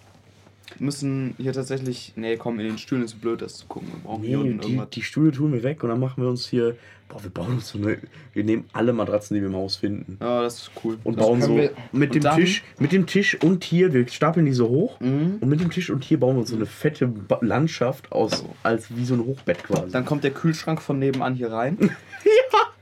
Müssen 0.79 1.35
hier 1.39 1.53
tatsächlich. 1.53 2.13
Nee, 2.17 2.37
komm, 2.37 2.59
in 2.59 2.67
den 2.67 2.79
Stühlen 2.79 3.05
ist 3.05 3.21
blöd, 3.21 3.43
das 3.43 3.57
zu 3.59 3.67
gucken. 3.67 3.89
Wir 3.93 4.01
brauchen 4.01 4.23
hier 4.23 4.39
Nee, 4.39 4.45
unten 4.51 4.61
die, 4.61 4.69
irgendwas. 4.69 4.91
die 4.91 5.03
Stühle 5.03 5.31
tun 5.31 5.53
wir 5.53 5.63
weg 5.63 5.83
und 5.83 5.91
dann 5.91 6.01
machen 6.01 6.23
wir 6.23 6.31
uns 6.31 6.47
hier. 6.49 6.77
Boah, 7.09 7.23
wir 7.23 7.29
bauen 7.31 7.53
uns 7.55 7.69
so 7.69 7.79
eine. 7.79 7.99
Wir 8.33 8.43
nehmen 8.43 8.65
alle 8.73 8.95
Matratzen, 8.95 9.35
die 9.35 9.43
wir 9.43 9.49
im 9.49 9.55
Haus 9.57 9.77
finden. 9.77 10.17
Ja, 10.21 10.41
das 10.43 10.55
ist 10.63 10.71
cool. 10.83 10.97
Und 11.05 11.19
das 11.19 11.27
bauen 11.27 11.43
so 11.43 11.59
mit 11.93 12.15
dem 12.15 12.23
dann- 12.23 12.37
Tisch, 12.37 12.65
mit 12.79 12.93
dem 12.93 13.07
Tisch 13.07 13.39
und 13.43 13.65
hier, 13.65 13.93
wir 13.93 14.09
stapeln 14.09 14.47
die 14.47 14.53
so 14.53 14.69
hoch 14.71 14.99
Mhm. 15.01 15.37
und 15.41 15.49
mit 15.49 15.61
dem 15.61 15.71
Tisch 15.71 15.91
und 15.91 16.05
hier 16.05 16.19
bauen 16.19 16.37
wir 16.37 16.41
uns 16.41 16.51
so 16.51 16.57
eine 16.57 16.65
fette 16.67 17.07
Ba- 17.07 17.39
Landschaft 17.43 18.11
aus, 18.13 18.43
als 18.63 18.97
wie 18.97 19.05
so 19.05 19.13
ein 19.15 19.21
Hochbett 19.27 19.63
quasi. 19.65 19.93
Dann 19.93 20.07
kommt 20.07 20.25
der 20.25 20.31
Kühlschrank 20.31 20.81
von 20.81 20.99
nebenan 20.99 21.35
hier 21.35 21.53
rein. 21.53 21.77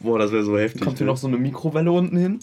Boah, 0.00 0.18
das 0.18 0.32
wäre 0.32 0.42
so 0.44 0.58
heftig. 0.58 0.82
Kommt 0.82 0.98
hier 0.98 1.06
ne? 1.06 1.12
noch 1.12 1.18
so 1.18 1.26
eine 1.28 1.36
Mikrowelle 1.38 1.90
unten 1.92 2.16
hin. 2.16 2.40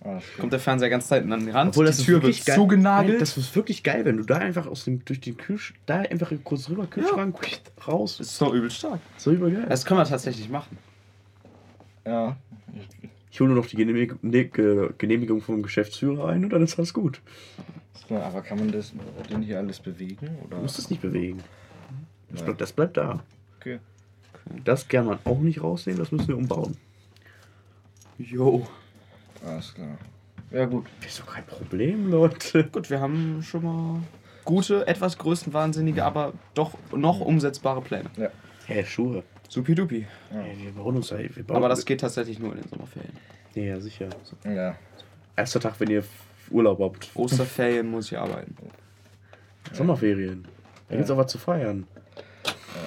Stimmt. 0.00 0.22
Kommt 0.40 0.52
der 0.52 0.58
Fernseher 0.60 0.90
ganz 0.90 1.06
tight 1.08 1.30
an 1.30 1.44
die 1.46 1.50
Rand. 1.50 1.70
Obwohl 1.70 1.84
das 1.86 1.98
die 1.98 2.04
Tür 2.04 2.14
wird 2.14 2.24
wirklich 2.24 2.44
geil. 2.44 2.56
zugenagelt. 2.56 3.10
Nein, 3.12 3.20
Das 3.20 3.36
ist 3.36 3.54
wirklich 3.54 3.84
geil, 3.84 4.04
wenn 4.04 4.16
du 4.16 4.24
da 4.24 4.38
einfach 4.38 4.66
aus 4.66 4.84
dem 4.84 5.04
durch 5.04 5.20
den 5.20 5.36
Kühlschrank, 5.36 5.78
da 5.86 6.00
einfach 6.00 6.32
kurz 6.42 6.68
rüber 6.68 6.86
Kühlschrank 6.88 7.36
raus. 7.86 8.16
das 8.18 8.26
ist 8.32 8.42
doch 8.42 8.52
übel 8.52 8.70
stark. 8.70 8.98
So 9.16 9.30
übergeil. 9.30 9.64
Das 9.68 9.84
können 9.84 10.00
wir 10.00 10.04
tatsächlich 10.04 10.48
machen. 10.48 10.76
Ja. 12.04 12.36
Ich 13.30 13.38
hole 13.40 13.50
nur 13.50 13.58
noch 13.62 13.66
die 13.68 13.76
Genehmigung, 13.76 14.18
ne, 14.22 14.44
Ge- 14.46 14.90
Genehmigung 14.98 15.40
vom 15.40 15.62
Geschäftsführer 15.62 16.28
ein 16.28 16.42
und 16.44 16.50
dann 16.52 16.62
ist 16.62 16.76
alles 16.78 16.92
gut. 16.92 17.20
Ja, 18.08 18.22
Aber 18.24 18.42
kann 18.42 18.58
man 18.58 18.72
das 18.72 18.92
denn 19.30 19.42
hier 19.42 19.58
alles 19.58 19.78
bewegen? 19.78 20.28
Oder? 20.44 20.56
Du 20.56 20.62
musst 20.62 20.80
es 20.80 20.90
nicht 20.90 21.00
bewegen. 21.00 21.38
Das, 22.30 22.40
Ja. 22.40 22.46
bleibt, 22.46 22.60
das 22.60 22.72
bleibt 22.72 22.96
da. 22.96 23.22
Das 24.64 24.88
kann 24.88 25.06
man 25.06 25.18
auch 25.24 25.38
nicht 25.38 25.62
rausnehmen, 25.62 26.00
das 26.00 26.12
müssen 26.12 26.28
wir 26.28 26.36
umbauen. 26.36 26.76
Jo. 28.18 28.66
Alles 29.44 29.74
klar. 29.74 29.98
Ja, 30.50 30.66
gut. 30.66 30.86
Ist 31.06 31.20
doch 31.20 31.26
kein 31.26 31.46
Problem, 31.46 32.10
Leute. 32.10 32.64
Gut, 32.64 32.90
wir 32.90 33.00
haben 33.00 33.42
schon 33.42 33.64
mal 33.64 34.00
gute, 34.44 34.86
etwas 34.86 35.18
größenwahnsinnige, 35.18 36.04
aber 36.04 36.32
doch 36.54 36.76
noch 36.94 37.20
umsetzbare 37.20 37.80
Pläne. 37.80 38.10
Hä, 38.66 38.84
Schuhe. 38.84 39.22
Supidupi. 39.48 40.06
Ey, 40.32 40.56
wir 40.64 40.72
bauen 40.72 40.96
uns 40.96 41.08
da. 41.08 41.18
Wir 41.18 41.44
bauen 41.44 41.56
Aber 41.56 41.68
das 41.68 41.84
geht 41.84 42.00
tatsächlich 42.00 42.38
nur 42.38 42.52
in 42.52 42.60
den 42.60 42.68
Sommerferien. 42.68 43.12
Ja, 43.54 43.62
ja, 43.62 43.80
sicher. 43.80 44.08
Ja. 44.44 44.76
Erster 45.36 45.60
Tag, 45.60 45.74
wenn 45.78 45.90
ihr 45.90 46.04
Urlaub 46.50 46.80
habt. 46.80 47.10
Osterferien 47.14 47.90
muss 47.90 48.10
ich 48.12 48.18
arbeiten. 48.18 48.56
Sommerferien. 49.72 50.46
Da 50.88 50.96
gibt's 50.96 51.10
auch 51.10 51.16
was 51.16 51.30
zu 51.32 51.38
feiern. 51.38 51.86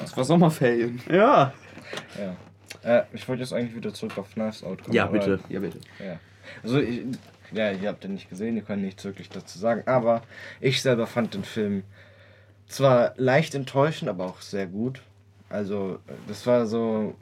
Das 0.05 0.17
war 0.17 0.23
Sommerferien. 0.23 1.01
Ja. 1.09 1.53
Ja. 2.19 2.35
Äh, 2.83 3.03
ich 3.13 3.27
wollte 3.27 3.41
jetzt 3.41 3.53
eigentlich 3.53 3.75
wieder 3.75 3.93
zurück 3.93 4.17
auf 4.17 4.31
Knives 4.33 4.63
Out 4.63 4.83
kommen. 4.83 4.95
Ja, 4.95 5.07
bitte. 5.07 5.39
Ja, 5.49 5.59
bitte. 5.59 5.79
Ja. 5.99 6.19
Also, 6.63 6.79
ich, 6.79 7.01
ja, 7.51 7.71
ihr 7.71 7.89
habt 7.89 8.03
den 8.03 8.13
nicht 8.13 8.29
gesehen, 8.29 8.55
ihr 8.55 8.61
könnt 8.61 8.83
nichts 8.83 9.03
wirklich 9.03 9.29
dazu 9.29 9.57
sagen, 9.57 9.83
aber 9.85 10.21
ich 10.61 10.81
selber 10.81 11.07
fand 11.07 11.33
den 11.33 11.43
Film 11.43 11.83
zwar 12.67 13.13
leicht 13.17 13.55
enttäuschend, 13.55 14.09
aber 14.09 14.25
auch 14.25 14.41
sehr 14.41 14.67
gut. 14.67 15.01
Also, 15.49 15.99
das 16.27 16.45
war 16.45 16.65
so. 16.65 17.15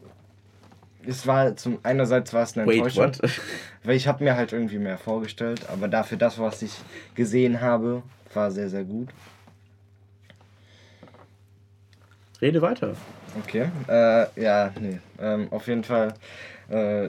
Es 1.05 1.27
war 1.27 1.55
zum 1.57 1.79
einerseits 1.83 2.31
war 2.31 2.43
es 2.43 2.57
eine 2.57 2.65
Wait, 2.65 2.77
Enttäuschung, 2.77 3.03
what? 3.03 3.41
weil 3.83 3.95
ich 3.95 4.07
habe 4.07 4.23
mir 4.23 4.37
halt 4.37 4.53
irgendwie 4.53 4.79
mehr 4.79 4.97
vorgestellt, 4.97 5.69
aber 5.69 5.89
dafür 5.89 6.17
das, 6.17 6.39
was 6.39 6.61
ich 6.61 6.71
gesehen 7.13 7.59
habe, 7.59 8.03
war 8.33 8.51
sehr, 8.51 8.69
sehr 8.69 8.85
gut. 8.85 9.09
Rede 12.43 12.61
weiter. 12.61 12.93
Okay. 13.41 13.69
Äh, 13.87 14.41
ja, 14.41 14.73
nee. 14.77 14.99
Ähm, 15.17 15.47
auf 15.49 15.65
jeden 15.67 15.85
Fall. 15.85 16.13
Äh, 16.69 17.07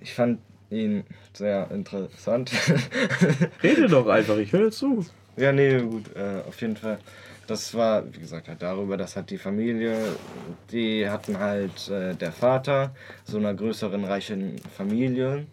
ich 0.00 0.12
fand 0.12 0.40
ihn 0.68 1.04
sehr 1.32 1.70
interessant. 1.70 2.50
Rede 3.62 3.86
doch 3.86 4.08
einfach, 4.08 4.36
ich 4.36 4.52
höre 4.52 4.72
zu. 4.72 5.06
ja, 5.36 5.52
nee, 5.52 5.78
gut. 5.78 6.14
Äh, 6.16 6.42
auf 6.48 6.60
jeden 6.60 6.76
Fall. 6.76 6.98
Das 7.46 7.72
war, 7.74 8.04
wie 8.12 8.18
gesagt, 8.18 8.48
halt 8.48 8.62
darüber, 8.62 8.96
dass 8.96 9.14
halt 9.14 9.30
die 9.30 9.38
Familie, 9.38 9.96
die 10.72 11.08
hatten 11.08 11.38
halt 11.38 11.88
äh, 11.88 12.16
der 12.16 12.32
Vater 12.32 12.96
so 13.24 13.38
einer 13.38 13.54
größeren, 13.54 14.04
reichen 14.04 14.56
Familie, 14.76 15.46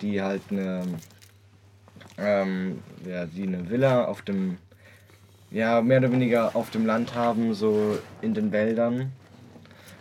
die 0.00 0.22
halt 0.22 0.42
eine, 0.50 0.82
ähm, 2.16 2.78
ja, 3.06 3.26
die 3.26 3.42
eine 3.42 3.68
Villa 3.68 4.06
auf 4.06 4.22
dem, 4.22 4.56
ja, 5.52 5.80
mehr 5.82 5.98
oder 5.98 6.12
weniger 6.12 6.56
auf 6.56 6.70
dem 6.70 6.86
Land 6.86 7.14
haben, 7.14 7.54
so 7.54 7.98
in 8.20 8.34
den 8.34 8.52
Wäldern. 8.52 9.12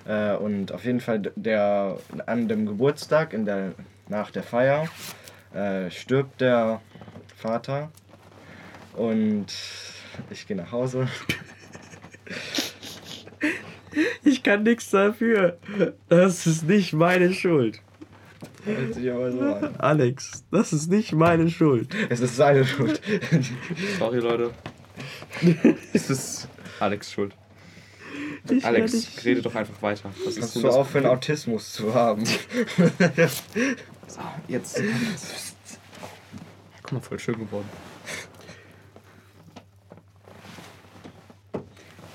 Äh, 0.07 0.35
und 0.35 0.71
auf 0.71 0.85
jeden 0.85 0.99
Fall 1.01 1.19
der 1.35 1.97
an 2.25 2.47
dem 2.47 2.65
Geburtstag, 2.65 3.33
in 3.33 3.45
der, 3.45 3.73
nach 4.07 4.31
der 4.31 4.43
Feier, 4.43 4.87
äh, 5.53 5.91
stirbt 5.91 6.41
der 6.41 6.81
Vater. 7.35 7.91
Und 8.95 9.47
ich 10.29 10.47
gehe 10.47 10.57
nach 10.57 10.71
Hause. 10.71 11.07
Ich 14.23 14.41
kann 14.41 14.63
nichts 14.63 14.89
dafür. 14.91 15.57
Das 16.07 16.47
ist 16.47 16.65
nicht 16.65 16.93
meine 16.93 17.33
Schuld. 17.33 17.81
Hört 18.63 18.93
sich 18.93 19.11
aber 19.11 19.31
so 19.31 19.41
an. 19.41 19.75
Alex, 19.79 20.45
das 20.49 20.71
ist 20.71 20.89
nicht 20.89 21.11
meine 21.11 21.49
Schuld. 21.49 21.89
Es 22.09 22.21
ist 22.21 22.37
seine 22.37 22.63
Schuld. 22.63 23.01
Sorry, 23.99 24.19
Leute. 24.19 24.51
es 25.93 26.09
ist 26.09 26.47
Alex 26.79 27.11
Schuld. 27.11 27.33
Ich 28.49 28.65
Alex, 28.65 28.91
dich- 28.91 29.25
rede 29.25 29.41
doch 29.41 29.55
einfach 29.55 29.81
weiter. 29.81 30.09
Was 30.25 30.33
ist 30.33 30.39
Kannst 30.39 30.55
du 30.57 30.61
das 30.63 30.75
aufhören, 30.75 31.05
Autismus 31.05 31.73
zu 31.73 31.93
haben? 31.93 32.23
So, 34.07 34.19
jetzt. 34.49 34.81
Guck 36.83 36.91
mal, 36.91 36.99
voll 36.99 37.17
schön 37.17 37.35
geworden. 37.39 37.69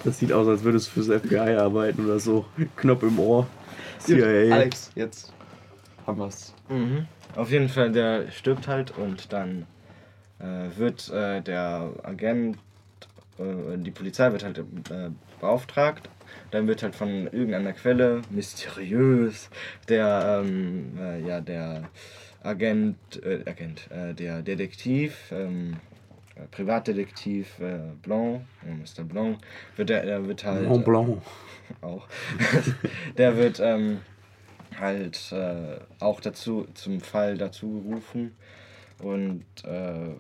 Das 0.05 0.19
sieht 0.19 0.31
aus, 0.31 0.47
als 0.47 0.63
würdest 0.63 0.89
du 0.89 1.03
fürs 1.03 1.23
FBI 1.23 1.57
arbeiten 1.57 2.05
oder 2.05 2.21
so. 2.21 2.45
Knopf 2.77 3.03
im 3.03 3.19
Ohr. 3.19 3.47
CIA. 3.99 4.55
Alex, 4.55 4.91
jetzt 4.95 5.33
haben 6.07 6.19
wir's. 6.19 6.53
Mhm. 6.69 7.07
Auf 7.35 7.51
jeden 7.51 7.71
Fall, 7.71 7.91
der 7.93 8.31
stirbt 8.31 8.69
halt 8.69 8.97
und 8.97 9.33
dann 9.33 9.67
äh, 10.39 10.69
wird 10.77 11.09
äh, 11.09 11.41
der 11.41 11.93
Agent, 12.03 12.57
äh, 12.57 12.59
die 13.39 13.91
Polizei 13.91 14.33
wird 14.33 14.45
halt 14.45 14.59
äh, 14.59 15.11
beauftragt. 15.41 16.09
Dann 16.51 16.67
wird 16.67 16.83
halt 16.83 16.95
von 16.95 17.27
irgendeiner 17.27 17.73
Quelle, 17.73 18.23
mysteriös, 18.31 19.51
der, 19.89 20.43
ähm, 20.45 20.93
äh, 20.99 21.21
ja, 21.27 21.41
der 21.41 21.91
Agent, 22.43 22.97
äh, 23.23 23.43
Agent, 23.47 23.91
äh, 23.91 24.15
der 24.15 24.43
Detektiv, 24.43 25.33
ähm, 25.33 25.77
äh, 26.37 26.47
Privatdetektiv 26.51 27.59
äh, 27.61 27.79
Blanc, 28.03 28.43
äh, 28.65 28.73
Mr. 28.73 29.05
Blanc, 29.05 29.39
wird 29.77 29.89
der, 29.89 30.27
wird 30.27 30.45
halt 30.45 30.69
Mont 30.69 30.85
Blanc. 30.85 31.23
auch. 31.81 32.07
der 33.19 33.37
wird 33.37 33.61
ähm, 33.61 34.01
halt 34.79 35.33
äh, 35.33 35.79
auch 35.99 36.21
dazu 36.21 36.67
zum 36.75 37.01
Fall 37.01 37.39
dazu 37.39 37.83
gerufen 37.83 38.37
und 39.03 39.45
äh, 39.65 40.15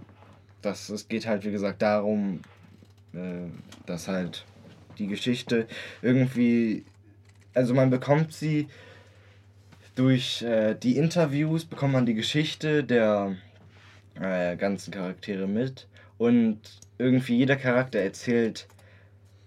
das 0.62 0.88
es 0.88 1.08
geht 1.08 1.26
halt 1.26 1.44
wie 1.44 1.52
gesagt 1.52 1.82
darum, 1.82 2.40
äh, 3.16 3.50
dass 3.86 4.08
halt 4.08 4.44
die 4.98 5.06
Geschichte 5.06 5.66
irgendwie, 6.02 6.84
also 7.54 7.74
man 7.74 7.90
bekommt 7.90 8.32
sie 8.32 8.68
durch 9.94 10.42
äh, 10.42 10.74
die 10.74 10.98
Interviews 10.98 11.64
bekommt 11.64 11.94
man 11.94 12.06
die 12.06 12.14
Geschichte 12.14 12.84
der 12.84 13.36
äh, 14.20 14.56
ganzen 14.56 14.90
Charaktere 14.90 15.46
mit 15.46 15.88
und 16.18 16.60
irgendwie 16.98 17.36
jeder 17.36 17.56
Charakter 17.56 17.98
erzählt 18.00 18.66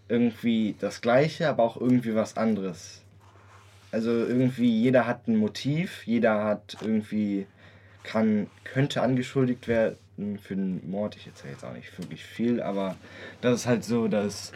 irgendwie 0.08 0.76
das 0.80 1.02
Gleiche, 1.02 1.48
aber 1.48 1.64
auch 1.64 1.78
irgendwie 1.80 2.16
was 2.16 2.36
anderes. 2.36 3.04
Also 3.92 4.12
irgendwie 4.12 4.70
jeder 4.70 5.06
hat 5.06 5.28
ein 5.28 5.36
Motiv, 5.36 6.06
jeder 6.06 6.44
hat 6.44 6.78
irgendwie 6.82 7.46
kann 8.04 8.48
könnte 8.64 9.02
angeschuldigt 9.02 9.68
werden 9.68 9.98
für 10.42 10.56
den 10.56 10.90
Mord. 10.90 11.16
Ich 11.16 11.28
erzähle 11.28 11.54
jetzt 11.54 11.64
auch 11.64 11.74
nicht 11.74 11.98
wirklich 11.98 12.24
viel, 12.24 12.62
aber 12.62 12.96
das 13.42 13.62
ist 13.62 13.68
halt 13.68 13.84
so 13.84 14.08
das 14.08 14.52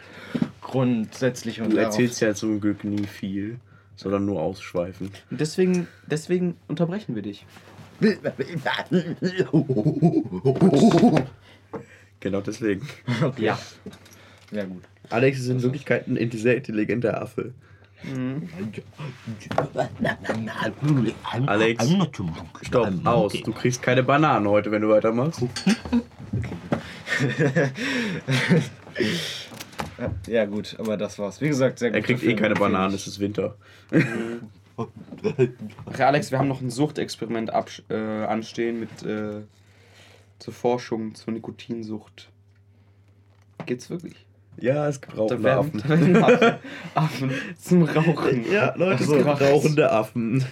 grundsätzliche 0.60 1.62
und 1.62 1.72
Du 1.72 1.76
erzählst 1.78 2.20
ja 2.20 2.34
zum 2.34 2.60
Glück 2.60 2.84
nie 2.84 3.06
viel, 3.06 3.58
sondern 3.96 4.26
nur 4.26 4.40
ausschweifend. 4.40 5.24
Und 5.30 5.40
deswegen, 5.40 5.88
deswegen 6.06 6.56
unterbrechen 6.68 7.14
wir 7.14 7.22
dich. 7.22 7.46
Genau 12.20 12.40
deswegen. 12.40 12.88
Ja. 13.38 13.58
Ja 14.50 14.64
gut. 14.64 14.82
Alex 15.10 15.40
ist 15.40 15.48
in 15.48 15.62
Wirklichkeit 15.62 16.06
ein 16.06 16.30
sehr 16.30 16.56
intelligenter 16.56 17.20
Affe. 17.20 17.52
Alex, 21.46 21.88
stopp, 22.62 22.92
aus. 23.04 23.32
Du 23.32 23.52
kriegst 23.52 23.82
keine 23.82 24.02
Bananen 24.02 24.48
heute, 24.48 24.70
wenn 24.70 24.82
du 24.82 24.88
weitermachst. 24.88 25.42
Ja, 30.26 30.44
gut, 30.44 30.76
aber 30.78 30.96
das 30.96 31.18
war's. 31.18 31.40
Wie 31.40 31.48
gesagt, 31.48 31.78
sehr 31.78 31.90
gut. 31.90 31.96
Er 31.96 32.02
kriegt 32.02 32.22
eh 32.22 32.34
keine 32.34 32.54
Bananen, 32.54 32.94
es 32.94 33.06
ist 33.06 33.20
Winter. 33.20 33.56
Ach 34.76 34.86
ja, 35.98 36.06
Alex, 36.08 36.30
wir 36.30 36.38
haben 36.38 36.48
noch 36.48 36.60
ein 36.60 36.70
Suchtexperiment 36.70 37.50
äh, 37.88 37.94
anstehen 37.94 38.80
mit 38.80 39.02
äh, 39.04 39.42
zur 40.38 40.52
Forschung 40.52 41.14
zur 41.14 41.32
Nikotinsucht. 41.32 42.30
Geht's 43.66 43.88
wirklich? 43.88 44.26
Ja, 44.60 44.88
es 44.88 45.00
gibt 45.00 45.14
Da 45.14 45.22
rauchende 45.22 45.42
werden, 45.42 45.58
Affen. 45.58 45.82
da 45.88 46.00
werden 46.00 46.24
Affen, 46.24 46.58
Affen 46.94 47.30
zum 47.60 47.82
Rauchen. 47.84 48.50
Ja, 48.50 48.74
Leute, 48.76 49.04
so, 49.04 49.16
rauchende 49.16 49.90
Affen. 49.90 50.44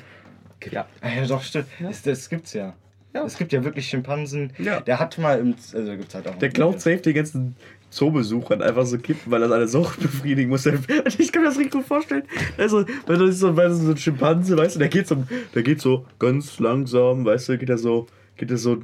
Ja. 0.71 0.87
Ja, 1.03 1.27
doch, 1.27 1.43
stimmt. 1.43 1.67
Das, 1.81 2.03
das 2.03 2.29
gibt's 2.29 2.53
ja. 2.53 2.75
Ja. 3.15 3.25
Es 3.25 3.37
gibt 3.37 3.53
ja 3.53 3.63
wirklich 3.63 3.87
Schimpansen. 3.89 4.53
Ja. 4.59 4.81
Der 4.81 4.99
hat 4.99 5.19
mal 5.19 5.39
im. 5.39 5.55
Also 5.75 5.97
gibt's 5.97 6.15
halt 6.15 6.29
auch. 6.29 6.39
Der 6.39 6.49
klaut 6.49 6.81
safe 6.81 6.99
den 6.99 7.15
ganzen 7.15 7.57
Zoobesuchern 7.91 8.63
einfach 8.63 8.87
so 8.87 8.97
Kippen, 8.99 9.31
weil 9.31 9.43
er 9.43 9.49
seine 9.49 9.69
Sucht 9.69 10.01
befriedigen 10.01 10.49
muss. 10.49 10.67
Ich 11.19 11.31
kann 11.33 11.43
mir 11.43 11.49
das 11.49 11.59
richtig 11.59 11.73
gut 11.73 11.85
vorstellen. 11.85 12.23
Also, 12.57 12.87
weil 13.07 13.19
das 13.19 13.31
ist 13.31 13.41
so, 13.41 13.53
das 13.53 13.73
ist 13.73 13.85
so 13.85 13.91
ein 13.91 13.97
Schimpanse, 13.99 14.57
weißt 14.57 14.77
du, 14.77 14.79
der 14.79 14.89
geht 14.89 15.07
so, 15.07 15.25
der 15.55 15.63
geht 15.63 15.81
so 15.81 16.07
ganz 16.19 16.59
langsam, 16.59 17.25
weißt 17.25 17.51
du, 17.51 17.59
geht 17.59 17.69
er 17.69 17.79
so, 17.79 18.07
geht 18.37 18.51
er 18.51 18.57
so 18.57 18.83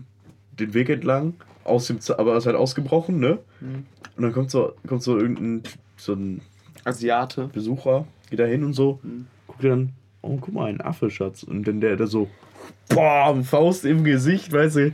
den 0.58 0.74
Weg 0.74 0.90
entlang, 0.90 1.34
aus 1.68 1.86
dem, 1.86 2.00
Z- 2.00 2.18
aber 2.18 2.36
ist 2.36 2.46
halt 2.46 2.56
ausgebrochen, 2.56 3.20
ne? 3.20 3.38
Und 4.16 4.22
dann 4.22 4.32
kommt 4.32 4.50
so, 4.50 4.72
kommt 4.86 5.02
so 5.02 5.18
irgendein, 5.18 5.62
so 5.96 6.14
ein 6.14 6.40
Asiate. 6.84 7.48
Besucher, 7.52 8.06
geht 8.30 8.38
da 8.40 8.44
hin 8.44 8.64
und 8.64 8.72
so, 8.72 9.00
guckt 9.46 9.64
er 9.64 9.70
dann, 9.70 9.92
oh, 10.22 10.36
guck 10.40 10.54
mal, 10.54 10.66
ein 10.68 10.80
Affe, 10.80 11.10
Schatz. 11.10 11.42
Und 11.42 11.68
dann 11.68 11.80
der, 11.80 11.96
der 11.96 12.06
so, 12.06 12.28
boah, 12.88 13.36
Faust 13.44 13.84
im 13.84 14.04
Gesicht, 14.04 14.52
weißt 14.52 14.76
du. 14.76 14.92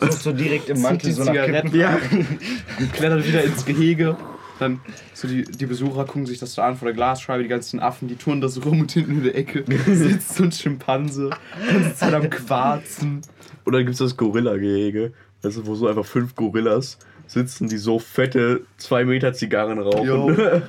so, 0.00 0.10
so 0.10 0.32
direkt 0.32 0.68
im 0.68 0.80
Mantel 0.82 1.08
die 1.08 1.12
so 1.12 1.24
nach 1.24 1.32
Zigaretten. 1.32 1.76
Ja. 1.76 1.98
Klettert 2.92 3.26
wieder 3.26 3.42
ins 3.44 3.64
Gehege. 3.64 4.16
Dann 4.58 4.78
so 5.14 5.26
die, 5.26 5.42
die 5.44 5.64
Besucher 5.64 6.04
gucken 6.04 6.26
sich 6.26 6.38
das 6.38 6.52
so 6.52 6.60
an 6.60 6.76
vor 6.76 6.84
der 6.86 6.94
Glasscheibe, 6.94 7.42
die 7.42 7.48
ganzen 7.48 7.80
Affen, 7.80 8.08
die 8.08 8.16
touren 8.16 8.42
da 8.42 8.48
so 8.48 8.60
rum 8.60 8.80
und 8.82 8.92
hinten 8.92 9.12
in 9.12 9.22
der 9.24 9.34
Ecke 9.34 9.64
sitzt 9.86 10.34
so 10.36 10.44
ein 10.44 10.52
Schimpanse, 10.52 11.30
ganze 11.72 11.94
Zeit 11.94 12.12
am 12.12 12.28
Quarzen. 12.28 13.22
Und 13.64 13.72
dann 13.72 13.82
gibt 13.82 13.92
es 13.92 13.98
das 13.98 14.16
Gorilla-Gehege, 14.18 15.12
weißt 15.42 15.58
du, 15.58 15.66
wo 15.66 15.74
so 15.74 15.86
einfach 15.88 16.04
fünf 16.06 16.34
Gorillas 16.34 16.98
sitzen, 17.26 17.68
die 17.68 17.78
so 17.78 17.98
fette 17.98 18.62
2 18.78 19.04
Meter 19.04 19.32
Zigarren 19.32 19.78
rauchen. 19.78 20.06
Jo. 20.06 20.30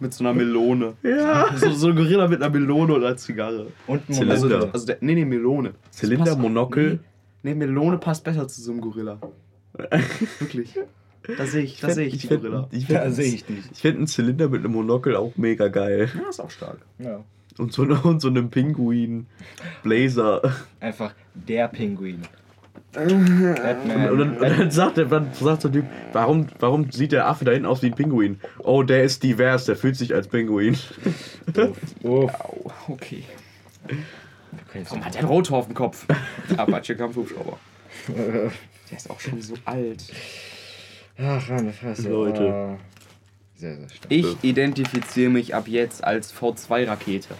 Mit 0.00 0.14
so 0.14 0.24
einer 0.24 0.32
Melone. 0.32 0.94
Ja. 1.02 1.54
So, 1.58 1.70
so 1.72 1.88
ein 1.88 1.96
Gorilla 1.96 2.26
mit 2.26 2.42
einer 2.42 2.48
Melone 2.50 2.94
oder 2.94 3.14
Zigarre. 3.18 3.66
Und 3.86 4.08
ein 4.08 4.14
Zylinder. 4.14 4.54
Also, 4.56 4.70
also 4.72 4.86
der, 4.86 4.96
nee, 5.02 5.14
nee, 5.14 5.26
Melone. 5.26 5.74
Das 5.90 5.98
Zylinder, 5.98 6.24
passt- 6.24 6.38
Monokel. 6.38 7.00
Nee, 7.42 7.54
Melone 7.54 7.98
passt 7.98 8.24
besser 8.24 8.48
zu 8.48 8.62
so 8.62 8.72
einem 8.72 8.80
Gorilla. 8.80 9.18
Wirklich. 10.38 10.72
Da 11.36 11.44
sehe 11.44 11.62
ich, 11.64 11.80
da 11.80 11.90
sehe 11.90 12.06
ich 12.06 12.16
die 12.16 12.28
find- 12.28 12.40
Gorilla. 12.40 12.66
Ich 12.70 12.86
Da 12.86 13.00
finde 13.02 13.12
sehe 13.14 13.34
ich 13.34 13.44
dich. 13.44 13.58
ich 13.72 13.78
find 13.78 13.98
einen 13.98 14.06
Zylinder 14.06 14.48
mit 14.48 14.64
einem 14.64 14.72
Monokel 14.72 15.16
auch 15.16 15.32
mega 15.36 15.68
geil. 15.68 16.10
Ja, 16.14 16.30
ist 16.30 16.40
auch 16.40 16.50
stark. 16.50 16.78
Ja. 16.98 17.22
Und 17.58 17.74
so, 17.74 17.82
und 18.04 18.20
so 18.22 18.28
einem 18.28 18.48
Pinguin-Blazer. 18.48 20.40
Einfach 20.80 21.12
der 21.34 21.68
Pinguin. 21.68 22.22
Und, 22.96 23.54
Batman. 23.54 24.10
und, 24.10 24.18
dann, 24.18 24.36
und 24.38 24.58
dann 24.58 24.70
sagt 24.72 24.96
der, 24.96 25.04
dann 25.04 25.32
sagt 25.32 25.64
ein 25.64 25.72
Typ, 25.72 25.84
warum, 26.12 26.48
warum 26.58 26.90
sieht 26.90 27.12
der 27.12 27.28
Affe 27.28 27.44
da 27.44 27.52
hinten 27.52 27.66
aus 27.66 27.82
wie 27.82 27.86
ein 27.86 27.94
Pinguin? 27.94 28.40
Oh, 28.58 28.82
der 28.82 29.04
ist 29.04 29.22
divers, 29.22 29.66
der 29.66 29.76
fühlt 29.76 29.96
sich 29.96 30.12
als 30.12 30.26
Pinguin. 30.26 30.76
Uff. 32.02 32.34
Au, 32.40 32.72
okay. 32.88 33.22
Warum 34.72 35.04
hat 35.04 35.14
der 35.14 35.20
einen 35.20 35.28
Rotor 35.28 35.58
auf 35.58 35.66
dem 35.66 35.74
Kopf? 35.74 36.04
Apache 36.56 36.96
Kampfhubschrauber. 36.96 37.58
Der 38.08 38.50
ist 38.96 39.08
auch 39.08 39.20
schon 39.20 39.40
so 39.40 39.54
alt. 39.64 40.04
Ach, 41.16 41.48
meine 41.48 41.72
Fresse. 41.72 42.08
Leute. 42.08 42.52
Ah. 42.52 42.78
Sehr, 43.54 43.76
sehr 43.76 43.88
stark. 43.88 44.10
Ich 44.10 44.42
identifiziere 44.42 45.30
mich 45.30 45.54
ab 45.54 45.68
jetzt 45.68 46.02
als 46.02 46.34
V2-Rakete. 46.34 47.34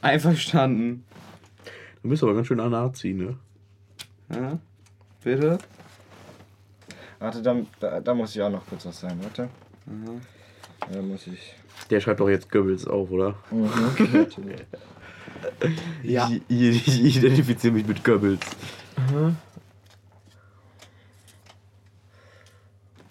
Einverstanden. 0.00 1.04
Du 2.02 2.08
bist 2.08 2.22
aber 2.22 2.34
ganz 2.34 2.46
schön 2.46 2.60
ein 2.60 2.70
Nazi, 2.70 3.12
ne? 3.12 3.36
Ja? 4.32 4.58
Bitte? 5.22 5.58
Warte, 7.18 7.42
da, 7.42 7.56
da, 7.78 8.00
da 8.00 8.14
muss 8.14 8.34
ich 8.34 8.42
auch 8.42 8.50
noch 8.50 8.66
kurz 8.66 8.86
was 8.86 9.00
sagen, 9.00 9.18
warte. 9.22 9.48
Da 10.90 11.02
muss 11.02 11.26
ich. 11.26 11.54
Der 11.90 12.00
schreibt 12.00 12.20
doch 12.20 12.28
jetzt 12.28 12.50
Goebbels 12.50 12.86
auf, 12.86 13.10
oder? 13.10 13.34
Mhm, 13.50 13.70
natürlich. 14.12 14.60
Ja. 16.02 16.30
Ich, 16.30 16.42
ich, 16.48 17.04
ich 17.04 17.16
identifiziere 17.18 17.74
mich 17.74 17.86
mit 17.86 18.02
Goebbels. 18.02 18.40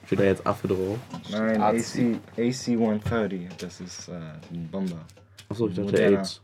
Steht 0.05 0.19
da 0.19 0.23
jetzt 0.23 0.45
Affe 0.45 0.67
drauf? 0.67 0.97
Nein, 1.29 1.61
AC. 1.61 1.75
AC, 1.75 2.19
AC-130, 2.35 3.49
das 3.59 3.79
ist 3.79 4.07
äh, 4.07 4.13
ein 4.51 4.67
Bomber. 4.71 5.05
Achso, 5.49 5.67
ich 5.67 5.75
dachte 5.75 5.91
Moderner. 5.91 6.19
AIDS. 6.19 6.41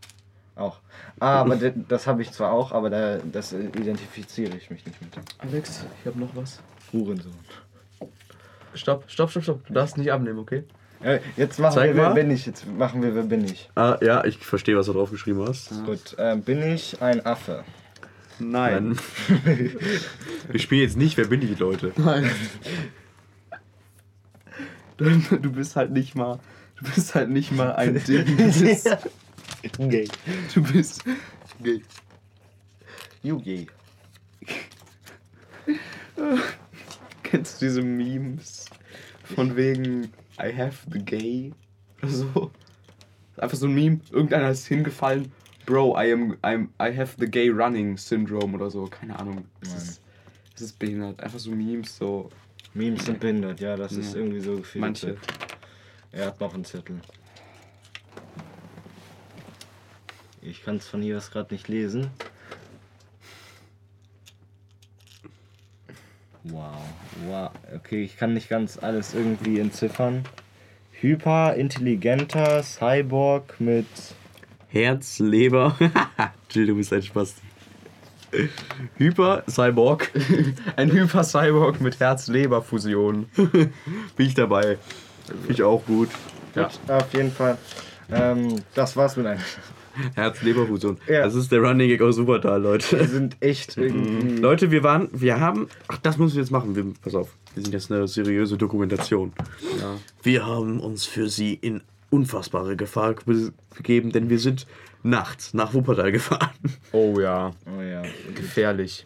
Auch. 0.55 0.79
Ah, 1.19 1.41
aber 1.41 1.55
das 1.57 2.07
habe 2.07 2.21
ich 2.21 2.31
zwar 2.31 2.51
auch, 2.51 2.71
aber 2.71 2.89
da, 2.89 3.17
das 3.17 3.51
äh, 3.53 3.59
identifiziere 3.65 4.55
ich 4.55 4.69
mich 4.69 4.85
nicht 4.85 5.01
mit. 5.01 5.11
Alex, 5.39 5.85
ich 6.01 6.07
habe 6.07 6.17
noch 6.19 6.33
was. 6.35 6.61
Hurensohn. 6.93 7.33
Stopp, 8.73 9.03
stopp, 9.07 9.31
stopp, 9.31 9.43
stopp. 9.43 9.67
Du 9.67 9.73
darfst 9.73 9.97
nicht 9.97 10.11
abnehmen, 10.11 10.39
okay? 10.39 10.63
Äh, 11.01 11.19
jetzt 11.35 11.59
machen 11.59 11.73
Zeig 11.73 11.89
wir, 11.89 11.95
wer 11.97 12.09
mal. 12.09 12.13
bin 12.15 12.31
ich? 12.31 12.45
Jetzt 12.45 12.65
machen 12.67 13.01
wir, 13.01 13.13
wer 13.15 13.23
bin 13.23 13.43
ich? 13.45 13.69
Ah, 13.75 13.97
ja, 14.01 14.23
ich 14.23 14.37
verstehe, 14.37 14.77
was 14.77 14.85
du 14.85 14.93
drauf 14.93 15.11
geschrieben 15.11 15.43
hast. 15.47 15.71
Gut, 15.85 16.15
ähm, 16.17 16.41
bin 16.41 16.61
ich 16.63 17.01
ein 17.01 17.25
Affe? 17.25 17.63
Nein. 18.39 18.97
Dann- 19.27 19.45
Wir 20.49 20.59
spielen 20.59 20.81
jetzt 20.81 20.97
nicht, 20.97 21.17
wer 21.17 21.25
bin 21.27 21.41
ich, 21.41 21.57
Leute? 21.59 21.91
Nein. 21.97 22.29
Du, 24.97 25.09
du 25.09 25.51
bist 25.51 25.75
halt 25.75 25.91
nicht 25.91 26.15
mal. 26.15 26.39
Du 26.79 26.85
bist 26.93 27.15
halt 27.15 27.29
nicht 27.29 27.51
mal 27.51 27.73
ein 27.73 28.01
Ding. 28.07 28.25
Du 29.73 29.87
bist, 29.87 29.91
Gay. 29.91 30.07
du 30.53 30.63
bist 30.63 31.03
gay. 31.63 31.81
Yugi. 33.23 33.67
Kennst 37.23 37.61
du 37.61 37.65
diese 37.65 37.81
Memes? 37.81 38.65
Von 39.35 39.55
wegen 39.55 40.11
I 40.39 40.53
have 40.55 40.87
the 40.91 40.99
gay 40.99 41.51
oder 42.01 42.11
so? 42.11 42.51
Einfach 43.37 43.57
so 43.57 43.65
ein 43.67 43.73
Meme, 43.73 43.99
irgendeiner 44.11 44.49
ist 44.51 44.67
hingefallen. 44.67 45.31
Bro, 45.65 45.97
I 45.99 46.13
am 46.13 46.37
I'm, 46.43 46.67
I 46.79 46.95
have 46.95 47.15
the 47.17 47.25
gay 47.29 47.49
running 47.49 47.97
syndrome 47.97 48.53
oder 48.55 48.69
so. 48.69 48.85
Keine 48.85 49.17
Ahnung. 49.19 49.45
Es 49.61 49.73
ist, 49.73 50.01
es 50.55 50.61
ist 50.61 50.79
behindert. 50.79 51.19
Einfach 51.21 51.39
so 51.39 51.49
Memes, 51.51 51.97
so 51.97 52.29
Memes 52.75 53.05
sind 53.05 53.19
behindert, 53.19 53.59
ja, 53.59 53.75
das 53.75 53.93
ist 53.93 54.13
Ja. 54.13 54.19
irgendwie 54.19 54.41
so 54.41 54.57
gefühlt. 54.57 54.81
manche. 54.81 55.17
Er 56.11 56.27
hat 56.27 56.39
noch 56.39 56.53
einen 56.53 56.63
Zettel. 56.65 57.01
Ich 60.47 60.63
kann 60.63 60.77
es 60.77 60.87
von 60.87 61.01
hier 61.01 61.17
aus 61.17 61.31
gerade 61.31 61.53
nicht 61.53 61.67
lesen. 61.67 62.11
Wow, 66.43 66.75
wow. 67.27 67.49
Okay, 67.75 68.03
ich 68.03 68.17
kann 68.17 68.33
nicht 68.33 68.49
ganz 68.49 68.77
alles 68.77 69.15
irgendwie 69.15 69.59
entziffern. 69.59 70.23
Hyperintelligenter 70.91 72.61
Cyborg 72.61 73.59
mit. 73.59 73.87
Herz, 74.69 75.19
Leber. 75.19 75.75
Jill, 76.51 76.67
du 76.67 76.75
bist 76.75 76.93
ein 76.93 77.01
Spaß. 77.01 77.35
Hyper, 78.97 79.43
Cyborg. 79.49 80.11
Ein 80.75 80.91
Hyper-Cyborg 80.91 81.79
mit 81.79 81.99
Herz-Leber-Fusion. 81.99 83.29
Bin 83.35 83.71
ich 84.17 84.33
dabei. 84.33 84.77
Finde 85.25 85.53
ich 85.53 85.63
auch 85.63 85.85
gut. 85.85 86.09
Ja. 86.53 86.63
Gut, 86.63 86.79
auf 86.89 87.13
jeden 87.13 87.31
Fall. 87.31 87.57
Ähm, 88.11 88.61
das 88.73 88.95
war's 88.97 89.15
mit 89.15 89.25
einem. 89.25 89.41
Herz-Leber-Fusion. 90.15 90.97
Ja. 91.07 91.23
Das 91.23 91.35
ist 91.35 91.51
der 91.51 91.59
Running 91.61 91.87
Gag 91.89 92.01
aus 92.01 92.15
Supertal, 92.15 92.61
Wir 92.63 92.69
Leute. 92.71 93.07
sind 93.07 93.37
echt 93.39 93.77
irgendwie. 93.77 94.37
Leute, 94.41 94.71
wir 94.71 94.83
waren, 94.83 95.09
wir 95.11 95.39
haben, 95.39 95.67
ach, 95.87 95.97
das 95.99 96.17
müssen 96.17 96.35
wir 96.35 96.41
jetzt 96.43 96.51
machen. 96.51 96.75
Wir, 96.75 96.85
pass 97.01 97.15
auf, 97.15 97.29
wir 97.53 97.63
sind 97.63 97.73
jetzt 97.73 97.91
eine 97.91 98.07
seriöse 98.07 98.57
Dokumentation. 98.57 99.33
Ja. 99.79 99.95
Wir 100.23 100.45
haben 100.45 100.79
uns 100.79 101.05
für 101.05 101.29
sie 101.29 101.53
in 101.53 101.81
unfassbare 102.09 102.75
Gefahr 102.75 103.15
be- 103.25 103.51
begeben, 103.75 104.11
denn 104.11 104.29
wir 104.29 104.39
sind 104.39 104.67
nachts 105.03 105.53
nach 105.53 105.73
Wuppertal 105.73 106.11
gefahren. 106.11 106.49
Oh 106.91 107.19
ja. 107.19 107.51
Oh 107.77 107.81
ja. 107.81 108.01
Gefährlich. 108.35 109.05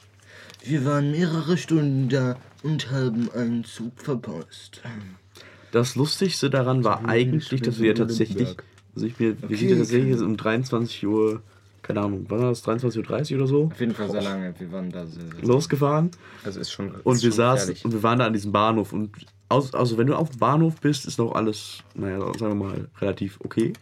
Wir 0.63 0.83
waren 0.85 1.11
mehrere 1.11 1.57
Stunden 1.57 2.09
da 2.09 2.35
und 2.63 2.91
haben 2.91 3.29
einen 3.33 3.63
Zug 3.63 3.93
verpasst. 3.95 4.81
Das 5.71 5.95
Lustigste 5.95 6.49
daran 6.49 6.83
war 6.83 7.07
eigentlich, 7.07 7.61
dass 7.61 7.79
wir 7.79 7.95
tatsächlich, 7.95 8.55
also 8.95 9.07
ich 9.07 9.19
mir, 9.19 9.35
wir 9.47 9.57
sind 9.57 9.77
tatsächlich 9.77 10.09
jetzt 10.11 10.21
um 10.21 10.35
23 10.37 11.05
Uhr, 11.07 11.41
keine 11.81 12.01
Ahnung, 12.01 12.25
wann 12.29 12.39
war 12.39 12.49
das, 12.49 12.63
23.30 12.65 13.31
Uhr 13.31 13.37
oder 13.37 13.47
so, 13.47 13.63
Auf 13.65 13.79
jeden 13.79 13.93
Fall 13.95 14.09
sehr 14.09 14.21
lange. 14.21 14.53
Wir 14.59 14.71
waren 14.71 14.89
da 14.91 15.05
sehr, 15.05 15.23
sehr 15.23 15.43
losgefahren 15.43 16.11
Also 16.43 16.59
ist 16.59 16.71
schon. 16.71 16.91
und 17.03 17.15
ist 17.15 17.23
wir 17.23 17.29
schon 17.31 17.37
saßen 17.37 17.67
gefährlich. 17.69 17.85
und 17.85 17.93
wir 17.93 18.03
waren 18.03 18.19
da 18.19 18.25
an 18.25 18.33
diesem 18.33 18.51
Bahnhof 18.51 18.93
und 18.93 19.11
aus, 19.49 19.73
also 19.73 19.97
wenn 19.97 20.07
du 20.07 20.15
auf 20.15 20.29
dem 20.29 20.39
Bahnhof 20.39 20.79
bist, 20.79 21.05
ist 21.07 21.17
noch 21.17 21.33
alles, 21.33 21.79
naja, 21.95 22.19
sagen 22.37 22.59
wir 22.59 22.67
mal, 22.67 22.87
relativ 22.99 23.39
okay. 23.43 23.73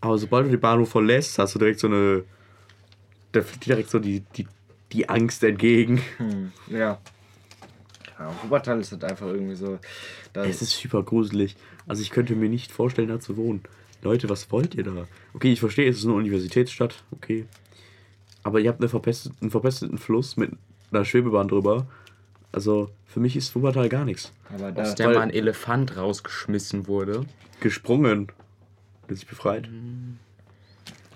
Aber 0.00 0.18
sobald 0.18 0.46
du 0.46 0.50
den 0.50 0.60
Bahnhof 0.60 0.90
verlässt, 0.90 1.38
hast 1.38 1.54
du 1.54 1.58
direkt 1.58 1.80
so 1.80 1.86
eine. 1.86 2.24
Da 3.32 3.42
fliegt 3.42 3.66
direkt 3.66 3.90
so 3.90 3.98
die, 3.98 4.20
die, 4.36 4.46
die 4.92 5.08
Angst 5.08 5.42
entgegen. 5.42 6.00
Hm, 6.18 6.52
ja. 6.68 6.98
Ja, 8.18 8.32
Wuppertal 8.42 8.80
ist 8.80 8.92
halt 8.92 9.02
einfach 9.02 9.26
irgendwie 9.26 9.56
so. 9.56 9.78
Es 10.34 10.62
ist 10.62 10.78
super 10.78 11.02
gruselig. 11.02 11.56
Also 11.86 12.02
ich 12.02 12.10
könnte 12.10 12.34
mir 12.34 12.48
nicht 12.48 12.72
vorstellen, 12.72 13.08
da 13.08 13.20
zu 13.20 13.36
wohnen. 13.36 13.62
Leute, 14.02 14.28
was 14.28 14.50
wollt 14.50 14.74
ihr 14.74 14.84
da? 14.84 15.06
Okay, 15.34 15.52
ich 15.52 15.60
verstehe, 15.60 15.88
es 15.88 15.98
ist 15.98 16.04
eine 16.04 16.14
Universitätsstadt, 16.14 17.02
okay. 17.10 17.46
Aber 18.42 18.60
ihr 18.60 18.68
habt 18.68 18.80
eine 18.80 18.88
verpesteten, 18.88 19.36
einen 19.40 19.50
verpesteten 19.50 19.98
Fluss 19.98 20.36
mit 20.36 20.52
einer 20.90 21.04
Schwebebahn 21.04 21.48
drüber. 21.48 21.86
Also 22.52 22.90
für 23.06 23.20
mich 23.20 23.36
ist 23.36 23.54
Wuppertal 23.54 23.88
gar 23.88 24.04
nichts. 24.04 24.32
aber 24.54 24.70
da, 24.72 24.82
Aus 24.82 24.94
der 24.94 25.08
mal 25.08 25.18
ein 25.18 25.30
Elefant 25.30 25.96
rausgeschmissen 25.96 26.86
wurde. 26.86 27.24
Gesprungen. 27.60 28.28
Wird 29.08 29.18
sich 29.18 29.28
befreit. 29.28 29.68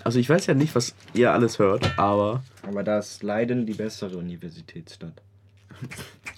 Also 0.05 0.19
ich 0.19 0.29
weiß 0.29 0.47
ja 0.47 0.55
nicht, 0.55 0.75
was 0.75 0.95
ihr 1.14 1.33
alles 1.33 1.59
hört, 1.59 1.99
aber 1.99 2.43
aber 2.62 2.83
da 2.83 2.99
ist 2.99 3.23
Leiden 3.23 3.66
die 3.66 3.75
bessere 3.75 4.16
Universitätsstadt. 4.16 5.23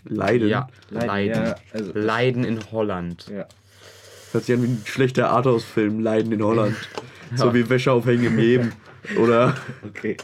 Leiden 0.04 0.48
Ja, 0.48 0.68
Leiden. 0.90 1.44
Ja, 1.44 1.54
also, 1.72 1.92
Leiden 1.94 2.44
in 2.44 2.70
Holland. 2.72 3.28
ja. 3.32 3.46
Hört 4.32 4.44
sich 4.44 4.54
an 4.56 4.62
wie 4.62 4.68
ein 4.68 4.82
schlechter 4.84 5.30
Arthouse-Film, 5.30 6.00
Leiden 6.00 6.32
in 6.32 6.42
Holland. 6.42 6.76
So 7.36 7.54
wie 7.54 7.70
Wäsche 7.70 7.92
aufhängen 7.92 8.24
im 8.24 8.36
Leben. 8.38 8.72
Oder 9.16 9.54
Okay. 9.88 10.16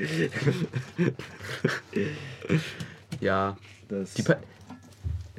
Ja, 3.21 3.57
Das, 3.89 4.15
die, 4.15 4.23
pa 4.23 4.37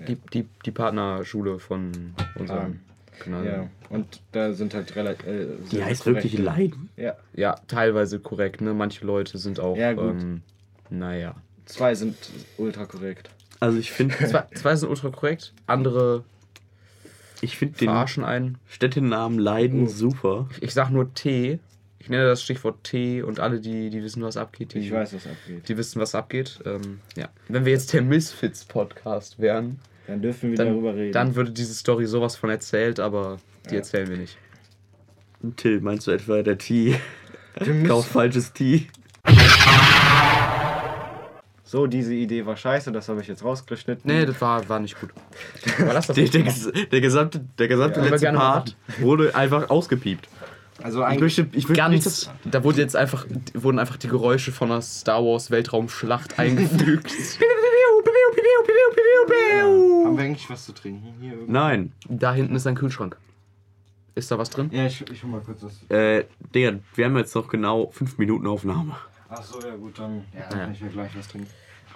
die, 0.08 0.16
die, 0.34 0.48
die 0.66 0.72
Partnerschule 0.72 1.60
von 1.60 1.92
unserem. 2.36 2.80
Genau. 3.24 3.42
ja. 3.42 3.68
Und 3.90 4.22
da 4.32 4.54
sind 4.54 4.74
halt 4.76 4.96
relativ. 4.96 5.26
Äh, 5.28 5.48
die 5.72 5.84
heißt 5.84 6.04
korrekte- 6.04 6.24
wirklich 6.24 6.38
Leiden. 6.38 6.90
Ja. 6.96 7.16
Ja, 7.34 7.56
teilweise 7.68 8.20
korrekt, 8.20 8.62
ne? 8.62 8.74
Manche 8.74 9.06
Leute 9.06 9.38
sind 9.40 9.60
auch. 9.60 9.76
Ja, 9.76 9.94
gut. 9.94 10.22
Ähm, 10.22 10.42
naja. 10.90 11.36
Zwei 11.66 11.96
sind 11.96 12.16
ultra 12.58 12.86
korrekt. 12.86 13.30
Also 13.60 13.78
ich 13.80 13.92
finde 13.92 14.16
Zwei, 14.26 14.44
zwei 14.54 14.76
sind 14.76 14.90
ultra 14.90 15.10
korrekt, 15.10 15.52
andere 15.66 16.24
ich 17.42 17.58
find 17.58 17.80
den 17.82 17.88
verarschen 17.90 18.24
einen. 18.24 18.58
Städtenamen 18.68 19.38
Leiden 19.40 19.84
Oh. 19.84 19.88
super. 19.90 20.50
Ich 20.62 20.74
sag 20.74 20.90
nur 20.90 21.14
T. 21.14 21.60
Ich 22.00 22.10
nenne 22.10 22.26
das 22.26 22.42
Stichwort 22.44 22.84
T 22.84 23.22
und 23.22 23.40
alle, 23.40 23.60
die, 23.60 23.90
die 23.90 24.02
wissen, 24.04 24.22
was 24.24 24.38
abgeht, 24.38 24.74
die, 24.74 24.80
Ich 24.80 24.92
weiß, 24.92 25.14
was 25.14 25.28
abgeht. 25.28 25.68
die 25.68 25.78
wissen, 25.78 26.00
was 26.00 26.16
abgeht. 26.16 26.60
Ähm, 26.66 27.00
ja. 27.18 27.28
Wenn 27.50 27.66
wir 27.66 27.74
jetzt 27.74 27.92
der 27.94 28.02
Misfits-Podcast 28.02 29.40
wären, 29.40 29.80
Dann 30.08 30.22
dürfen 30.22 30.52
wir 30.52 30.58
dann, 30.58 30.68
darüber 30.68 30.96
reden. 30.96 31.12
dann 31.12 31.36
würde 31.36 31.52
diese 31.52 31.74
Story 31.74 32.06
sowas 32.06 32.36
von 32.38 32.50
erzählt, 32.50 33.00
aber 33.00 33.40
die 33.66 33.72
Ja. 33.72 33.78
erzählen 33.78 34.08
wir 34.10 34.18
nicht. 34.18 34.38
Till, 35.58 35.82
meinst 35.82 36.08
du 36.08 36.12
etwa 36.12 36.42
der 36.42 36.58
Tee? 36.58 36.96
Kauf 37.88 38.08
falsches 38.08 38.54
Tee. 38.54 38.88
So, 41.70 41.86
diese 41.86 42.14
Idee 42.14 42.46
war 42.46 42.56
scheiße, 42.56 42.92
das 42.94 43.10
habe 43.10 43.22
ich 43.22 43.28
jetzt 43.28 43.44
rausgeschnitten. 43.44 44.10
Nee, 44.10 44.26
das 44.26 44.40
war, 44.40 44.68
war 44.70 44.80
nicht 44.80 45.00
gut. 45.00 45.10
Aber 45.82 45.94
lass 45.94 46.08
das 46.08 46.16
Der, 46.16 46.24
nicht 46.44 46.66
der, 46.76 46.86
der 46.86 47.02
gesamte, 47.02 47.40
der 47.60 47.68
gesamte 47.68 48.00
Ja, 48.00 48.06
letzte 48.08 48.32
Part 48.32 48.78
wurde 49.00 49.36
einfach 49.36 49.70
ausgepiept. 49.70 50.30
also 50.82 51.00
Ich 51.00 51.06
eigentlich. 51.06 51.22
möchte, 51.22 51.42
ich 51.58 51.68
möchte 51.68 51.90
nicht, 51.90 52.04
Ganz, 52.06 52.26
dass, 52.26 52.32
da 52.52 52.64
wurde 52.64 52.80
jetzt 52.82 52.96
einfach, 52.96 53.26
wurden 53.54 53.80
einfach 53.80 53.98
die 53.98 54.08
Geräusche 54.08 54.52
von 54.54 54.72
einer 54.72 54.82
Star 54.82 55.22
Wars 55.24 55.52
Weltraumschlacht 55.52 56.40
eingefügt. 56.40 57.12
Haben 60.06 60.18
wir 60.18 60.24
eigentlich 60.24 60.50
was 60.50 60.66
zu 60.66 60.72
trinken 60.74 61.14
hier? 61.20 61.34
irgendwo? 61.34 61.52
Nein, 61.52 61.92
da 62.08 62.34
hinten 62.34 62.56
ist 62.56 62.66
ein 62.68 62.76
Kühlschrank. 62.76 63.18
Ist 64.16 64.32
da 64.32 64.38
was 64.38 64.50
drin? 64.50 64.70
Ja, 64.72 64.86
ich, 64.88 65.02
ich 65.12 65.22
hol 65.24 65.30
mal 65.30 65.42
kurz 65.42 65.62
was. 65.64 65.74
äh, 65.96 66.26
Digga, 66.56 66.80
wir 66.96 67.06
haben 67.06 67.18
jetzt 67.18 67.36
noch 67.36 67.48
genau 67.50 67.90
fünf 67.92 68.18
Minuten 68.18 68.48
Aufnahme. 68.48 68.96
Achso, 69.30 69.60
ja 69.62 69.76
gut, 69.76 70.00
dann 70.00 70.24
ja, 70.34 70.40
Ja. 70.42 70.48
kann 70.48 70.72
ich 70.74 70.82
mir 70.82 70.90
gleich 70.90 71.12
was 71.18 71.28
trinken. 71.28 71.50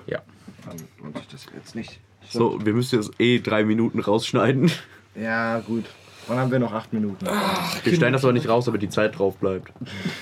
Ja. 0.07 0.19
Dann 0.65 0.77
lohnt 1.01 1.17
sich 1.17 1.27
das 1.27 1.45
jetzt 1.55 1.75
nicht. 1.75 1.99
So, 2.29 2.63
wir 2.63 2.73
müssen 2.73 2.99
jetzt 3.01 3.11
eh 3.19 3.39
drei 3.39 3.63
Minuten 3.63 3.99
rausschneiden. 3.99 4.71
Ja, 5.15 5.59
gut. 5.59 5.85
Dann 6.27 6.37
haben 6.37 6.51
wir 6.51 6.59
noch 6.59 6.71
acht 6.73 6.93
Minuten. 6.93 7.25
Wir 7.25 7.95
schneiden 7.95 8.13
das 8.13 8.23
aber 8.23 8.33
nicht 8.33 8.47
raus, 8.47 8.65
damit 8.65 8.81
die 8.81 8.89
Zeit 8.89 9.17
drauf 9.17 9.37
bleibt. 9.37 9.71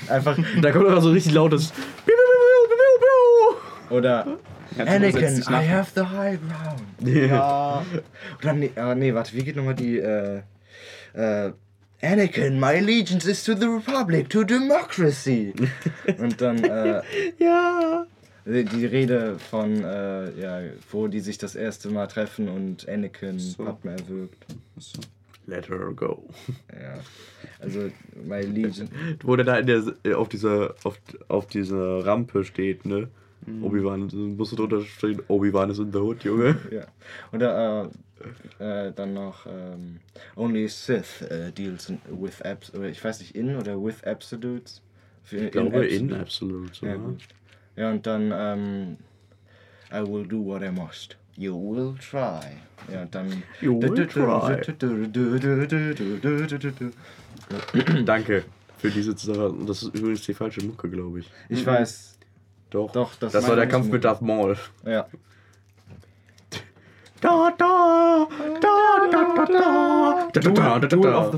Einfach. 0.07 0.37
Da 0.61 0.71
kommt 0.71 0.87
einfach 0.87 1.01
so 1.01 1.11
richtig 1.11 1.33
lautes. 1.33 1.73
Oder. 3.89 4.25
Anakin, 4.77 5.37
I 5.37 5.39
nach- 5.49 5.67
have 5.67 5.91
the 5.95 6.01
high 6.07 6.39
ground. 6.39 6.81
Ja. 7.29 7.83
Oder 8.41 8.53
nee, 8.53 8.71
ah, 8.75 8.95
nee, 8.95 9.13
warte, 9.13 9.33
wie 9.33 9.43
geht 9.43 9.55
nochmal 9.55 9.75
die. 9.75 9.97
Äh, 9.99 10.41
äh, 11.13 11.51
Anakin, 12.01 12.59
my 12.59 12.77
allegiance 12.77 13.25
is 13.25 13.43
to 13.43 13.55
the 13.55 13.67
Republic, 13.69 14.29
to 14.29 14.43
democracy. 14.43 15.53
Und 16.17 16.39
dann 16.41 16.63
äh, 16.63 17.01
Ja. 17.39 18.05
die 18.45 18.85
Rede 18.85 19.37
von, 19.37 19.83
äh, 19.83 20.31
ja, 20.39 20.61
wo 20.91 21.07
die 21.07 21.19
sich 21.19 21.37
das 21.37 21.55
erste 21.55 21.89
Mal 21.89 22.07
treffen 22.07 22.47
und 22.47 22.87
Anakin 22.87 23.37
Padme 23.57 23.91
erwürgt. 23.91 24.45
Let 25.45 25.69
her 25.69 25.91
go. 25.95 26.23
Ja. 26.71 26.99
Also, 27.59 27.89
my 28.23 28.35
allegiance. 28.35 28.85
Wo 29.23 29.35
der 29.35 29.45
da 29.45 29.57
in 29.57 29.65
der, 29.67 29.83
äh, 30.03 30.13
auf, 30.13 30.29
dieser, 30.29 30.75
auf, 30.83 30.99
auf 31.27 31.47
dieser 31.47 32.05
Rampe 32.05 32.45
steht, 32.45 32.85
ne? 32.85 33.09
Obi-Wan, 33.61 34.09
so 34.09 34.17
musst 34.17 34.51
du 34.51 34.57
drunter 34.57 34.81
stehen, 34.81 35.21
Obi-Wan 35.27 35.71
ist 35.71 35.79
in 35.79 35.91
the 35.91 35.97
hood, 35.97 36.23
Junge. 36.23 36.57
Ja. 36.71 36.85
Oder 37.33 37.85
äh, 37.85 37.89
äh, 38.59 38.91
dann 38.95 39.13
noch 39.13 39.45
ähm, 39.45 39.99
Only 40.35 40.67
Sith 40.67 41.21
äh, 41.21 41.51
deals 41.51 41.91
with 42.09 42.41
abs 42.41 42.73
oder 42.73 42.87
ich 42.89 43.03
weiß 43.03 43.19
nicht 43.19 43.35
in 43.35 43.55
oder 43.55 43.81
with 43.81 44.03
absolutes. 44.03 44.81
Für- 45.23 45.37
Ich 45.37 45.51
glaube 45.51 45.85
in 45.85 46.13
absolute. 46.13 46.67
Absolute. 46.69 46.85
Ja, 46.85 46.91
Ja, 46.91 46.97
gut. 46.97 47.21
ja 47.75 47.91
und 47.91 48.05
dann 48.07 48.31
ähm, 48.33 48.97
I 49.91 50.01
will 50.07 50.27
do 50.27 50.43
what 50.45 50.61
I 50.61 50.69
must. 50.71 51.17
You 51.35 51.55
will 51.55 51.95
try. 51.99 52.39
Ja 52.91 53.03
und 53.03 53.13
dann. 53.15 53.43
You 53.61 53.79
will 53.81 54.07
try. 54.07 54.61
Danke 58.05 58.43
für 58.77 58.89
diese 58.89 59.17
Sache. 59.17 59.53
Das 59.65 59.83
ist 59.83 59.95
übrigens 59.95 60.21
die 60.25 60.33
falsche 60.33 60.63
Mucke, 60.63 60.89
glaube 60.89 61.19
ich. 61.19 61.29
Ich 61.49 61.65
weiß. 61.65 62.17
Doch. 62.69 62.91
Doch, 62.91 63.15
das 63.15 63.33
das 63.33 63.47
war 63.47 63.55
der 63.55 63.67
Kampf 63.67 63.89
mit 63.91 64.03
Darth 64.03 64.21
Maul. 64.21 64.57
Ja. 64.85 65.07
Da, 67.21 67.53
da, 67.57 68.27
da, 68.37 68.61
da, 68.61 69.09
da, 69.11 69.25
da, 69.25 69.45
da, 69.45 69.45
da, 69.45 70.33
da, 70.33 70.39
da, 70.39 70.47
da, 70.49 70.79
da, 70.79 70.79
da, 70.79 70.79
da, 70.79 70.79
da, 70.79 70.87
da, 70.87 70.87
da, 70.87 71.31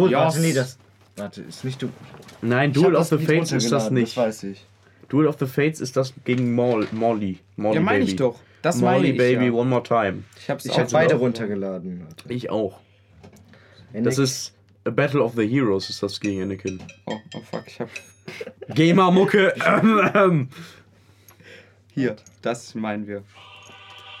da, 0.00 0.12
warte, 0.12 0.40
nee, 0.40 0.52
das... 0.52 0.78
Warte, 1.16 1.42
ist 1.42 1.64
nicht 1.64 1.80
du... 1.80 1.90
Nein, 2.42 2.72
Duel 2.72 2.96
of 2.96 3.08
the 3.08 3.18
Fates 3.18 3.52
ist 3.52 3.70
das 3.70 3.90
nicht. 3.90 4.16
Das 4.16 4.24
weiß 4.24 4.42
ich. 4.44 4.66
Duel 5.08 5.28
of 5.28 5.36
the 5.38 5.46
Fates 5.46 5.80
ist 5.80 5.96
das 5.96 6.12
gegen 6.24 6.54
Molly. 6.54 6.88
Molly, 6.90 7.38
Molly 7.56 7.76
ja, 7.76 7.80
meine 7.80 8.04
ich 8.04 8.16
doch. 8.16 8.38
Das 8.62 8.80
Molly 8.80 9.10
ich, 9.10 9.18
Baby 9.18 9.46
ja. 9.46 9.52
One 9.52 9.68
More 9.70 9.82
Time. 9.82 10.24
Ich 10.40 10.50
habe 10.50 10.60
hab 10.60 10.90
beide 10.90 11.14
runtergeladen. 11.14 12.06
Alter. 12.08 12.30
Ich 12.30 12.50
auch. 12.50 12.80
Anakin. 13.90 14.04
Das 14.04 14.18
ist 14.18 14.54
A 14.84 14.90
Battle 14.90 15.22
of 15.22 15.34
the 15.36 15.46
Heroes, 15.46 15.88
ist 15.88 16.02
das 16.02 16.18
gegen 16.18 16.42
Anakin. 16.42 16.82
Oh, 17.06 17.16
oh 17.34 17.40
fuck, 17.40 17.64
ich 17.66 17.80
hab. 17.80 17.88
GEMA-Mucke! 18.74 19.54
Hier, 21.94 22.16
das 22.42 22.74
meinen 22.74 23.06
wir. 23.06 23.22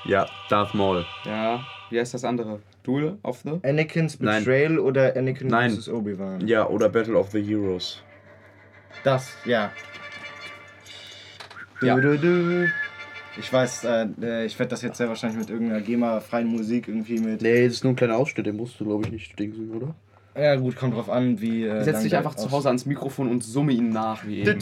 ja, 0.04 0.26
Darth 0.48 0.74
Maul. 0.74 1.04
Ja, 1.24 1.64
wie 1.90 1.98
heißt 1.98 2.14
das 2.14 2.24
andere? 2.24 2.60
Duel 2.84 3.18
of 3.22 3.40
the? 3.44 3.58
Anakins 3.68 4.20
Nein. 4.20 4.44
Betrayal 4.44 4.78
oder 4.78 5.16
Anakin 5.16 5.48
Nein. 5.48 5.70
vs. 5.70 5.88
Obi-Wan? 5.88 6.46
Ja, 6.46 6.66
oder 6.68 6.88
Battle 6.88 7.16
of 7.16 7.30
the 7.30 7.42
Heroes. 7.42 8.02
Das, 9.02 9.32
ja. 9.44 9.72
Ja. 11.82 11.96
Du, 11.96 12.16
du, 12.16 12.18
du. 12.18 12.68
Ich 13.36 13.52
weiß, 13.52 13.84
äh, 13.84 14.06
äh, 14.22 14.44
ich 14.46 14.56
werde 14.58 14.70
das 14.70 14.82
jetzt 14.82 14.96
sehr 14.98 15.08
wahrscheinlich 15.08 15.38
mit 15.40 15.50
irgendeiner 15.50 15.80
GEMA-freien 15.80 16.46
Musik 16.46 16.86
irgendwie 16.86 17.18
mit. 17.18 17.42
Nee, 17.42 17.64
das 17.64 17.74
ist 17.74 17.84
nur 17.84 17.92
ein 17.94 17.96
kleiner 17.96 18.16
Ausschnitt, 18.16 18.46
den 18.46 18.56
musst 18.56 18.78
du, 18.78 18.84
glaube 18.84 19.04
ich, 19.06 19.12
nicht 19.12 19.36
dingsen, 19.38 19.70
oder? 19.72 19.94
Ja, 20.40 20.54
gut, 20.56 20.76
kommt 20.76 20.94
drauf 20.94 21.10
an, 21.10 21.40
wie. 21.40 21.64
Äh, 21.64 21.82
Setz 21.82 22.02
dich 22.02 22.16
einfach 22.16 22.34
zu 22.36 22.46
aus- 22.46 22.52
Hause 22.52 22.68
ans 22.68 22.86
Mikrofon 22.86 23.28
und 23.30 23.42
summe 23.42 23.72
ihn 23.72 23.88
nach 23.90 24.24
wie 24.26 24.40
eben. 24.42 24.60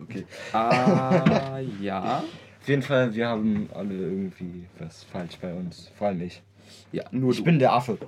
Okay. 0.00 0.24
Ah, 0.52 1.58
ja. 1.80 2.18
Auf 2.60 2.68
jeden 2.68 2.82
Fall, 2.82 3.14
wir 3.14 3.28
haben 3.28 3.68
alle 3.74 3.94
irgendwie 3.94 4.64
was 4.78 5.04
falsch 5.04 5.36
bei 5.40 5.52
uns. 5.52 5.90
Vor 5.96 6.08
allem 6.08 6.22
ich. 6.22 6.42
Ja, 6.92 7.04
nur 7.10 7.32
Ich 7.32 7.38
du. 7.38 7.44
bin 7.44 7.58
der 7.58 7.72
Affe. 7.72 7.98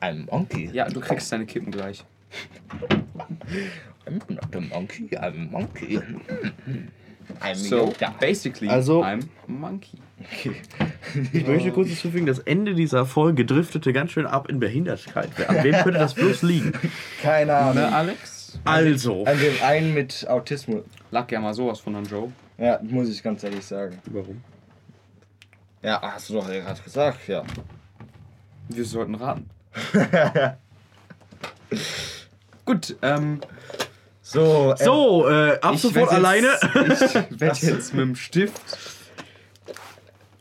I'm 0.00 0.30
monkey. 0.30 0.70
Ja, 0.72 0.88
du 0.88 1.00
kriegst 1.00 1.32
deine 1.32 1.46
Kippen 1.46 1.70
gleich. 1.72 2.04
I'm 4.06 4.20
not 4.28 4.54
a 4.54 4.60
monkey, 4.60 5.08
I'm 5.16 5.48
a 5.48 5.50
monkey. 5.50 6.00
I'm 7.40 7.54
So, 7.54 7.92
basically, 8.20 8.68
Also- 8.68 9.02
I'm 9.02 9.22
a 9.46 9.50
monkey. 9.50 9.98
Okay. 10.20 10.56
Ich 11.32 11.46
möchte 11.46 11.70
kurz 11.72 11.88
hinzufügen, 11.88 12.26
das 12.26 12.40
Ende 12.40 12.74
dieser 12.74 13.06
Folge 13.06 13.44
driftete 13.44 13.92
ganz 13.92 14.10
schön 14.12 14.26
ab 14.26 14.48
in 14.48 14.58
Behindertheit. 14.58 15.30
An 15.48 15.62
wem 15.62 15.74
könnte 15.82 15.98
das 15.98 16.14
bloß 16.14 16.42
liegen? 16.42 16.72
Keine 17.22 17.54
Ahnung. 17.54 17.74
Ne, 17.76 17.94
Alex? 17.94 18.58
Also. 18.64 19.24
An 19.24 19.38
dem 19.38 19.54
einen 19.62 19.94
mit 19.94 20.26
Autismus. 20.28 20.82
Lag 21.10 21.30
ja 21.30 21.40
mal 21.40 21.54
sowas 21.54 21.80
von 21.80 21.94
an 21.94 22.04
Joe. 22.04 22.32
Ja, 22.58 22.80
muss 22.82 23.08
ich 23.08 23.22
ganz 23.22 23.44
ehrlich 23.44 23.64
sagen. 23.64 23.98
Warum? 24.06 24.42
Ja, 25.82 26.00
hast 26.02 26.28
du 26.30 26.34
doch 26.34 26.46
gerade 26.48 26.82
gesagt, 26.82 27.28
ja. 27.28 27.44
Wir 28.68 28.84
sollten 28.84 29.14
raten. 29.14 29.48
Gut, 32.64 32.96
ähm. 33.02 33.40
So, 34.28 34.74
äh, 34.76 34.84
So, 34.84 35.28
äh, 35.28 35.60
ab 35.60 35.76
sofort 35.76 36.10
alleine. 36.10 36.48
Jetzt, 36.74 37.14
ich 37.30 37.40
werde 37.40 37.58
jetzt 37.60 37.94
mit 37.94 38.02
dem 38.02 38.16
Stift 38.16 38.60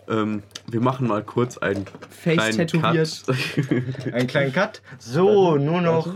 ähm, 0.07 0.41
wir 0.67 0.81
machen 0.81 1.07
mal 1.07 1.23
kurz 1.23 1.57
einen 1.59 1.85
Face 2.09 2.33
kleinen 2.33 2.57
tätowiert. 2.57 3.23
Cut. 3.25 4.13
einen 4.13 4.27
kleinen 4.27 4.53
Cut. 4.53 4.81
So, 4.97 5.57
nur 5.57 5.81
noch. 5.81 6.07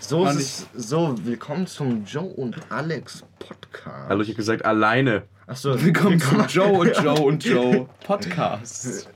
so, 0.00 0.24
Noch 0.24 0.30
ist 0.32 0.66
es, 0.74 0.88
so, 0.88 1.14
willkommen 1.24 1.66
zum 1.66 2.04
Joe 2.04 2.24
und 2.24 2.56
Alex 2.68 3.24
Podcast. 3.38 4.08
Hallo, 4.08 4.22
ich 4.22 4.28
habe 4.28 4.36
gesagt 4.36 4.64
alleine. 4.64 5.22
Achso, 5.46 5.80
Willkommen 5.80 6.20
zum 6.20 6.44
Joe 6.48 6.72
und 6.72 6.96
Joe 6.96 7.20
und 7.20 7.44
Joe 7.44 7.88
Podcast. 8.04 9.08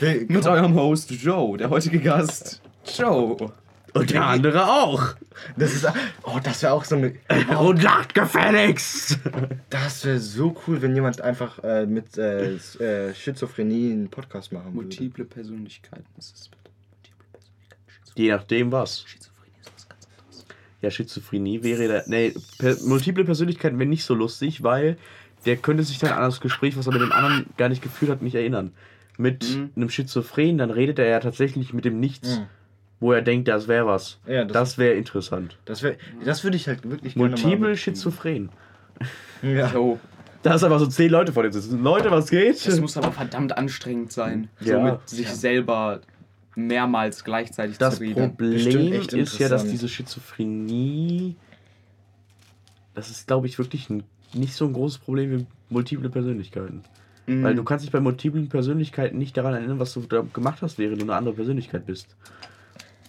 Mit 0.00 0.46
eurem 0.46 0.74
Host 0.74 1.10
Joe, 1.10 1.58
der 1.58 1.68
heutige 1.68 2.00
Gast 2.00 2.62
Joe. 2.96 3.52
Und 3.94 4.10
der 4.10 4.24
andere 4.24 4.66
auch. 4.68 5.14
Das 5.56 5.74
ist, 5.74 5.86
oh, 6.22 6.38
das 6.42 6.62
wäre 6.62 6.72
auch 6.72 6.84
so 6.84 6.96
eine. 6.96 7.14
Und 7.58 7.82
lacht 7.82 8.14
gefälligst. 8.14 9.18
Das 9.68 10.04
wäre 10.04 10.18
so 10.20 10.54
cool, 10.66 10.80
wenn 10.82 10.94
jemand 10.94 11.20
einfach 11.20 11.62
äh, 11.64 11.86
mit 11.86 12.16
äh, 12.18 12.54
äh, 12.54 13.14
Schizophrenie 13.14 13.92
einen 13.92 14.08
Podcast 14.10 14.52
machen 14.52 14.66
würde. 14.66 14.74
Multiple 14.86 15.24
Persönlichkeiten. 15.24 16.04
Ist 16.18 16.32
das 16.32 16.48
bitte? 16.48 16.70
Multiple 16.92 17.24
Persönlichkeiten. 17.32 18.12
Je 18.16 18.30
nachdem 18.30 18.72
was. 18.72 19.02
Schizophrenie 19.06 19.52
ist 19.60 19.72
was 19.74 19.88
ganz 19.88 20.08
anderes. 20.18 20.46
Ja, 20.82 20.90
Schizophrenie 20.90 21.62
wäre 21.62 21.88
der. 21.88 22.04
Nee, 22.06 22.34
per, 22.58 22.76
multiple 22.84 23.24
Persönlichkeiten 23.24 23.78
wäre 23.78 23.88
nicht 23.88 24.04
so 24.04 24.14
lustig, 24.14 24.62
weil 24.62 24.98
der 25.46 25.56
könnte 25.56 25.82
sich 25.84 25.98
dann 25.98 26.12
an 26.12 26.22
das 26.22 26.40
Gespräch, 26.40 26.76
was 26.76 26.86
er 26.86 26.92
mit 26.92 27.02
dem 27.02 27.12
anderen 27.12 27.46
gar 27.56 27.68
nicht 27.70 27.82
geführt 27.82 28.10
hat, 28.10 28.22
nicht 28.22 28.34
erinnern. 28.34 28.72
Mit 29.16 29.48
Mhm. 29.56 29.70
einem 29.74 29.90
Schizophren, 29.90 30.58
dann 30.58 30.70
redet 30.70 30.98
er 30.98 31.06
ja 31.08 31.20
tatsächlich 31.20 31.72
mit 31.72 31.84
dem 31.84 31.98
Nichts, 31.98 32.38
Mhm. 32.38 32.46
Wo 33.00 33.12
er 33.12 33.22
denkt, 33.22 33.48
das 33.48 33.66
wäre 33.66 33.86
was. 33.86 34.18
Ja, 34.26 34.44
das- 34.44 34.52
das 34.52 34.78
wäre 34.78 34.94
interessant. 34.94 35.56
Das, 35.64 35.82
wär, 35.82 35.96
das 36.24 36.44
würde 36.44 36.56
ich 36.56 36.68
halt 36.68 36.88
wirklich 36.88 37.14
gerne 37.14 37.30
Multiple 37.30 37.76
Schizophren. 37.76 38.50
Ja. 39.42 39.72
Joe. 39.72 39.98
Da 40.42 40.54
ist 40.54 40.64
einfach 40.64 40.78
so 40.78 40.86
zehn 40.86 41.10
Leute 41.10 41.32
vor 41.32 41.42
dir 41.42 41.52
sitzen. 41.52 41.82
Leute, 41.82 42.10
was 42.10 42.30
geht? 42.30 42.66
Das 42.66 42.80
muss 42.80 42.96
aber 42.96 43.12
verdammt 43.12 43.56
anstrengend 43.56 44.12
sein, 44.12 44.48
so 44.60 44.70
Ja. 44.70 44.82
mit 44.92 45.08
sich 45.08 45.28
selber 45.28 46.00
mehrmals 46.56 47.24
gleichzeitig 47.24 47.78
Das 47.78 47.96
zu 47.96 48.02
reden. 48.02 48.14
Problem 48.36 48.52
Bestimmt 48.52 48.92
echt 48.94 49.12
ist 49.12 49.38
ja, 49.38 49.48
dass 49.48 49.66
diese 49.66 49.88
Schizophrenie. 49.88 51.36
Das 52.94 53.10
ist, 53.10 53.26
glaube 53.26 53.46
ich, 53.46 53.58
wirklich 53.58 53.88
ein, 53.90 54.02
nicht 54.34 54.54
so 54.54 54.66
ein 54.66 54.72
großes 54.72 54.98
Problem 54.98 55.30
wie 55.30 55.46
multiple 55.68 56.08
Persönlichkeiten. 56.10 56.82
Mhm. 57.26 57.42
Weil 57.44 57.54
du 57.54 57.62
kannst 57.62 57.84
dich 57.84 57.92
bei 57.92 58.00
multiplen 58.00 58.48
Persönlichkeiten 58.48 59.18
nicht 59.18 59.36
daran 59.36 59.54
erinnern, 59.54 59.78
was 59.78 59.92
du 59.94 60.00
da 60.00 60.24
gemacht 60.32 60.60
hast, 60.62 60.78
während 60.78 61.00
du 61.00 61.04
eine 61.04 61.14
andere 61.14 61.34
Persönlichkeit 61.34 61.86
bist. 61.86 62.16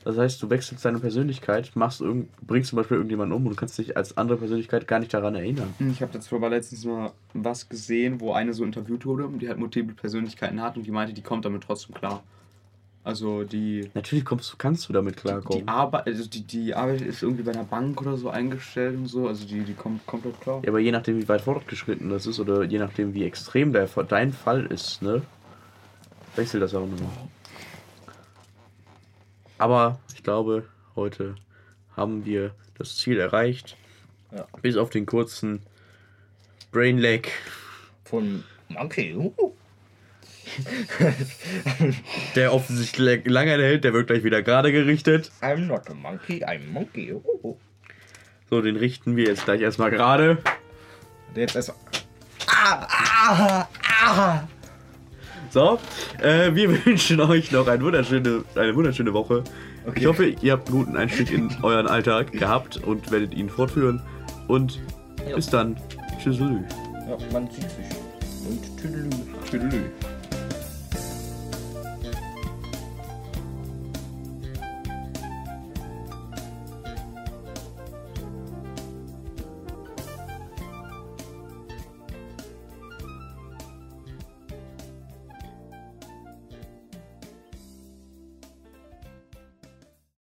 Das 0.03 0.17
heißt, 0.17 0.41
du 0.41 0.49
wechselst 0.49 0.83
deine 0.83 0.99
Persönlichkeit, 0.99 1.71
machst 1.75 2.01
irgend, 2.01 2.29
bringst 2.45 2.69
zum 2.71 2.77
Beispiel 2.77 2.97
irgendjemanden 2.97 3.35
um 3.35 3.45
und 3.45 3.55
kannst 3.55 3.77
dich 3.77 3.95
als 3.95 4.17
andere 4.17 4.37
Persönlichkeit 4.37 4.87
gar 4.87 4.99
nicht 4.99 5.13
daran 5.13 5.35
erinnern. 5.35 5.73
Ich 5.91 6.01
habe 6.01 6.11
dazu 6.11 6.35
aber 6.35 6.49
letztens 6.49 6.85
mal 6.85 7.11
was 7.33 7.69
gesehen, 7.69 8.19
wo 8.19 8.33
eine 8.33 8.53
so 8.53 8.63
interviewt 8.63 9.05
wurde, 9.05 9.29
die 9.37 9.47
halt 9.47 9.59
multiple 9.59 9.93
Persönlichkeiten 9.93 10.61
hat 10.61 10.75
und 10.77 10.83
die 10.87 10.91
meinte, 10.91 11.13
die 11.13 11.21
kommt 11.21 11.45
damit 11.45 11.63
trotzdem 11.63 11.93
klar. 11.93 12.23
Also 13.03 13.43
die, 13.43 13.89
Natürlich 13.95 14.25
kommst, 14.25 14.53
du- 14.53 14.57
kannst 14.57 14.87
du 14.87 14.93
damit 14.93 15.15
die 15.15 15.19
klarkommen. 15.21 15.67
Arbeit, 15.67 16.05
also 16.05 16.27
die, 16.27 16.41
die 16.43 16.73
Arbeit 16.75 17.01
ist 17.01 17.23
irgendwie 17.23 17.41
bei 17.43 17.51
einer 17.51 17.63
Bank 17.63 17.99
oder 17.99 18.15
so 18.15 18.29
eingestellt 18.29 18.95
und 18.95 19.07
so, 19.07 19.27
also 19.27 19.45
die, 19.45 19.61
die 19.61 19.73
kommt 19.73 20.05
komplett 20.05 20.39
klar. 20.39 20.61
Ja, 20.63 20.69
aber 20.69 20.79
je 20.79 20.91
nachdem, 20.91 21.17
wie 21.17 21.27
weit 21.27 21.41
fortgeschritten 21.41 22.09
das 22.09 22.27
ist 22.27 22.39
oder 22.39 22.63
je 22.63 22.77
nachdem, 22.77 23.13
wie 23.15 23.23
extrem 23.23 23.73
der, 23.73 23.87
dein 24.07 24.33
Fall 24.33 24.65
ist, 24.67 25.01
ne? 25.01 25.23
Wechselt 26.35 26.61
das 26.63 26.75
auch 26.75 26.81
nochmal. 26.87 27.09
Aber 29.61 29.99
ich 30.15 30.23
glaube, 30.23 30.65
heute 30.95 31.35
haben 31.95 32.25
wir 32.25 32.55
das 32.79 32.97
Ziel 32.97 33.19
erreicht. 33.19 33.77
Ja. 34.35 34.47
Bis 34.63 34.75
auf 34.75 34.89
den 34.89 35.05
kurzen 35.05 35.61
Brain 36.71 36.97
Lag. 36.97 37.27
Von 38.03 38.43
Monkey. 38.69 39.13
Uh. 39.15 39.51
Der 42.35 42.51
offensichtlich 42.55 43.27
lange 43.27 43.51
hält, 43.51 43.83
der 43.83 43.93
wird 43.93 44.07
gleich 44.07 44.23
wieder 44.23 44.41
gerade 44.41 44.71
gerichtet. 44.71 45.31
I'm 45.41 45.67
not 45.67 45.87
a 45.91 45.93
monkey, 45.93 46.43
I'm 46.43 46.65
monkey. 46.71 47.13
Uh. 47.13 47.55
So, 48.49 48.61
den 48.61 48.77
richten 48.77 49.15
wir 49.15 49.25
jetzt 49.25 49.45
gleich 49.45 49.61
erstmal 49.61 49.91
gerade. 49.91 50.39
Der 51.35 51.43
jetzt 51.43 51.55
erst. 51.55 51.75
Ah, 52.47 52.87
ah, 52.89 53.67
ah. 54.01 54.47
So, 55.51 55.79
äh, 56.21 56.55
wir 56.55 56.69
wünschen 56.85 57.19
euch 57.19 57.51
noch 57.51 57.67
eine 57.67 57.83
wunderschöne, 57.83 58.45
eine 58.55 58.73
wunderschöne 58.73 59.13
Woche. 59.13 59.43
Okay. 59.85 59.99
Ich 59.99 60.05
hoffe, 60.05 60.25
ihr 60.25 60.53
habt 60.53 60.69
einen 60.69 60.77
guten 60.77 60.97
Einstieg 60.97 61.31
in 61.31 61.49
euren 61.61 61.87
Alltag 61.87 62.31
gehabt 62.31 62.77
und 62.77 63.11
werdet 63.11 63.33
ihn 63.33 63.49
fortführen. 63.49 64.01
Und 64.47 64.79
bis 65.35 65.49
dann. 65.49 65.75
Tschüss. 66.23 66.39
Ja, 66.39 67.17
man 67.33 67.49
sieht 67.49 67.69
sich. 67.69 68.47
Und 68.47 68.81
tüdelü. 68.81 69.09
Tüdelü. 69.49 69.81